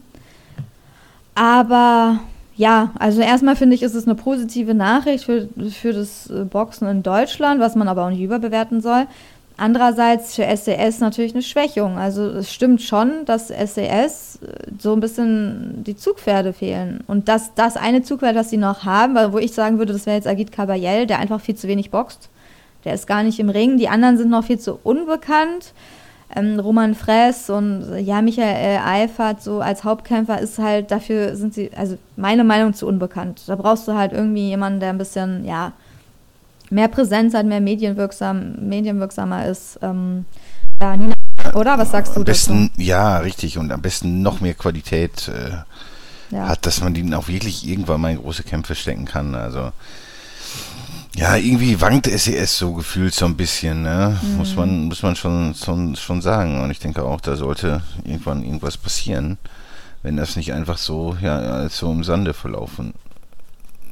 Aber 1.34 2.20
ja, 2.56 2.92
also 2.98 3.20
erstmal 3.20 3.56
finde 3.56 3.74
ich, 3.74 3.82
ist 3.82 3.94
es 3.94 4.06
eine 4.06 4.14
positive 4.14 4.74
Nachricht 4.74 5.24
für, 5.24 5.48
für 5.70 5.92
das 5.92 6.30
äh, 6.30 6.44
Boxen 6.44 6.88
in 6.88 7.02
Deutschland, 7.02 7.60
was 7.60 7.74
man 7.74 7.88
aber 7.88 8.04
auch 8.04 8.10
nicht 8.10 8.20
überbewerten 8.20 8.80
soll. 8.80 9.06
Andererseits 9.56 10.34
für 10.34 10.44
SES 10.56 10.98
natürlich 10.98 11.32
eine 11.32 11.42
Schwächung. 11.42 11.96
Also 11.96 12.26
es 12.28 12.52
stimmt 12.52 12.82
schon, 12.82 13.24
dass 13.24 13.48
SES 13.48 14.40
äh, 14.42 14.70
so 14.78 14.92
ein 14.92 15.00
bisschen 15.00 15.82
die 15.84 15.96
Zugpferde 15.96 16.52
fehlen. 16.52 17.02
Und 17.08 17.28
das, 17.28 17.54
das 17.54 17.76
eine 17.76 18.02
Zugpferd, 18.02 18.36
das 18.36 18.50
sie 18.50 18.56
noch 18.56 18.84
haben, 18.84 19.32
wo 19.32 19.38
ich 19.38 19.52
sagen 19.52 19.78
würde, 19.78 19.92
das 19.92 20.06
wäre 20.06 20.16
jetzt 20.16 20.28
Agit 20.28 20.52
Kabayel, 20.52 21.06
der 21.06 21.18
einfach 21.18 21.40
viel 21.40 21.56
zu 21.56 21.66
wenig 21.66 21.90
boxt. 21.90 22.28
Der 22.84 22.94
ist 22.94 23.06
gar 23.06 23.22
nicht 23.24 23.40
im 23.40 23.48
Ring. 23.48 23.78
Die 23.78 23.88
anderen 23.88 24.16
sind 24.16 24.30
noch 24.30 24.44
viel 24.44 24.58
zu 24.58 24.78
unbekannt. 24.84 25.72
Ähm, 26.34 26.58
Roman 26.58 26.94
Fress 26.94 27.50
und 27.50 27.98
ja, 27.98 28.22
Michael 28.22 28.80
Eifert 28.84 29.42
so 29.42 29.60
als 29.60 29.84
Hauptkämpfer 29.84 30.40
ist 30.40 30.58
halt, 30.58 30.90
dafür 30.90 31.36
sind 31.36 31.54
sie, 31.54 31.70
also 31.76 31.96
meine 32.16 32.44
Meinung 32.44 32.74
zu 32.74 32.86
unbekannt. 32.86 33.42
Da 33.46 33.56
brauchst 33.56 33.86
du 33.86 33.94
halt 33.94 34.12
irgendwie 34.12 34.48
jemanden, 34.48 34.80
der 34.80 34.90
ein 34.90 34.98
bisschen, 34.98 35.44
ja, 35.44 35.72
mehr 36.70 36.88
Präsenz 36.88 37.34
hat, 37.34 37.46
mehr 37.46 37.60
medienwirksam, 37.60 38.56
medienwirksamer 38.68 39.46
ist. 39.46 39.78
Ähm, 39.82 40.24
ja, 40.80 40.96
Nina, 40.96 41.14
oder? 41.54 41.78
Was 41.78 41.92
sagst 41.92 42.14
du 42.14 42.20
am 42.20 42.24
besten, 42.24 42.70
dazu? 42.74 42.82
Ja, 42.82 43.18
richtig. 43.18 43.58
Und 43.58 43.70
am 43.70 43.82
besten 43.82 44.22
noch 44.22 44.40
mehr 44.40 44.54
Qualität 44.54 45.28
äh, 45.28 46.34
ja. 46.34 46.48
hat, 46.48 46.66
dass 46.66 46.80
man 46.80 46.94
den 46.94 47.14
auch 47.14 47.28
wirklich 47.28 47.68
irgendwann 47.68 48.00
mal 48.00 48.12
in 48.12 48.18
große 48.18 48.42
Kämpfe 48.42 48.74
stecken 48.74 49.04
kann. 49.04 49.34
Also 49.34 49.72
ja, 51.16 51.36
irgendwie 51.36 51.80
wankt 51.80 52.06
SES 52.06 52.58
so 52.58 52.72
gefühlt 52.72 53.14
so 53.14 53.26
ein 53.26 53.36
bisschen, 53.36 53.82
ne? 53.82 54.18
Mhm. 54.20 54.36
Muss 54.36 54.56
man, 54.56 54.84
muss 54.84 55.02
man 55.02 55.14
schon, 55.16 55.54
schon, 55.54 55.94
schon 55.96 56.20
sagen. 56.20 56.60
Und 56.62 56.70
ich 56.70 56.80
denke 56.80 57.04
auch, 57.04 57.20
da 57.20 57.36
sollte 57.36 57.82
irgendwann 58.04 58.42
irgendwas 58.42 58.76
passieren, 58.76 59.38
wenn 60.02 60.16
das 60.16 60.36
nicht 60.36 60.52
einfach 60.52 60.78
so, 60.78 61.16
ja, 61.20 61.68
so 61.68 61.90
im 61.90 62.04
Sande 62.04 62.34
verlaufen 62.34 62.94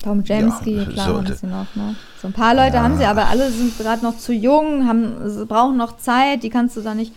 Tom 0.02 0.22
Jamski, 0.24 0.78
ja, 0.78 0.84
klar, 0.84 1.06
haben 1.06 1.26
sie 1.26 1.46
noch. 1.46 1.76
Ne? 1.76 1.94
So 2.20 2.28
ein 2.28 2.32
paar 2.32 2.54
Leute 2.54 2.76
ja. 2.76 2.82
haben 2.82 2.98
sie, 2.98 3.04
aber 3.04 3.28
alle 3.28 3.50
sind 3.50 3.78
gerade 3.78 4.02
noch 4.02 4.18
zu 4.18 4.32
jung, 4.32 4.86
haben, 4.86 5.14
brauchen 5.46 5.76
noch 5.76 5.96
Zeit, 5.96 6.42
die 6.42 6.50
kannst 6.50 6.76
du 6.76 6.80
da 6.80 6.94
nicht. 6.94 7.14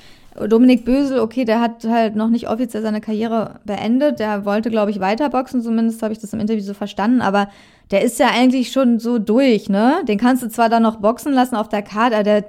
Dominik 0.49 0.83
Bösel, 0.83 1.19
okay, 1.19 1.45
der 1.45 1.61
hat 1.61 1.85
halt 1.85 2.15
noch 2.15 2.29
nicht 2.29 2.49
offiziell 2.49 2.83
seine 2.83 2.99
Karriere 2.99 3.61
beendet. 3.63 4.19
Der 4.19 4.43
wollte, 4.43 4.69
glaube 4.69 4.91
ich, 4.91 4.99
weiterboxen, 4.99 5.61
zumindest 5.61 6.03
habe 6.03 6.11
ich 6.13 6.19
das 6.19 6.33
im 6.33 6.41
Interview 6.41 6.61
so 6.61 6.73
verstanden, 6.73 7.21
aber 7.21 7.47
der 7.91 8.03
ist 8.03 8.19
ja 8.19 8.27
eigentlich 8.27 8.71
schon 8.71 8.99
so 8.99 9.19
durch, 9.19 9.69
ne? 9.69 10.01
Den 10.07 10.17
kannst 10.17 10.43
du 10.43 10.49
zwar 10.49 10.69
dann 10.69 10.83
noch 10.83 10.97
boxen 10.97 11.33
lassen 11.33 11.55
auf 11.55 11.69
der 11.69 11.83
Karte, 11.83 12.15
aber 12.15 12.23
der, 12.23 12.45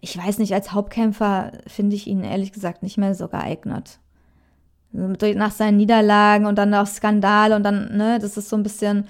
ich 0.00 0.16
weiß 0.16 0.38
nicht, 0.38 0.52
als 0.54 0.72
Hauptkämpfer 0.72 1.52
finde 1.66 1.96
ich 1.96 2.06
ihn 2.06 2.24
ehrlich 2.24 2.52
gesagt 2.52 2.82
nicht 2.82 2.98
mehr 2.98 3.14
so 3.14 3.28
geeignet. 3.28 3.98
Nach 4.92 5.52
seinen 5.52 5.76
Niederlagen 5.76 6.46
und 6.46 6.58
dann 6.58 6.74
auch 6.74 6.86
Skandale 6.86 7.54
und 7.54 7.62
dann, 7.62 7.96
ne, 7.96 8.18
das 8.20 8.36
ist 8.36 8.48
so 8.48 8.56
ein 8.56 8.64
bisschen, 8.64 9.04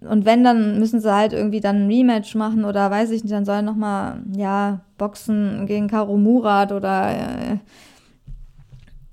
und 0.00 0.24
wenn, 0.24 0.44
dann 0.44 0.78
müssen 0.78 1.00
sie 1.00 1.12
halt 1.12 1.32
irgendwie 1.32 1.60
dann 1.60 1.86
ein 1.86 1.90
Rematch 1.90 2.36
machen 2.36 2.64
oder 2.64 2.90
weiß 2.90 3.10
ich 3.10 3.24
nicht, 3.24 3.34
dann 3.34 3.44
sollen 3.44 3.64
nochmal, 3.64 4.22
ja, 4.36 4.80
Boxen 4.98 5.66
gegen 5.66 5.88
Karo 5.88 6.16
Murat 6.16 6.70
oder 6.70 7.10
äh, 7.10 7.56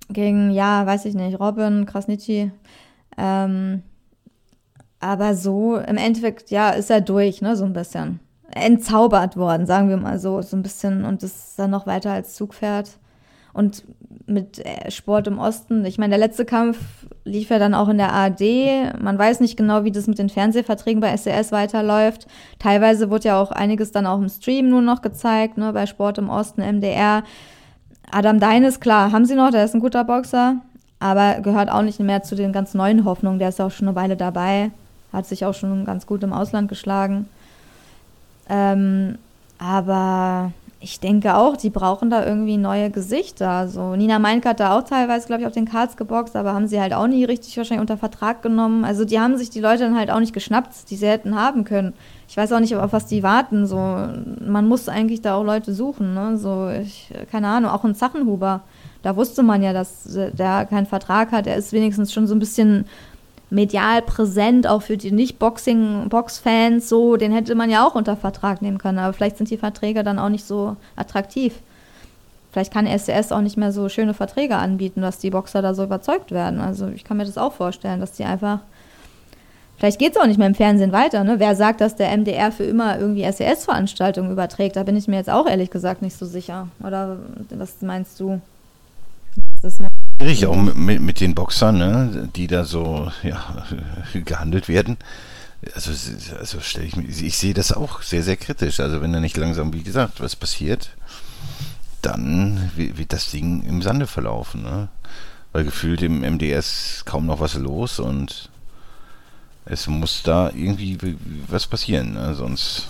gegen, 0.10 0.52
ja, 0.52 0.86
weiß 0.86 1.06
ich 1.06 1.16
nicht, 1.16 1.40
Robin 1.40 1.86
Krasnitschi. 1.86 2.52
Ähm, 3.18 3.82
aber 5.02 5.36
so, 5.36 5.78
im 5.78 5.98
Endeffekt, 5.98 6.52
ja, 6.52 6.70
ist 6.70 6.90
er 6.90 7.02
durch, 7.02 7.42
ne, 7.42 7.56
so 7.56 7.66
ein 7.66 7.74
bisschen. 7.74 8.20
Entzaubert 8.54 9.36
worden, 9.36 9.66
sagen 9.66 9.90
wir 9.90 9.98
mal 9.98 10.20
so, 10.20 10.42
so 10.42 10.56
ein 10.56 10.64
bisschen 10.64 11.06
und 11.06 11.24
ist 11.24 11.58
dann 11.58 11.72
noch 11.72 11.88
weiter 11.88 12.12
als 12.12 12.36
Zugpferd. 12.36 12.90
Und 13.54 13.84
mit 14.28 14.60
äh, 14.66 14.90
Sport 14.92 15.28
im 15.28 15.40
Osten, 15.40 15.84
ich 15.86 15.98
meine, 15.98 16.12
der 16.12 16.20
letzte 16.20 16.46
Kampf 16.46 16.78
lief 17.26 17.50
ja 17.50 17.60
dann 17.60 17.74
auch 17.74 17.90
in 17.90 17.98
der 17.98 18.14
ARD. 18.14 19.02
Man 19.02 19.18
weiß 19.18 19.40
nicht 19.40 19.58
genau, 19.58 19.84
wie 19.84 19.92
das 19.92 20.08
mit 20.08 20.20
den 20.20 20.30
Fernsehverträgen 20.30 21.02
bei 21.02 21.16
SES 21.16 21.52
weiterläuft. 21.52 22.28
Teilweise 22.60 23.10
wurde 23.10 23.30
ja 23.30 23.42
auch 23.42 23.52
einiges 23.52 23.92
dann 23.92 24.06
auch 24.06 24.20
im 24.20 24.30
Stream 24.30 24.70
nur 24.70 24.82
noch 24.82 25.02
gezeigt, 25.02 25.58
ne, 25.58 25.74
bei 25.74 25.86
Sport 25.86 26.18
im 26.18 26.30
Osten, 26.30 26.62
MDR. 26.62 27.24
Adam 28.12 28.40
Deines, 28.40 28.80
klar, 28.80 29.12
haben 29.12 29.26
sie 29.26 29.36
noch, 29.36 29.52
der 29.52 29.66
ist 29.66 29.74
ein 29.74 29.80
guter 29.80 30.04
Boxer, 30.04 30.58
aber 31.00 31.42
gehört 31.42 31.72
auch 31.72 31.82
nicht 31.82 32.00
mehr 32.00 32.24
zu 32.24 32.36
den 32.36 32.52
ganz 32.52 32.74
neuen 32.74 33.06
Hoffnungen. 33.06 33.40
Der 33.40 33.50
ist 33.50 33.62
auch 33.62 33.72
schon 33.72 33.88
eine 33.88 33.96
Weile 33.96 34.18
dabei, 34.18 34.72
hat 35.14 35.26
sich 35.26 35.46
auch 35.46 35.54
schon 35.54 35.86
ganz 35.86 36.06
gut 36.06 36.24
im 36.24 36.34
Ausland 36.34 36.70
geschlagen. 36.70 37.28
Ähm, 38.50 39.18
aber 39.58 40.52
ich 40.84 41.00
denke 41.00 41.36
auch, 41.36 41.56
die 41.56 41.70
brauchen 41.70 42.10
da 42.10 42.26
irgendwie 42.26 42.58
neue 42.58 42.90
Gesichter. 42.90 43.68
So 43.68 43.96
Nina 43.96 44.18
Meinke 44.18 44.50
hat 44.50 44.60
da 44.60 44.78
auch 44.78 44.84
teilweise, 44.84 45.28
glaube 45.28 45.44
ich, 45.44 45.48
auf 45.48 45.54
den 45.54 45.70
Cards 45.70 45.96
geboxt, 45.96 46.36
aber 46.36 46.56
haben 46.56 46.68
sie 46.68 46.82
halt 46.82 46.94
auch 46.94 47.06
nie 47.06 47.24
richtig 47.24 47.56
wahrscheinlich 47.56 47.82
unter 47.82 47.98
Vertrag 47.98 48.42
genommen. 48.42 48.84
Also 48.84 49.06
die 49.06 49.20
haben 49.20 49.38
sich 49.38 49.52
die 49.52 49.60
Leute 49.60 49.84
dann 49.84 49.98
halt 49.98 50.10
auch 50.10 50.20
nicht 50.20 50.34
geschnappt, 50.34 50.90
die 50.90 50.96
sie 50.96 51.08
hätten 51.08 51.36
haben 51.36 51.66
können. 51.66 51.94
Ich 52.28 52.36
weiß 52.36 52.52
auch 52.54 52.60
nicht, 52.60 52.76
auf 52.76 52.94
was 52.94 53.06
die 53.06 53.22
warten. 53.22 53.68
So, 53.68 53.78
man 53.78 54.68
muss 54.68 54.90
eigentlich 54.90 55.22
da 55.22 55.36
auch 55.36 55.44
Leute 55.44 55.72
suchen. 55.72 56.16
Ne? 56.16 56.38
So, 56.38 56.70
ich, 56.70 57.14
keine 57.30 57.50
Ahnung, 57.50 57.70
auch 57.70 57.84
ein 57.84 57.94
Zachenhuber. 57.94 58.62
Da 59.04 59.16
wusste 59.16 59.44
man 59.44 59.62
ja, 59.62 59.74
dass 59.74 60.04
der 60.08 60.66
keinen 60.66 60.88
Vertrag 60.88 61.32
hat. 61.32 61.46
Er 61.46 61.58
ist 61.58 61.74
wenigstens 61.74 62.12
schon 62.12 62.26
so 62.26 62.34
ein 62.34 62.40
bisschen 62.40 62.86
medial 63.52 64.02
präsent, 64.02 64.66
auch 64.66 64.82
für 64.82 64.98
die 64.98 65.12
Nicht-Boxing-Box-Fans, 65.12 66.88
so, 66.88 67.18
den 67.18 67.34
hätte 67.34 67.54
man 67.54 67.70
ja 67.70 67.86
auch 67.86 67.96
unter 67.96 68.16
Vertrag 68.16 68.62
nehmen 68.62 68.78
können, 68.78 68.98
aber 68.98 69.14
vielleicht 69.14 69.38
sind 69.38 69.50
die 69.50 69.58
Verträge 69.58 70.04
dann 70.04 70.20
auch 70.20 70.30
nicht 70.30 70.46
so 70.46 70.78
attraktiv. 70.96 71.54
vielleicht 72.52 72.74
kann 72.74 72.88
SCS 72.88 73.32
auch 73.32 73.42
nicht 73.42 73.58
mehr 73.58 73.72
so 73.72 73.90
schöne 73.90 74.14
Verträge 74.14 74.56
anbieten, 74.56 75.02
dass 75.02 75.20
die 75.20 75.30
Boxer 75.30 75.62
da 75.62 75.74
so 75.74 75.84
überzeugt 75.84 76.32
werden. 76.32 76.60
Also 76.60 76.88
ich 76.88 77.04
kann 77.04 77.18
mir 77.18 77.26
das 77.26 77.38
auch 77.38 77.54
vorstellen, 77.54 78.00
dass 78.00 78.14
die 78.14 78.24
einfach. 78.24 78.60
Vielleicht 79.78 80.00
geht 80.00 80.16
es 80.16 80.22
auch 80.22 80.28
nicht 80.28 80.38
mehr 80.38 80.48
im 80.48 80.56
Fernsehen 80.56 80.92
weiter. 80.92 81.24
Ne? 81.24 81.40
Wer 81.40 81.56
sagt, 81.56 81.82
dass 81.82 81.96
der 81.96 82.16
MDR 82.16 82.52
für 82.52 82.66
immer 82.66 83.00
irgendwie 83.00 83.24
SES-Veranstaltungen 83.24 84.32
überträgt? 84.32 84.76
Da 84.76 84.84
bin 84.84 84.96
ich 84.96 85.08
mir 85.08 85.16
jetzt 85.16 85.30
auch 85.30 85.48
ehrlich 85.48 85.72
gesagt 85.72 86.02
nicht 86.02 86.16
so 86.16 86.26
sicher. 86.26 86.68
Oder 86.86 87.18
was 87.50 87.82
meinst 87.82 88.20
du? 88.20 88.42
Das 89.62 89.74
ist 89.74 89.91
schwierig, 90.22 90.46
auch 90.46 90.56
mit, 90.56 91.02
mit 91.02 91.20
den 91.20 91.36
Boxern, 91.36 91.78
ne? 91.78 92.30
die 92.36 92.48
da 92.48 92.64
so 92.64 93.12
ja, 93.24 93.66
gehandelt 94.14 94.68
werden. 94.68 94.98
Also, 95.76 95.92
also 96.38 96.60
stelle 96.60 96.88
ich 96.88 96.96
mir, 96.96 97.08
ich 97.08 97.38
sehe 97.38 97.54
das 97.54 97.72
auch 97.72 98.02
sehr, 98.02 98.24
sehr 98.24 98.38
kritisch. 98.38 98.80
Also 98.80 99.02
wenn 99.02 99.14
da 99.14 99.20
nicht 99.20 99.38
langsam, 99.38 99.74
wie 99.74 99.84
gesagt, 99.84 100.22
was 100.22 100.36
passiert, 100.36 100.92
dann 102.02 102.72
wird 102.76 103.14
das 103.14 103.30
Ding 103.32 103.64
im 103.64 103.82
Sande 103.82 104.08
verlaufen. 104.08 104.64
Ne? 104.64 104.90
Weil 105.52 105.66
gefühlt 105.66 106.02
im 106.02 106.22
MDS 106.22 107.04
kaum 107.06 107.26
noch 107.26 107.40
was 107.40 107.56
los 107.56 108.00
und 108.00 108.50
es 109.66 109.88
muss 109.88 110.24
da 110.24 110.50
irgendwie 110.50 110.98
was 111.48 111.68
passieren, 111.68 112.14
ne? 112.14 112.34
sonst. 112.34 112.88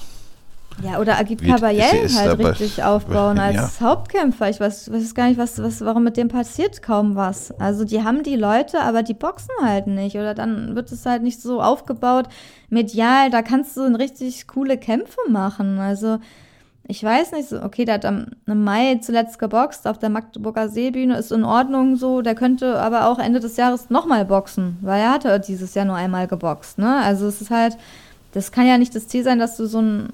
Ja, 0.84 1.00
oder 1.00 1.20
Agit 1.20 1.44
Kabayel 1.44 2.10
halt 2.16 2.40
richtig 2.40 2.84
aufbauen 2.84 3.38
als 3.38 3.80
ja. 3.80 3.88
Hauptkämpfer. 3.88 4.50
Ich 4.50 4.60
weiß, 4.60 4.92
weiß 4.92 5.14
gar 5.14 5.28
nicht, 5.28 5.38
was, 5.38 5.62
was, 5.62 5.82
warum 5.82 6.04
mit 6.04 6.18
dem 6.18 6.28
passiert 6.28 6.82
kaum 6.82 7.16
was. 7.16 7.52
Also 7.60 7.86
die 7.86 8.04
haben 8.04 8.24
die 8.24 8.36
Leute, 8.36 8.80
aber 8.82 9.04
die 9.04 9.14
boxen 9.14 9.54
halt 9.62 9.88
nicht. 9.88 10.16
Oder 10.16 10.34
dann 10.34 10.76
wird 10.76 10.92
es 10.92 11.06
halt 11.06 11.24
nicht 11.24 11.42
so 11.42 11.62
aufgebaut 11.62 12.28
medial. 12.70 13.30
Da 13.30 13.42
kannst 13.42 13.78
du 13.78 13.82
richtig 13.82 14.48
coole 14.48 14.78
Kämpfe 14.78 15.20
machen. 15.30 15.78
Also 15.80 16.20
ich 16.88 17.04
weiß 17.04 17.32
nicht, 17.34 17.48
so, 17.48 17.62
okay, 17.62 17.86
der 17.86 17.96
hat 17.96 18.06
am, 18.06 18.28
Mai 18.46 19.00
zuletzt 19.02 19.40
geboxt 19.40 19.88
auf 19.88 20.00
der 20.00 20.10
Magdeburger 20.10 20.68
Seebühne, 20.68 21.18
ist 21.18 21.32
in 21.32 21.44
Ordnung 21.46 21.96
so, 21.96 22.22
der 22.22 22.36
könnte 22.36 22.80
aber 22.80 23.08
auch 23.08 23.20
Ende 23.20 23.40
des 23.40 23.56
Jahres 23.56 23.90
nochmal 23.90 24.26
boxen, 24.26 24.78
weil 24.82 25.00
er 25.00 25.14
hatte 25.14 25.40
dieses 25.40 25.74
Jahr 25.74 25.86
nur 25.86 25.96
einmal 25.96 26.28
geboxt, 26.28 26.80
ne? 26.80 26.98
Also 26.98 27.28
es 27.28 27.40
ist 27.40 27.52
halt, 27.52 27.78
das 28.34 28.52
kann 28.52 28.68
ja 28.68 28.78
nicht 28.78 28.94
das 28.94 29.08
Ziel 29.08 29.24
sein, 29.24 29.40
dass 29.40 29.56
du 29.56 29.68
so 29.68 29.80
ein, 29.80 30.10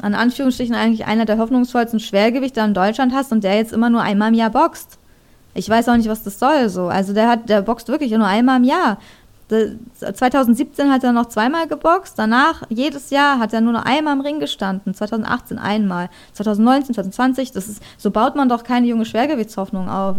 an 0.00 0.14
Anführungsstrichen 0.14 0.74
eigentlich 0.74 1.06
einer 1.06 1.24
der 1.24 1.38
hoffnungsvollsten 1.38 2.00
Schwergewichte 2.00 2.60
in 2.60 2.74
Deutschland 2.74 3.14
hast 3.14 3.32
und 3.32 3.44
der 3.44 3.56
jetzt 3.56 3.72
immer 3.72 3.90
nur 3.90 4.02
einmal 4.02 4.28
im 4.28 4.34
Jahr 4.34 4.50
boxt. 4.50 4.98
Ich 5.54 5.68
weiß 5.68 5.88
auch 5.88 5.96
nicht, 5.96 6.08
was 6.08 6.22
das 6.22 6.38
soll 6.38 6.68
so. 6.68 6.88
Also 6.88 7.14
der 7.14 7.28
hat, 7.28 7.48
der 7.48 7.62
boxt 7.62 7.88
wirklich 7.88 8.12
nur 8.12 8.26
einmal 8.26 8.58
im 8.58 8.64
Jahr. 8.64 8.98
2017 9.48 10.90
hat 10.90 11.04
er 11.04 11.12
noch 11.12 11.26
zweimal 11.26 11.68
geboxt, 11.68 12.18
danach 12.18 12.64
jedes 12.68 13.10
Jahr 13.10 13.38
hat 13.38 13.52
er 13.52 13.60
nur 13.60 13.72
noch 13.72 13.84
einmal 13.84 14.14
im 14.14 14.20
Ring 14.20 14.40
gestanden, 14.40 14.92
2018 14.92 15.58
einmal, 15.58 16.10
2019, 16.32 16.96
2020, 16.96 17.52
das 17.52 17.68
ist, 17.68 17.82
so 17.96 18.10
baut 18.10 18.34
man 18.34 18.48
doch 18.48 18.64
keine 18.64 18.88
junge 18.88 19.04
Schwergewichtshoffnung 19.04 19.88
auf. 19.88 20.16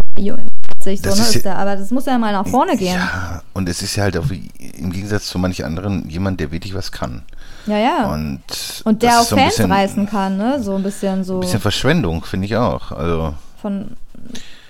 So, 1.16 1.22
ne, 1.22 1.28
ist 1.28 1.44
ja, 1.44 1.56
aber 1.56 1.76
das 1.76 1.92
muss 1.92 2.06
ja 2.06 2.18
mal 2.18 2.32
nach 2.32 2.48
vorne 2.48 2.78
gehen. 2.78 2.96
Ja, 2.96 3.42
und 3.54 3.68
es 3.68 3.82
ist 3.82 3.98
ja 3.98 4.04
halt 4.04 4.16
auch 4.16 4.30
im 4.30 4.92
Gegensatz 4.92 5.28
zu 5.28 5.38
manch 5.40 5.66
anderen 5.66 6.08
jemand, 6.10 6.40
der 6.40 6.52
wirklich 6.54 6.74
was 6.74 6.94
kann. 6.94 7.24
Ja, 7.68 7.78
ja. 7.78 8.14
Und, 8.14 8.42
und 8.86 9.04
der 9.04 9.20
auch 9.20 9.24
so 9.24 9.36
Fans 9.36 9.56
bisschen, 9.56 9.72
reißen 9.72 10.06
kann, 10.08 10.38
ne? 10.38 10.62
So 10.62 10.76
ein 10.76 10.84
bisschen 10.84 11.24
so. 11.24 11.36
Ein 11.36 11.40
bisschen 11.42 11.60
Verschwendung, 11.60 12.24
finde 12.24 12.46
ich 12.46 12.56
auch. 12.56 12.92
Also. 12.92 13.34
Von 13.62 13.98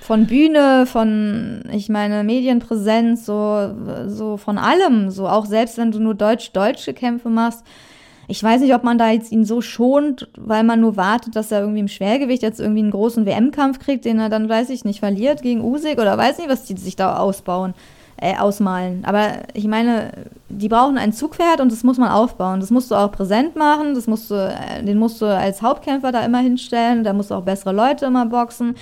von 0.07 0.25
Bühne, 0.25 0.85
von, 0.85 1.63
ich 1.69 1.89
meine, 1.89 2.23
Medienpräsenz, 2.23 3.25
so, 3.25 3.75
so 4.07 4.37
von 4.37 4.57
allem. 4.57 5.11
So 5.11 5.27
auch 5.27 5.45
selbst 5.45 5.77
wenn 5.77 5.91
du 5.91 5.99
nur 5.99 6.15
deutsch-deutsche 6.15 6.93
Kämpfe 6.93 7.27
machst. 7.27 7.65
Ich 8.29 8.41
weiß 8.41 8.61
nicht, 8.61 8.73
ob 8.73 8.85
man 8.85 8.97
da 8.97 9.09
jetzt 9.09 9.33
ihn 9.33 9.43
so 9.43 9.59
schont, 9.59 10.29
weil 10.37 10.63
man 10.63 10.79
nur 10.79 10.95
wartet, 10.95 11.35
dass 11.35 11.51
er 11.51 11.59
irgendwie 11.59 11.81
im 11.81 11.89
Schwergewicht 11.89 12.41
jetzt 12.41 12.61
irgendwie 12.61 12.83
einen 12.83 12.91
großen 12.91 13.25
WM-Kampf 13.25 13.79
kriegt, 13.79 14.05
den 14.05 14.19
er 14.19 14.29
dann, 14.29 14.47
weiß 14.47 14.69
ich 14.69 14.85
nicht, 14.85 15.01
verliert 15.01 15.41
gegen 15.41 15.59
Usyk 15.59 15.99
oder 15.99 16.17
weiß 16.17 16.37
nicht, 16.37 16.49
was 16.49 16.63
die 16.63 16.77
sich 16.77 16.95
da 16.95 17.17
ausbauen, 17.17 17.73
äh, 18.19 18.35
ausmalen. 18.35 19.03
Aber 19.05 19.43
ich 19.53 19.67
meine, 19.67 20.11
die 20.49 20.69
brauchen 20.69 20.97
ein 20.97 21.13
Zugpferd 21.13 21.61
und 21.61 21.71
das 21.71 21.83
muss 21.83 21.97
man 21.97 22.09
aufbauen. 22.09 22.59
Das 22.59 22.71
musst 22.71 22.91
du 22.91 22.95
auch 22.95 23.11
präsent 23.11 23.55
machen, 23.55 23.93
das 23.93 24.07
musst 24.07 24.31
du, 24.31 24.35
äh, 24.35 24.83
den 24.83 24.97
musst 24.97 25.21
du 25.21 25.25
als 25.25 25.61
Hauptkämpfer 25.61 26.11
da 26.11 26.25
immer 26.25 26.39
hinstellen, 26.39 27.03
da 27.03 27.13
musst 27.13 27.31
du 27.31 27.35
auch 27.35 27.43
bessere 27.43 27.73
Leute 27.73 28.05
immer 28.05 28.25
boxen. 28.25 28.75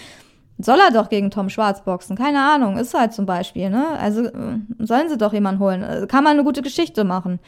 Soll 0.58 0.80
er 0.80 0.92
doch 0.92 1.10
gegen 1.10 1.32
Tom 1.32 1.50
Schwarz 1.50 1.84
boxen? 1.84 2.16
Keine 2.16 2.40
Ahnung, 2.40 2.78
ist 2.78 2.94
halt 2.94 3.14
zum 3.14 3.26
Beispiel, 3.26 3.70
ne? 3.70 3.88
Also 4.00 4.24
äh, 4.24 4.60
sollen 4.80 5.10
sie 5.10 5.18
doch 5.18 5.34
jemanden 5.34 5.60
holen. 5.60 5.84
Äh, 5.84 6.08
kann 6.08 6.24
man 6.24 6.34
eine 6.34 6.46
gute 6.46 6.62
Geschichte 6.62 7.04
machen. 7.04 7.40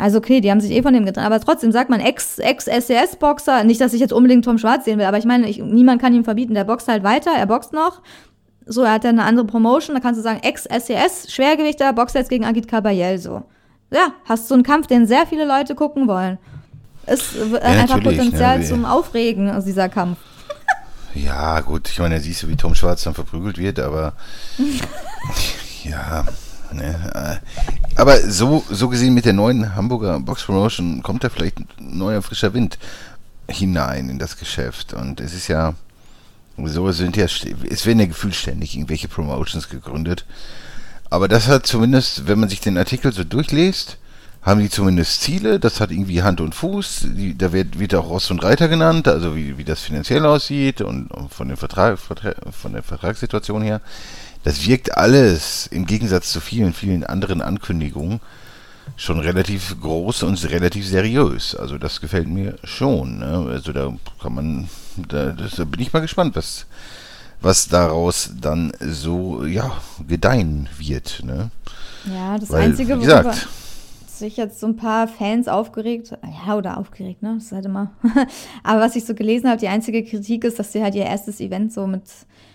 Also 0.00 0.18
okay, 0.18 0.40
die 0.40 0.50
haben 0.50 0.60
sich 0.60 0.70
eh 0.72 0.82
von 0.82 0.94
dem 0.94 1.04
getrennt, 1.04 1.26
aber 1.26 1.40
trotzdem 1.40 1.72
sagt 1.72 1.90
man 1.90 2.00
Ex-SCS-Boxer, 2.00 3.52
-Ex 3.52 3.64
nicht, 3.64 3.82
dass 3.82 3.92
ich 3.92 4.00
jetzt 4.00 4.14
unbedingt 4.14 4.46
Tom 4.46 4.56
Schwarz 4.56 4.86
sehen 4.86 4.98
will, 4.98 5.04
aber 5.04 5.18
ich 5.18 5.26
meine, 5.26 5.46
ich, 5.46 5.62
niemand 5.62 6.00
kann 6.00 6.14
ihm 6.14 6.24
verbieten, 6.24 6.54
der 6.54 6.64
boxt 6.64 6.88
halt 6.88 7.04
weiter, 7.04 7.32
er 7.36 7.46
boxt 7.46 7.74
noch. 7.74 8.00
So, 8.66 8.82
er 8.82 8.92
hat 8.92 9.04
ja 9.04 9.10
eine 9.10 9.24
andere 9.24 9.46
Promotion, 9.46 9.94
da 9.94 10.00
kannst 10.00 10.18
du 10.18 10.22
sagen, 10.22 10.40
Ex-SCS, 10.42 11.32
Schwergewichter, 11.32 11.92
boxt 11.92 12.14
jetzt 12.14 12.30
gegen 12.30 12.44
Agit 12.44 12.68
Kabayel, 12.68 13.18
so. 13.18 13.42
Ja, 13.90 14.12
hast 14.24 14.50
du 14.50 14.54
einen 14.54 14.62
Kampf, 14.62 14.86
den 14.86 15.06
sehr 15.06 15.26
viele 15.26 15.44
Leute 15.44 15.74
gucken 15.74 16.06
wollen. 16.06 16.38
Ist 17.06 17.34
ja, 17.34 17.58
einfach 17.58 18.02
Potenzial 18.02 18.60
ne, 18.60 18.64
zum 18.64 18.84
Aufregen, 18.84 19.50
also 19.50 19.66
dieser 19.66 19.88
Kampf. 19.88 20.18
Ja, 21.12 21.58
gut, 21.58 21.88
ich 21.88 21.98
meine, 21.98 22.20
siehst 22.20 22.44
du, 22.44 22.48
wie 22.48 22.54
Tom 22.54 22.76
Schwarz 22.76 23.02
dann 23.02 23.14
verprügelt 23.14 23.58
wird, 23.58 23.80
aber 23.80 24.12
ja, 25.82 26.24
ne, 26.72 27.40
äh, 27.42 28.00
aber 28.00 28.16
so, 28.18 28.64
so 28.70 28.88
gesehen 28.88 29.14
mit 29.14 29.24
der 29.24 29.32
neuen 29.32 29.74
Hamburger 29.74 30.20
Box 30.20 30.44
Promotion 30.44 31.02
kommt 31.02 31.24
da 31.24 31.28
vielleicht 31.28 31.58
ein 31.58 31.66
neuer 31.78 32.22
frischer 32.22 32.54
Wind 32.54 32.78
hinein 33.48 34.08
in 34.08 34.20
das 34.20 34.38
Geschäft 34.38 34.92
und 34.92 35.20
es 35.20 35.34
ist 35.34 35.48
ja 35.48 35.74
so 36.68 36.90
sind 36.92 37.16
ja 37.16 37.24
es 37.24 37.86
werden 37.86 38.00
ja 38.00 38.06
gefühlt 38.06 38.34
ständig 38.34 38.74
irgendwelche 38.74 39.08
Promotions 39.08 39.68
gegründet, 39.68 40.24
aber 41.10 41.28
das 41.28 41.48
hat 41.48 41.66
zumindest, 41.66 42.28
wenn 42.28 42.38
man 42.40 42.48
sich 42.48 42.60
den 42.60 42.78
Artikel 42.78 43.12
so 43.12 43.24
durchliest, 43.24 43.98
haben 44.42 44.60
die 44.60 44.70
zumindest 44.70 45.20
Ziele, 45.20 45.60
das 45.60 45.80
hat 45.80 45.90
irgendwie 45.90 46.22
Hand 46.22 46.40
und 46.40 46.54
Fuß, 46.54 47.08
die, 47.16 47.36
da 47.36 47.52
wird, 47.52 47.78
wird 47.78 47.94
auch 47.94 48.08
Ross 48.08 48.30
und 48.30 48.42
Reiter 48.42 48.68
genannt, 48.68 49.06
also 49.06 49.36
wie, 49.36 49.58
wie 49.58 49.64
das 49.64 49.80
finanziell 49.80 50.24
aussieht 50.24 50.80
und, 50.80 51.10
und 51.10 51.32
von, 51.32 51.48
den 51.48 51.58
Vertrag, 51.58 51.98
von 51.98 52.72
der 52.72 52.82
Vertragssituation 52.82 53.62
her. 53.62 53.82
Das 54.42 54.66
wirkt 54.66 54.96
alles 54.96 55.66
im 55.66 55.84
Gegensatz 55.84 56.32
zu 56.32 56.40
vielen, 56.40 56.72
vielen 56.72 57.04
anderen 57.04 57.42
Ankündigungen 57.42 58.20
schon 58.96 59.20
relativ 59.20 59.78
groß 59.80 60.22
und 60.22 60.42
relativ 60.50 60.86
seriös. 60.86 61.54
Also 61.54 61.76
das 61.76 62.00
gefällt 62.00 62.28
mir 62.28 62.56
schon. 62.64 63.18
Ne? 63.18 63.46
Also 63.50 63.72
da 63.72 63.92
kann 64.22 64.34
man, 64.34 64.68
da, 65.08 65.32
da 65.32 65.64
bin 65.64 65.80
ich 65.80 65.92
mal 65.92 66.00
gespannt, 66.00 66.36
was, 66.36 66.66
was 67.40 67.68
daraus 67.68 68.32
dann 68.40 68.72
so 68.80 69.44
ja 69.44 69.72
gedeihen 70.06 70.68
wird. 70.78 71.22
Ne? 71.24 71.50
Ja, 72.12 72.38
das 72.38 72.50
Weil, 72.50 72.62
Einzige, 72.62 72.96
wie 72.98 73.02
gesagt, 73.02 73.48
sich 74.20 74.36
jetzt 74.36 74.60
so 74.60 74.66
ein 74.66 74.76
paar 74.76 75.08
Fans 75.08 75.48
aufgeregt, 75.48 76.12
ja, 76.46 76.54
oder 76.54 76.78
aufgeregt, 76.78 77.22
ne? 77.22 77.34
Das 77.34 77.46
ist 77.46 77.52
halt 77.52 77.64
immer. 77.64 77.90
Aber 78.62 78.80
was 78.80 78.94
ich 78.94 79.04
so 79.04 79.14
gelesen 79.14 79.48
habe, 79.48 79.58
die 79.58 79.68
einzige 79.68 80.04
Kritik 80.04 80.44
ist, 80.44 80.58
dass 80.58 80.72
sie 80.72 80.82
halt 80.82 80.94
ihr 80.94 81.06
erstes 81.06 81.40
Event 81.40 81.72
so 81.72 81.86
mit 81.86 82.02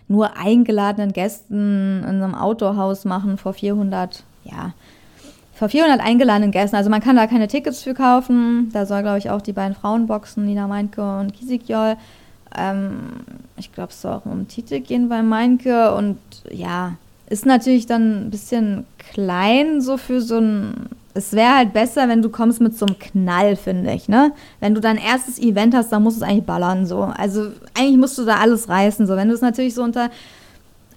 nur 0.07 0.37
eingeladenen 0.37 1.11
Gästen 1.11 2.03
in 2.03 2.21
einem 2.21 2.35
Outdoor-Haus 2.35 3.05
machen 3.05 3.37
vor 3.37 3.53
400, 3.53 4.23
ja, 4.43 4.73
vor 5.53 5.69
400 5.69 5.99
eingeladenen 5.99 6.51
Gästen. 6.51 6.75
Also 6.75 6.89
man 6.89 7.01
kann 7.01 7.15
da 7.15 7.27
keine 7.27 7.47
Tickets 7.47 7.81
für 7.81 7.93
kaufen. 7.93 8.69
Da 8.71 8.85
soll, 8.85 9.01
glaube 9.01 9.17
ich, 9.17 9.29
auch 9.29 9.41
die 9.41 9.53
beiden 9.53 9.75
Frauen 9.75 10.05
boxen, 10.05 10.45
Nina 10.45 10.67
Meinke 10.67 11.01
und 11.19 11.33
Kisikjol. 11.33 11.97
Ähm, 12.57 13.21
ich 13.57 13.71
glaube, 13.71 13.89
es 13.91 14.01
soll 14.01 14.13
auch 14.13 14.25
um 14.25 14.47
Titel 14.47 14.79
gehen 14.79 15.09
bei 15.09 15.21
Meinke. 15.21 15.93
Und 15.95 16.17
ja, 16.51 16.95
ist 17.29 17.45
natürlich 17.45 17.85
dann 17.85 18.27
ein 18.27 18.31
bisschen 18.31 18.85
klein 18.97 19.81
so 19.81 19.97
für 19.97 20.21
so 20.21 20.39
ein 20.39 20.89
es 21.15 21.31
wäre 21.31 21.55
halt 21.55 21.73
besser, 21.73 22.09
wenn 22.09 22.21
du 22.21 22.29
kommst 22.29 22.59
mit 22.59 22.77
so 22.77 22.85
einem 22.85 22.99
Knall, 22.99 23.55
finde 23.55 23.93
ich, 23.93 24.09
ne? 24.09 24.33
Wenn 24.59 24.75
du 24.75 24.81
dein 24.81 24.97
erstes 24.97 25.39
Event 25.39 25.73
hast, 25.73 25.89
dann 25.91 26.03
musst 26.03 26.19
du 26.19 26.25
es 26.25 26.29
eigentlich 26.29 26.45
ballern, 26.45 26.85
so. 26.85 27.03
Also 27.03 27.51
eigentlich 27.73 27.97
musst 27.97 28.17
du 28.17 28.25
da 28.25 28.35
alles 28.35 28.67
reißen, 28.67 29.07
so. 29.07 29.15
Wenn 29.15 29.29
du 29.29 29.33
es 29.33 29.39
natürlich 29.39 29.73
so 29.73 29.81
unter, 29.81 30.11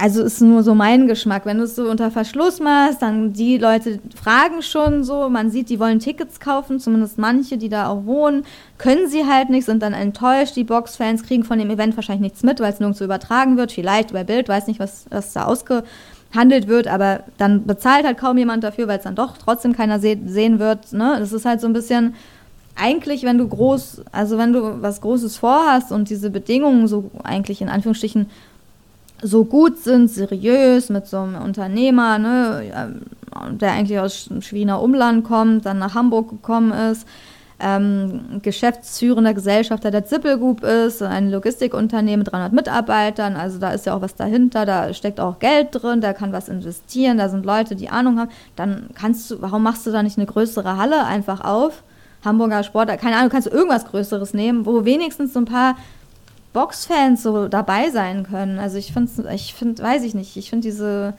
also 0.00 0.22
ist 0.22 0.40
nur 0.40 0.62
so 0.62 0.76
mein 0.76 1.08
Geschmack, 1.08 1.44
wenn 1.44 1.58
du 1.58 1.64
es 1.64 1.74
so 1.74 1.90
unter 1.90 2.12
Verschluss 2.12 2.60
machst, 2.60 3.02
dann 3.02 3.32
die 3.32 3.58
Leute 3.58 3.98
fragen 4.14 4.62
schon 4.62 5.02
so, 5.02 5.28
man 5.28 5.50
sieht, 5.50 5.70
die 5.70 5.80
wollen 5.80 5.98
Tickets 5.98 6.38
kaufen, 6.38 6.78
zumindest 6.78 7.18
manche, 7.18 7.58
die 7.58 7.68
da 7.68 7.88
auch 7.88 8.04
wohnen, 8.04 8.44
können 8.78 9.08
sie 9.08 9.26
halt 9.26 9.50
nicht, 9.50 9.64
sind 9.64 9.82
dann 9.82 9.94
enttäuscht, 9.94 10.54
die 10.54 10.62
Boxfans 10.62 11.24
kriegen 11.24 11.42
von 11.42 11.58
dem 11.58 11.68
Event 11.70 11.96
wahrscheinlich 11.96 12.22
nichts 12.22 12.44
mit, 12.44 12.60
weil 12.60 12.72
es 12.72 12.78
nirgendwo 12.78 13.02
übertragen 13.02 13.56
wird, 13.56 13.72
vielleicht 13.72 14.12
über 14.12 14.22
Bild, 14.22 14.48
weiß 14.48 14.68
nicht, 14.68 14.78
was, 14.78 15.06
was 15.10 15.32
da 15.32 15.46
ausge 15.46 15.82
handelt 16.32 16.68
wird, 16.68 16.86
aber 16.86 17.24
dann 17.36 17.66
bezahlt 17.66 18.06
halt 18.06 18.18
kaum 18.18 18.38
jemand 18.38 18.62
dafür, 18.62 18.86
weil 18.86 18.98
es 18.98 19.04
dann 19.04 19.16
doch 19.16 19.36
trotzdem 19.36 19.74
keiner 19.74 19.98
se 19.98 20.16
sehen 20.26 20.58
wird. 20.58 20.92
Ne? 20.92 21.16
Das 21.18 21.32
ist 21.32 21.44
halt 21.44 21.60
so 21.60 21.66
ein 21.66 21.72
bisschen, 21.72 22.14
eigentlich, 22.76 23.24
wenn 23.24 23.38
du 23.38 23.48
groß, 23.48 24.02
also 24.12 24.38
wenn 24.38 24.52
du 24.52 24.80
was 24.82 25.00
Großes 25.00 25.36
vorhast 25.36 25.90
und 25.90 26.10
diese 26.10 26.30
Bedingungen 26.30 26.86
so 26.86 27.10
eigentlich 27.24 27.60
in 27.60 27.68
Anführungsstrichen 27.68 28.26
so 29.22 29.44
gut 29.44 29.78
sind, 29.78 30.08
seriös, 30.08 30.88
mit 30.90 31.06
so 31.06 31.18
einem 31.18 31.42
Unternehmer, 31.42 32.18
ne, 32.18 33.00
der 33.52 33.72
eigentlich 33.72 33.98
aus 33.98 34.30
Schwiener 34.40 34.80
Umland 34.82 35.24
kommt, 35.24 35.66
dann 35.66 35.78
nach 35.78 35.94
Hamburg 35.94 36.30
gekommen 36.30 36.72
ist, 36.72 37.06
ähm, 37.60 38.40
geschäftsführender 38.42 39.34
Gesellschafter 39.34 39.90
der 39.90 40.04
Zippel 40.04 40.38
Group 40.38 40.62
ist, 40.62 41.02
ein 41.02 41.30
Logistikunternehmen 41.30 42.20
mit 42.20 42.32
300 42.32 42.52
Mitarbeitern. 42.52 43.34
Also 43.34 43.58
da 43.58 43.72
ist 43.72 43.86
ja 43.86 43.96
auch 43.96 44.00
was 44.00 44.14
dahinter, 44.14 44.64
da 44.64 44.94
steckt 44.94 45.18
auch 45.18 45.40
Geld 45.40 45.68
drin, 45.72 46.00
der 46.00 46.14
kann 46.14 46.32
was 46.32 46.48
investieren, 46.48 47.18
da 47.18 47.28
sind 47.28 47.44
Leute, 47.44 47.74
die 47.74 47.88
Ahnung 47.88 48.18
haben. 48.18 48.30
Dann 48.54 48.90
kannst 48.94 49.30
du, 49.30 49.42
warum 49.42 49.64
machst 49.64 49.86
du 49.86 49.90
da 49.90 50.02
nicht 50.02 50.18
eine 50.18 50.26
größere 50.26 50.76
Halle 50.76 51.04
einfach 51.04 51.42
auf? 51.42 51.82
Hamburger 52.24 52.62
Sport, 52.62 52.88
keine 52.98 53.16
Ahnung, 53.16 53.30
kannst 53.30 53.46
du 53.46 53.52
irgendwas 53.52 53.86
Größeres 53.86 54.34
nehmen, 54.34 54.66
wo 54.66 54.84
wenigstens 54.84 55.32
so 55.32 55.40
ein 55.40 55.44
paar 55.44 55.76
Boxfans 56.52 57.22
so 57.22 57.48
dabei 57.48 57.90
sein 57.90 58.24
können. 58.24 58.58
Also 58.58 58.78
ich 58.78 58.92
finde, 58.92 59.32
ich 59.34 59.54
finde, 59.54 59.82
weiß 59.82 60.02
ich 60.02 60.14
nicht, 60.14 60.36
ich 60.36 60.50
finde 60.50 60.68
diese 60.68 61.14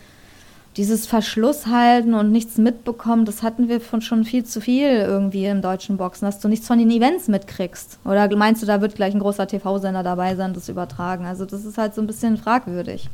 dieses 0.77 1.07
Verschlusshalten 1.07 2.13
und 2.13 2.31
nichts 2.31 2.57
mitbekommen, 2.57 3.25
das 3.25 3.43
hatten 3.43 3.67
wir 3.67 3.81
von 3.81 4.01
schon 4.01 4.23
viel 4.23 4.45
zu 4.45 4.61
viel 4.61 4.87
irgendwie 4.87 5.45
im 5.45 5.61
deutschen 5.61 5.97
Boxen, 5.97 6.25
dass 6.25 6.39
du 6.39 6.47
nichts 6.47 6.67
von 6.67 6.77
den 6.79 6.91
Events 6.91 7.27
mitkriegst. 7.27 7.99
Oder 8.05 8.33
meinst 8.35 8.61
du, 8.61 8.65
da 8.65 8.79
wird 8.79 8.95
gleich 8.95 9.13
ein 9.13 9.19
großer 9.19 9.47
TV-Sender 9.47 10.03
dabei 10.03 10.35
sein, 10.35 10.53
das 10.53 10.69
übertragen? 10.69 11.25
Also 11.25 11.45
das 11.45 11.65
ist 11.65 11.77
halt 11.77 11.95
so 11.95 12.01
ein 12.01 12.07
bisschen 12.07 12.37
fragwürdig. 12.37 13.09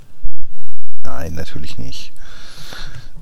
Nein, 1.06 1.34
natürlich 1.34 1.78
nicht. 1.78 2.12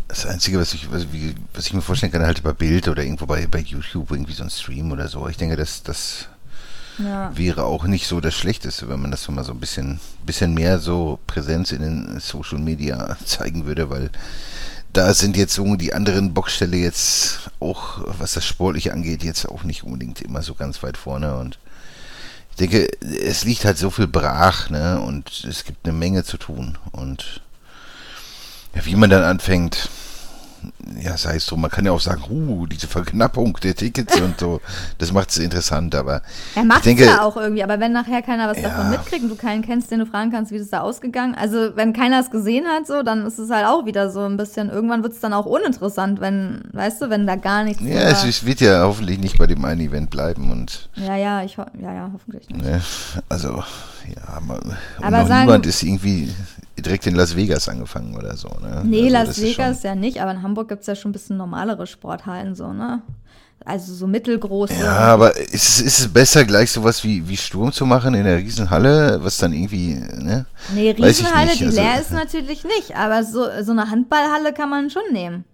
Das 0.07 0.25
Einzige, 0.25 0.59
was 0.59 0.73
ich, 0.73 0.91
was, 0.91 1.07
was 1.53 1.67
ich 1.67 1.73
mir 1.73 1.81
vorstellen 1.81 2.11
kann, 2.11 2.23
halt 2.23 2.43
bei 2.43 2.53
Bild 2.53 2.87
oder 2.87 3.03
irgendwo 3.03 3.25
bei, 3.25 3.47
bei 3.47 3.59
YouTube 3.59 4.11
irgendwie 4.11 4.33
so 4.33 4.43
ein 4.43 4.49
Stream 4.49 4.91
oder 4.91 5.07
so. 5.07 5.27
Ich 5.27 5.37
denke, 5.37 5.55
dass 5.55 5.83
das 5.83 6.27
ja. 6.99 7.35
wäre 7.35 7.63
auch 7.63 7.85
nicht 7.85 8.07
so 8.07 8.19
das 8.21 8.33
Schlechteste, 8.33 8.89
wenn 8.89 9.01
man 9.01 9.11
das 9.11 9.27
mal 9.29 9.43
so 9.43 9.53
ein 9.53 9.59
bisschen, 9.59 9.99
bisschen 10.25 10.53
mehr 10.53 10.79
so 10.79 11.19
Präsenz 11.27 11.71
in 11.71 11.81
den 11.81 12.19
Social 12.19 12.59
Media 12.59 13.17
zeigen 13.25 13.65
würde, 13.65 13.89
weil 13.89 14.09
da 14.93 15.13
sind 15.13 15.35
jetzt 15.35 15.55
so 15.55 15.75
die 15.75 15.93
anderen 15.93 16.33
Boxstelle 16.33 16.77
jetzt 16.77 17.49
auch, 17.59 18.01
was 18.19 18.33
das 18.33 18.45
Sportliche 18.45 18.93
angeht, 18.93 19.23
jetzt 19.23 19.47
auch 19.49 19.63
nicht 19.63 19.83
unbedingt 19.83 20.21
immer 20.21 20.43
so 20.43 20.53
ganz 20.53 20.83
weit 20.83 20.97
vorne. 20.97 21.35
Und 21.35 21.57
ich 22.51 22.57
denke, 22.57 22.87
es 23.01 23.43
liegt 23.43 23.65
halt 23.65 23.79
so 23.79 23.89
viel 23.89 24.05
brach, 24.05 24.69
ne, 24.69 25.01
und 25.01 25.45
es 25.49 25.63
gibt 25.63 25.87
eine 25.87 25.97
Menge 25.97 26.23
zu 26.23 26.37
tun. 26.37 26.77
Und 26.91 27.41
wie 28.73 28.95
man 28.95 29.09
dann 29.09 29.23
anfängt, 29.23 29.89
ja, 31.01 31.17
sei 31.17 31.35
es 31.35 31.45
drum, 31.45 31.61
man 31.61 31.71
kann 31.71 31.85
ja 31.85 31.91
auch 31.91 31.99
sagen, 31.99 32.23
uh, 32.29 32.65
diese 32.65 32.87
Verknappung 32.87 33.57
der 33.63 33.75
Tickets 33.75 34.19
und 34.19 34.39
so, 34.39 34.61
das 34.97 35.11
macht 35.11 35.29
es 35.29 35.37
interessant, 35.37 35.95
aber 35.95 36.21
Er 36.55 36.63
macht 36.63 36.85
es 36.85 36.99
ja 36.99 37.21
auch 37.21 37.37
irgendwie, 37.37 37.63
aber 37.63 37.79
wenn 37.79 37.91
nachher 37.91 38.21
keiner 38.21 38.47
was 38.47 38.57
ja. 38.57 38.69
davon 38.69 38.89
mitkriegt 38.89 39.23
und 39.23 39.29
du 39.29 39.35
keinen 39.35 39.61
kennst, 39.63 39.91
den 39.91 39.99
du 39.99 40.05
fragen 40.05 40.31
kannst, 40.31 40.51
wie 40.51 40.59
das 40.59 40.69
da 40.69 40.81
ausgegangen, 40.81 41.35
also 41.35 41.75
wenn 41.75 41.93
keiner 41.93 42.19
es 42.19 42.31
gesehen 42.31 42.65
hat, 42.67 42.87
so, 42.87 43.03
dann 43.03 43.25
ist 43.25 43.39
es 43.39 43.49
halt 43.49 43.65
auch 43.65 43.85
wieder 43.85 44.09
so 44.09 44.21
ein 44.21 44.37
bisschen, 44.37 44.69
irgendwann 44.69 45.03
wird 45.03 45.13
es 45.13 45.19
dann 45.19 45.33
auch 45.33 45.45
uninteressant, 45.45 46.21
wenn, 46.21 46.61
weißt 46.71 47.01
du, 47.01 47.09
wenn 47.09 47.27
da 47.27 47.35
gar 47.35 47.63
nichts 47.63 47.81
Ja, 47.83 48.01
es, 48.09 48.23
es, 48.23 48.45
wird 48.45 48.61
ja 48.61 48.83
hoffentlich 48.83 49.19
nicht 49.19 49.37
bei 49.37 49.47
dem 49.47 49.63
einen 49.65 49.81
Event 49.81 50.09
bleiben 50.09 50.51
und 50.51 50.89
Ja, 50.95 51.15
ja, 51.15 51.43
ich 51.43 51.57
ja, 51.57 51.93
ja, 51.93 52.09
hoffentlich 52.13 52.49
nicht. 52.49 52.63
Ne, 52.63 52.81
also, 53.29 53.63
ja, 54.07 54.39
man, 54.41 54.59
aber 55.01 55.25
sagen, 55.25 55.45
niemand 55.45 55.65
ist 55.65 55.83
irgendwie 55.83 56.33
direkt 56.77 57.05
in 57.07 57.15
Las 57.15 57.35
Vegas 57.35 57.69
angefangen 57.69 58.15
oder 58.15 58.35
so, 58.35 58.49
ne? 58.61 58.81
Nee, 58.83 59.03
also 59.03 59.13
Las 59.13 59.41
Vegas 59.41 59.83
ja 59.83 59.95
nicht, 59.95 60.21
aber 60.21 60.31
in 60.31 60.41
Hamburg 60.41 60.69
gibt 60.69 60.81
es 60.81 60.87
ja 60.87 60.95
schon 60.95 61.09
ein 61.09 61.13
bisschen 61.13 61.37
normalere 61.37 61.87
Sporthallen, 61.87 62.55
so, 62.55 62.73
ne? 62.73 63.01
Also 63.65 63.93
so 63.93 64.07
mittelgroße. 64.07 64.73
Ja, 64.73 64.97
aber 64.97 65.37
ist, 65.37 65.79
ist 65.79 65.99
es 65.99 66.07
besser, 66.09 66.43
gleich 66.43 66.71
sowas 66.71 67.03
wie, 67.03 67.27
wie 67.27 67.37
Sturm 67.37 67.71
zu 67.71 67.85
machen 67.85 68.13
in 68.13 68.25
der 68.25 68.37
Riesenhalle, 68.37 69.19
was 69.23 69.37
dann 69.37 69.53
irgendwie, 69.53 69.93
ne? 69.93 70.45
Nee, 70.73 70.91
Riesenhalle, 70.91 71.55
die 71.55 71.65
also, 71.65 71.81
leer 71.81 72.01
ist 72.01 72.11
natürlich 72.11 72.65
nicht, 72.65 72.95
aber 72.95 73.23
so, 73.23 73.45
so 73.61 73.71
eine 73.71 73.89
Handballhalle 73.89 74.53
kann 74.53 74.69
man 74.69 74.89
schon 74.89 75.03
nehmen. 75.13 75.45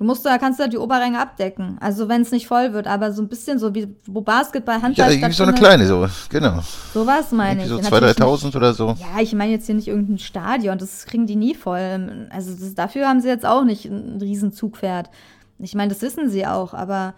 Du 0.00 0.06
musst 0.06 0.24
da, 0.24 0.38
kannst 0.38 0.58
da 0.58 0.66
die 0.66 0.78
Oberränge 0.78 1.20
abdecken. 1.20 1.76
Also 1.78 2.08
wenn 2.08 2.22
es 2.22 2.30
nicht 2.30 2.46
voll 2.46 2.72
wird, 2.72 2.86
aber 2.86 3.12
so 3.12 3.20
ein 3.20 3.28
bisschen 3.28 3.58
so 3.58 3.74
wie 3.74 3.94
wo 4.06 4.22
Basketball, 4.22 4.80
Handball. 4.80 5.12
Ja, 5.12 5.30
so 5.30 5.42
eine 5.42 5.52
kleine, 5.52 5.86
so, 5.86 6.06
genau. 6.30 6.60
So 6.94 7.06
was 7.06 7.32
meine 7.32 7.64
ich. 7.64 7.68
So 7.68 7.76
2.000, 7.76 8.16
3.000 8.16 8.56
oder 8.56 8.72
so. 8.72 8.96
Ja, 8.98 9.20
ich 9.20 9.34
meine 9.34 9.52
jetzt 9.52 9.66
hier 9.66 9.74
nicht 9.74 9.88
irgendein 9.88 10.16
Stadion, 10.16 10.78
das 10.78 11.04
kriegen 11.04 11.26
die 11.26 11.36
nie 11.36 11.54
voll. 11.54 12.26
Also 12.30 12.50
das, 12.54 12.74
dafür 12.74 13.08
haben 13.08 13.20
sie 13.20 13.28
jetzt 13.28 13.44
auch 13.44 13.62
nicht 13.62 13.84
ein 13.84 14.16
riesen 14.22 14.54
Zugpferd. 14.54 15.10
Ich 15.58 15.74
meine, 15.74 15.92
das 15.92 16.00
wissen 16.00 16.30
sie 16.30 16.46
auch, 16.46 16.72
aber 16.72 17.12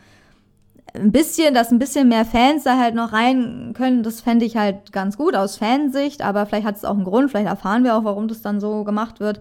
ein 0.92 1.12
bisschen, 1.12 1.54
dass 1.54 1.70
ein 1.70 1.78
bisschen 1.78 2.08
mehr 2.08 2.24
Fans 2.24 2.64
da 2.64 2.80
halt 2.80 2.96
noch 2.96 3.12
rein 3.12 3.74
können, 3.76 4.02
das 4.02 4.20
fände 4.20 4.44
ich 4.44 4.56
halt 4.56 4.90
ganz 4.90 5.16
gut 5.16 5.36
aus 5.36 5.56
Fansicht, 5.56 6.20
aber 6.20 6.46
vielleicht 6.46 6.66
hat 6.66 6.78
es 6.78 6.84
auch 6.84 6.96
einen 6.96 7.04
Grund, 7.04 7.30
vielleicht 7.30 7.46
erfahren 7.46 7.84
wir 7.84 7.94
auch, 7.94 8.02
warum 8.02 8.26
das 8.26 8.42
dann 8.42 8.58
so 8.58 8.82
gemacht 8.82 9.20
wird. 9.20 9.38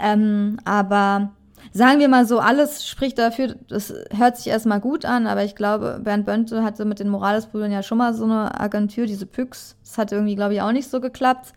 Ähm, 0.00 0.58
aber 0.64 1.30
sagen 1.76 2.00
wir 2.00 2.08
mal 2.08 2.26
so, 2.26 2.38
alles 2.38 2.86
spricht 2.86 3.18
dafür, 3.18 3.54
das 3.68 3.92
hört 4.10 4.38
sich 4.38 4.46
erstmal 4.46 4.80
gut 4.80 5.04
an, 5.04 5.26
aber 5.26 5.44
ich 5.44 5.54
glaube, 5.54 6.00
Bernd 6.02 6.24
Bönte 6.24 6.62
hatte 6.62 6.86
mit 6.86 7.00
den 7.00 7.10
Morales-Brüdern 7.10 7.70
ja 7.70 7.82
schon 7.82 7.98
mal 7.98 8.14
so 8.14 8.24
eine 8.24 8.58
Agentur, 8.58 9.04
diese 9.04 9.26
Pyx. 9.26 9.76
Das 9.84 9.98
hat 9.98 10.10
irgendwie, 10.10 10.36
glaube 10.36 10.54
ich, 10.54 10.62
auch 10.62 10.72
nicht 10.72 10.88
so 10.88 11.00
geklappt. 11.00 11.52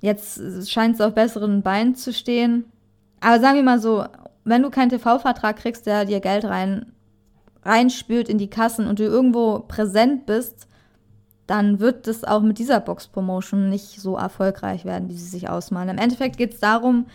Jetzt 0.00 0.70
scheint 0.70 0.96
es 0.96 1.00
auf 1.00 1.14
besseren 1.14 1.62
Beinen 1.62 1.94
zu 1.94 2.12
stehen. 2.12 2.66
Aber 3.20 3.40
sagen 3.40 3.56
wir 3.56 3.62
mal 3.62 3.80
so, 3.80 4.04
wenn 4.44 4.62
du 4.62 4.68
keinen 4.68 4.90
TV-Vertrag 4.90 5.56
kriegst, 5.56 5.86
der 5.86 6.04
dir 6.04 6.20
Geld 6.20 6.44
rein, 6.44 6.92
reinspült 7.62 8.28
in 8.28 8.36
die 8.36 8.50
Kassen 8.50 8.86
und 8.86 8.98
du 8.98 9.04
irgendwo 9.04 9.60
präsent 9.60 10.26
bist, 10.26 10.68
dann 11.46 11.80
wird 11.80 12.06
das 12.06 12.24
auch 12.24 12.42
mit 12.42 12.58
dieser 12.58 12.80
Box-Promotion 12.80 13.70
nicht 13.70 14.00
so 14.00 14.16
erfolgreich 14.16 14.84
werden, 14.84 15.08
wie 15.08 15.16
sie 15.16 15.28
sich 15.28 15.48
ausmalen. 15.48 15.88
Im 15.88 15.98
Endeffekt 15.98 16.36
geht 16.36 16.54
es 16.54 16.60
darum, 16.60 17.06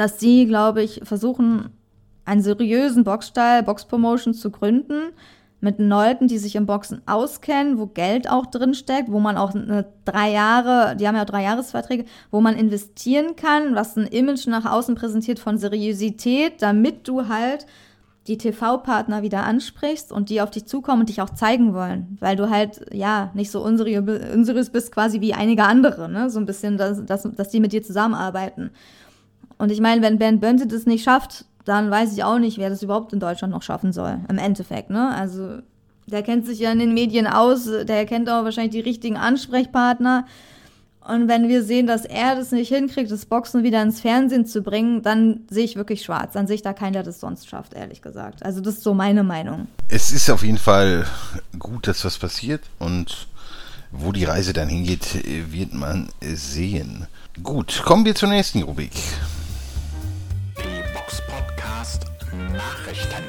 dass 0.00 0.18
sie, 0.18 0.46
glaube 0.46 0.82
ich, 0.82 1.02
versuchen, 1.04 1.68
einen 2.24 2.40
seriösen 2.40 3.04
Boxstyle, 3.04 3.62
Boxpromotion 3.62 4.32
zu 4.32 4.50
gründen 4.50 5.12
mit 5.60 5.78
Leuten, 5.78 6.26
die 6.26 6.38
sich 6.38 6.56
im 6.56 6.64
Boxen 6.64 7.02
auskennen, 7.04 7.76
wo 7.76 7.84
Geld 7.84 8.30
auch 8.30 8.46
drin 8.46 8.72
steckt, 8.72 9.12
wo 9.12 9.20
man 9.20 9.36
auch 9.36 9.54
eine 9.54 9.84
drei 10.06 10.32
Jahre, 10.32 10.96
die 10.96 11.06
haben 11.06 11.16
ja 11.16 11.22
auch 11.22 11.26
drei 11.26 11.42
Jahresverträge, 11.42 12.06
wo 12.30 12.40
man 12.40 12.56
investieren 12.56 13.36
kann, 13.36 13.74
was 13.74 13.94
ein 13.98 14.06
Image 14.06 14.46
nach 14.46 14.64
außen 14.64 14.94
präsentiert 14.94 15.38
von 15.38 15.58
Seriosität, 15.58 16.62
damit 16.62 17.06
du 17.06 17.28
halt 17.28 17.66
die 18.26 18.38
TV-Partner 18.38 19.20
wieder 19.20 19.44
ansprichst 19.44 20.12
und 20.12 20.30
die 20.30 20.40
auf 20.40 20.50
dich 20.50 20.64
zukommen 20.64 21.00
und 21.00 21.10
dich 21.10 21.20
auch 21.20 21.30
zeigen 21.30 21.74
wollen, 21.74 22.16
weil 22.20 22.36
du 22.36 22.48
halt, 22.48 22.86
ja, 22.90 23.30
nicht 23.34 23.50
so 23.50 23.62
unseriös 23.62 24.70
bist 24.70 24.92
quasi 24.92 25.20
wie 25.20 25.34
einige 25.34 25.64
andere, 25.64 26.08
ne? 26.08 26.30
so 26.30 26.38
ein 26.38 26.46
bisschen, 26.46 26.78
dass, 26.78 27.04
dass, 27.04 27.28
dass 27.36 27.50
die 27.50 27.60
mit 27.60 27.74
dir 27.74 27.82
zusammenarbeiten. 27.82 28.70
Und 29.60 29.70
ich 29.70 29.80
meine, 29.80 30.00
wenn 30.00 30.18
Ben 30.18 30.40
Bönte 30.40 30.66
das 30.66 30.86
nicht 30.86 31.04
schafft, 31.04 31.44
dann 31.66 31.90
weiß 31.90 32.14
ich 32.14 32.24
auch 32.24 32.38
nicht, 32.38 32.56
wer 32.56 32.70
das 32.70 32.82
überhaupt 32.82 33.12
in 33.12 33.20
Deutschland 33.20 33.52
noch 33.52 33.60
schaffen 33.62 33.92
soll. 33.92 34.18
Im 34.30 34.38
Endeffekt, 34.38 34.88
ne? 34.88 35.14
Also, 35.14 35.58
der 36.06 36.22
kennt 36.22 36.46
sich 36.46 36.60
ja 36.60 36.72
in 36.72 36.78
den 36.78 36.94
Medien 36.94 37.26
aus, 37.26 37.68
der 37.84 38.06
kennt 38.06 38.30
auch 38.30 38.44
wahrscheinlich 38.44 38.72
die 38.72 38.80
richtigen 38.80 39.18
Ansprechpartner. 39.18 40.24
Und 41.06 41.28
wenn 41.28 41.48
wir 41.48 41.62
sehen, 41.62 41.86
dass 41.86 42.06
er 42.06 42.36
das 42.36 42.52
nicht 42.52 42.70
hinkriegt, 42.70 43.10
das 43.10 43.26
Boxen 43.26 43.62
wieder 43.62 43.82
ins 43.82 44.00
Fernsehen 44.00 44.46
zu 44.46 44.62
bringen, 44.62 45.02
dann 45.02 45.40
sehe 45.50 45.64
ich 45.64 45.76
wirklich 45.76 46.02
schwarz. 46.02 46.32
Dann 46.32 46.46
sehe 46.46 46.56
ich 46.56 46.62
da 46.62 46.72
keinen, 46.72 46.94
der 46.94 47.02
das 47.02 47.20
sonst 47.20 47.46
schafft, 47.46 47.74
ehrlich 47.74 48.00
gesagt. 48.00 48.42
Also 48.42 48.62
das 48.62 48.76
ist 48.76 48.82
so 48.82 48.94
meine 48.94 49.24
Meinung. 49.24 49.66
Es 49.88 50.10
ist 50.10 50.30
auf 50.30 50.42
jeden 50.42 50.58
Fall 50.58 51.04
gut, 51.58 51.86
dass 51.86 52.02
was 52.06 52.16
passiert. 52.16 52.62
Und 52.78 53.26
wo 53.90 54.12
die 54.12 54.24
Reise 54.24 54.54
dann 54.54 54.70
hingeht, 54.70 55.22
wird 55.52 55.74
man 55.74 56.08
sehen. 56.22 57.06
Gut, 57.42 57.82
kommen 57.84 58.06
wir 58.06 58.14
zur 58.14 58.30
nächsten 58.30 58.62
Rubrik. 58.62 58.92
Nachrichten. 62.52 63.24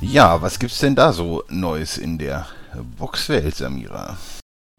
Ja, 0.00 0.40
was 0.40 0.58
gibt's 0.58 0.78
denn 0.78 0.94
da 0.94 1.12
so 1.12 1.42
Neues 1.48 1.98
in 1.98 2.18
der 2.18 2.46
Boxwelt, 2.98 3.54
Samira? 3.54 4.16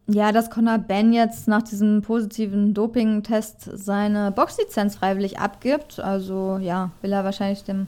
Ja, 0.08 0.32
dass 0.32 0.50
Conor 0.50 0.80
Ben 0.80 1.14
jetzt 1.14 1.48
nach 1.48 1.62
diesem 1.62 2.02
positiven 2.02 2.74
Doping-Test 2.74 3.70
seine 3.74 4.32
Boxlizenz 4.32 4.96
freiwillig 4.96 5.40
abgibt. 5.40 6.00
Also 6.00 6.58
ja, 6.62 6.92
will 7.02 7.14
er 7.14 7.24
wahrscheinlich 7.24 7.64
dem 7.64 7.88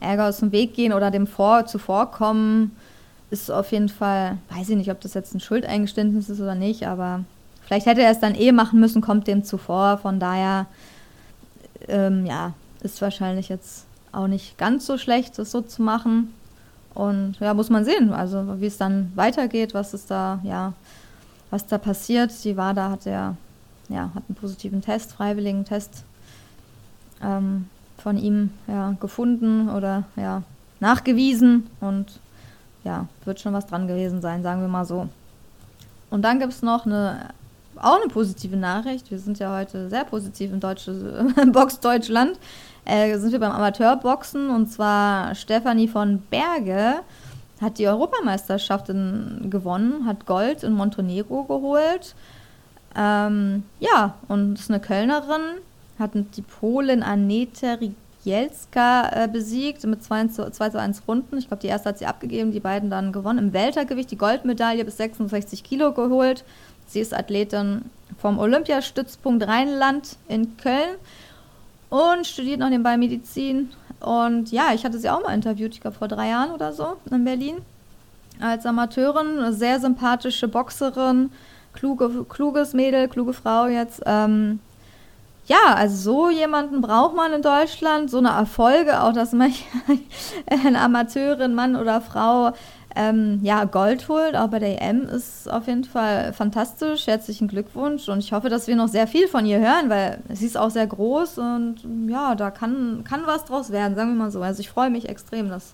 Ärger 0.00 0.28
aus 0.28 0.40
dem 0.40 0.52
Weg 0.52 0.74
gehen 0.74 0.92
oder 0.92 1.10
dem 1.10 1.26
vor 1.26 1.66
zuvorkommen. 1.66 2.76
Ist 3.30 3.50
auf 3.50 3.72
jeden 3.72 3.88
Fall, 3.88 4.38
weiß 4.50 4.68
ich 4.68 4.76
nicht, 4.76 4.90
ob 4.90 5.00
das 5.00 5.14
jetzt 5.14 5.34
ein 5.34 5.40
Schuldeingeständnis 5.40 6.28
ist 6.28 6.40
oder 6.40 6.54
nicht, 6.54 6.86
aber 6.86 7.24
vielleicht 7.66 7.86
hätte 7.86 8.02
er 8.02 8.10
es 8.10 8.20
dann 8.20 8.34
eh 8.34 8.52
machen 8.52 8.78
müssen, 8.78 9.00
kommt 9.00 9.26
dem 9.26 9.44
zuvor. 9.44 9.98
Von 9.98 10.20
daher, 10.20 10.66
ähm, 11.88 12.26
ja, 12.26 12.52
ist 12.82 13.00
wahrscheinlich 13.02 13.48
jetzt 13.48 13.86
auch 14.12 14.26
nicht 14.26 14.58
ganz 14.58 14.86
so 14.86 14.98
schlecht, 14.98 15.38
das 15.38 15.50
so 15.50 15.60
zu 15.60 15.82
machen. 15.82 16.32
Und 16.94 17.40
ja, 17.40 17.54
muss 17.54 17.70
man 17.70 17.84
sehen, 17.84 18.12
also 18.12 18.60
wie 18.60 18.66
es 18.66 18.78
dann 18.78 19.10
weitergeht, 19.16 19.74
was 19.74 19.94
ist 19.94 20.10
da, 20.10 20.40
ja, 20.44 20.72
was 21.50 21.66
da 21.66 21.78
passiert. 21.78 22.32
Die 22.44 22.56
WADA 22.56 22.90
hat 22.90 23.04
ja, 23.04 23.36
ja, 23.88 24.10
hat 24.14 24.22
einen 24.28 24.36
positiven 24.36 24.80
Test, 24.80 25.12
freiwilligen 25.12 25.64
Test 25.64 26.04
ähm, 27.22 27.68
von 27.98 28.16
ihm 28.16 28.50
ja, 28.68 28.94
gefunden 29.00 29.68
oder 29.68 30.04
ja, 30.16 30.42
nachgewiesen 30.78 31.68
und 31.80 32.20
ja, 32.84 33.06
wird 33.24 33.40
schon 33.40 33.54
was 33.54 33.66
dran 33.66 33.88
gewesen 33.88 34.20
sein, 34.20 34.42
sagen 34.42 34.60
wir 34.60 34.68
mal 34.68 34.84
so. 34.84 35.08
Und 36.10 36.22
dann 36.22 36.38
gibt 36.38 36.52
es 36.52 36.62
noch 36.62 36.86
eine 36.86 37.30
auch 37.80 38.00
eine 38.00 38.08
positive 38.08 38.56
Nachricht. 38.56 39.10
Wir 39.10 39.18
sind 39.18 39.38
ja 39.38 39.56
heute 39.56 39.88
sehr 39.88 40.04
positiv 40.04 40.50
im 40.52 40.60
Box 41.52 41.80
Deutschland. 41.80 42.38
Äh, 42.84 43.18
sind 43.18 43.32
wir 43.32 43.40
beim 43.40 43.52
Amateurboxen 43.52 44.50
und 44.50 44.70
zwar 44.70 45.34
Stefanie 45.34 45.88
von 45.88 46.22
Berge 46.30 46.96
hat 47.60 47.78
die 47.78 47.88
Europameisterschaft 47.88 48.88
in, 48.90 49.48
gewonnen, 49.50 50.06
hat 50.06 50.26
Gold 50.26 50.62
in 50.62 50.72
Montenegro 50.72 51.44
geholt. 51.44 52.14
Ähm, 52.96 53.64
ja, 53.80 54.14
und 54.28 54.58
ist 54.58 54.70
eine 54.70 54.80
Kölnerin, 54.80 55.58
hat 55.98 56.10
die 56.14 56.42
Polin 56.42 57.02
Aneta 57.02 57.74
Rigielska 57.74 59.24
äh, 59.24 59.28
besiegt 59.28 59.84
mit 59.84 60.02
2 60.04 60.26
zu, 60.28 60.50
2 60.50 60.70
zu 60.70 60.80
1 60.80 61.02
Runden. 61.08 61.38
Ich 61.38 61.48
glaube, 61.48 61.62
die 61.62 61.68
erste 61.68 61.88
hat 61.88 61.98
sie 61.98 62.06
abgegeben, 62.06 62.52
die 62.52 62.60
beiden 62.60 62.90
dann 62.90 63.12
gewonnen. 63.12 63.38
Im 63.38 63.52
Weltergewicht 63.52 64.10
die 64.10 64.18
Goldmedaille 64.18 64.84
bis 64.84 64.96
66 64.98 65.64
Kilo 65.64 65.92
geholt. 65.92 66.44
Sie 66.86 67.00
ist 67.00 67.14
Athletin 67.14 67.82
vom 68.18 68.38
Olympiastützpunkt 68.38 69.46
Rheinland 69.46 70.16
in 70.28 70.56
Köln 70.56 70.96
und 71.90 72.26
studiert 72.26 72.60
noch 72.60 72.68
nebenbei 72.68 72.96
Medizin. 72.96 73.70
Und 74.00 74.52
ja, 74.52 74.72
ich 74.74 74.84
hatte 74.84 74.98
sie 74.98 75.10
auch 75.10 75.22
mal 75.22 75.34
interviewt, 75.34 75.74
ich 75.74 75.80
glaube 75.80 75.96
vor 75.96 76.08
drei 76.08 76.28
Jahren 76.28 76.50
oder 76.50 76.72
so 76.72 76.96
in 77.10 77.24
Berlin. 77.24 77.56
Als 78.40 78.66
Amateurin, 78.66 79.52
sehr 79.52 79.80
sympathische 79.80 80.48
Boxerin, 80.48 81.30
kluge, 81.72 82.24
kluges 82.24 82.72
Mädel, 82.72 83.08
kluge 83.08 83.32
Frau 83.32 83.66
jetzt. 83.66 84.02
Ähm, 84.06 84.58
ja, 85.46 85.74
also 85.74 85.96
so 85.96 86.30
jemanden 86.30 86.80
braucht 86.80 87.14
man 87.14 87.32
in 87.32 87.42
Deutschland, 87.42 88.10
so 88.10 88.18
eine 88.18 88.30
Erfolge, 88.30 89.02
auch 89.02 89.12
dass 89.12 89.32
man 89.32 89.52
eine 90.64 90.80
Amateurin, 90.80 91.54
Mann 91.54 91.76
oder 91.76 92.00
Frau 92.00 92.52
ähm, 92.96 93.40
ja, 93.42 93.64
Gold 93.64 94.08
holt, 94.08 94.36
auch 94.36 94.48
bei 94.48 94.60
der 94.60 94.80
EM 94.80 95.02
ist 95.08 95.50
auf 95.50 95.66
jeden 95.66 95.84
Fall 95.84 96.32
fantastisch. 96.32 97.08
Herzlichen 97.08 97.48
Glückwunsch 97.48 98.08
und 98.08 98.20
ich 98.20 98.32
hoffe, 98.32 98.48
dass 98.48 98.68
wir 98.68 98.76
noch 98.76 98.86
sehr 98.88 99.08
viel 99.08 99.26
von 99.26 99.46
ihr 99.46 99.58
hören, 99.58 99.90
weil 99.90 100.18
sie 100.32 100.46
ist 100.46 100.56
auch 100.56 100.70
sehr 100.70 100.86
groß 100.86 101.38
und 101.38 101.76
ja, 102.08 102.36
da 102.36 102.52
kann, 102.52 103.02
kann 103.02 103.22
was 103.26 103.46
draus 103.46 103.72
werden, 103.72 103.96
sagen 103.96 104.10
wir 104.10 104.24
mal 104.24 104.30
so. 104.30 104.42
Also 104.42 104.60
ich 104.60 104.70
freue 104.70 104.90
mich 104.90 105.08
extrem, 105.08 105.48
dass, 105.48 105.72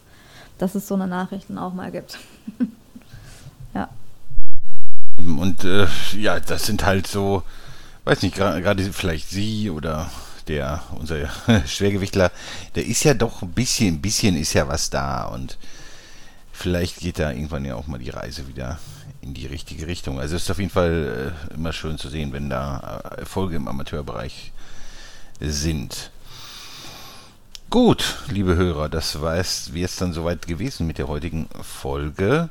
dass 0.57 0.75
es 0.75 0.89
so 0.89 0.95
eine 0.95 1.07
Nachrichten 1.07 1.59
auch 1.59 1.75
mal 1.75 1.91
gibt. 1.91 2.19
ja. 3.75 3.89
Und 5.19 5.65
äh, 5.65 5.87
ja, 6.17 6.41
das 6.41 6.65
sind 6.65 6.87
halt 6.87 7.07
so, 7.07 7.43
weiß 8.05 8.23
nicht, 8.23 8.37
gerade 8.37 8.83
vielleicht 8.93 9.29
sie 9.29 9.69
oder 9.69 10.11
der, 10.49 10.83
unser 10.99 11.29
Schwergewichtler, 11.67 12.31
der 12.77 12.87
ist 12.87 13.05
ja 13.05 13.13
doch 13.13 13.43
ein 13.43 13.53
bisschen, 13.53 13.97
ein 13.97 14.01
bisschen 14.01 14.37
ist 14.37 14.55
ja 14.55 14.67
was 14.69 14.89
da 14.89 15.25
und 15.27 15.59
vielleicht 16.61 16.99
geht 16.99 17.19
da 17.19 17.31
irgendwann 17.31 17.65
ja 17.65 17.75
auch 17.75 17.87
mal 17.87 17.99
die 17.99 18.11
Reise 18.11 18.47
wieder 18.47 18.79
in 19.23 19.33
die 19.33 19.47
richtige 19.47 19.87
Richtung. 19.87 20.21
Also 20.21 20.37
es 20.37 20.43
ist 20.43 20.51
auf 20.51 20.59
jeden 20.59 20.71
Fall 20.71 21.35
äh, 21.51 21.55
immer 21.55 21.73
schön 21.73 21.97
zu 21.97 22.11
sehen, 22.11 22.35
wenn 22.35 22.51
da 22.51 23.01
äh, 23.17 23.21
Erfolge 23.21 23.57
im 23.57 23.67
Amateurbereich 23.67 24.53
sind. 25.41 26.11
Gut, 27.71 28.19
liebe 28.29 28.57
Hörer, 28.57 28.91
das 28.91 29.23
war 29.23 29.37
es 29.37 29.71
dann 29.99 30.13
soweit 30.13 30.47
gewesen 30.47 30.87
mit 30.87 30.99
der 30.99 31.09
heutigen 31.09 31.49
Folge. 31.63 32.51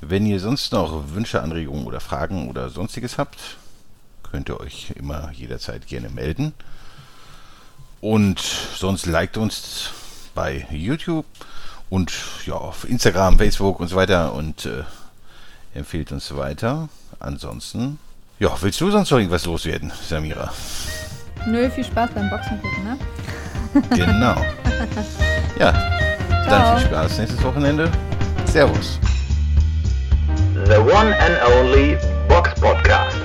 Wenn 0.00 0.26
ihr 0.26 0.40
sonst 0.40 0.72
noch 0.72 1.14
Wünsche, 1.14 1.40
Anregungen 1.40 1.86
oder 1.86 2.00
Fragen 2.00 2.48
oder 2.48 2.68
sonstiges 2.68 3.16
habt, 3.16 3.58
könnt 4.24 4.48
ihr 4.48 4.58
euch 4.58 4.92
immer 4.96 5.30
jederzeit 5.32 5.86
gerne 5.86 6.08
melden. 6.08 6.52
Und 8.00 8.40
sonst 8.40 9.06
liked 9.06 9.36
uns 9.36 9.90
bei 10.34 10.66
YouTube 10.70 11.26
und 11.90 12.12
ja, 12.46 12.54
auf 12.54 12.88
Instagram, 12.88 13.38
Facebook 13.38 13.80
und 13.80 13.88
so 13.88 13.96
weiter 13.96 14.32
und 14.32 14.66
äh, 14.66 14.82
empfiehlt 15.74 16.12
uns 16.12 16.34
weiter. 16.36 16.88
Ansonsten, 17.20 17.98
ja, 18.38 18.50
willst 18.60 18.80
du 18.80 18.90
sonst 18.90 19.10
noch 19.10 19.18
irgendwas 19.18 19.46
loswerden, 19.46 19.92
Samira? 20.08 20.52
Nö, 21.46 21.70
viel 21.70 21.84
Spaß 21.84 22.10
beim 22.14 22.28
Boxen 22.28 22.60
gucken, 22.60 22.84
ne? 22.84 22.98
Genau. 23.96 24.34
Ja, 25.58 25.72
Ciao. 25.72 26.50
dann 26.50 26.78
viel 26.78 26.86
Spaß 26.88 27.18
nächstes 27.18 27.42
Wochenende. 27.42 27.90
Servus. 28.46 28.98
The 30.66 30.78
one 30.78 31.14
and 31.18 31.38
only 31.54 31.96
Box 32.28 32.58
Podcast. 32.60 33.16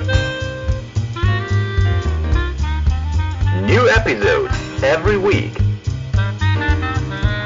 New 3.66 3.88
episodes 3.88 4.54
every 4.84 5.18
week. 5.18 5.58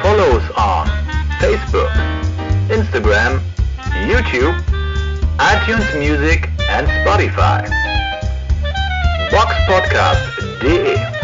Follow 0.02 0.38
us 0.38 0.50
on 0.58 1.05
Facebook, 1.40 1.92
Instagram, 2.70 3.40
YouTube, 4.08 4.56
iTunes 5.38 5.88
Music 6.00 6.50
and 6.70 6.88
Spotify. 6.88 7.68
Boxpodcast.de 9.32 11.15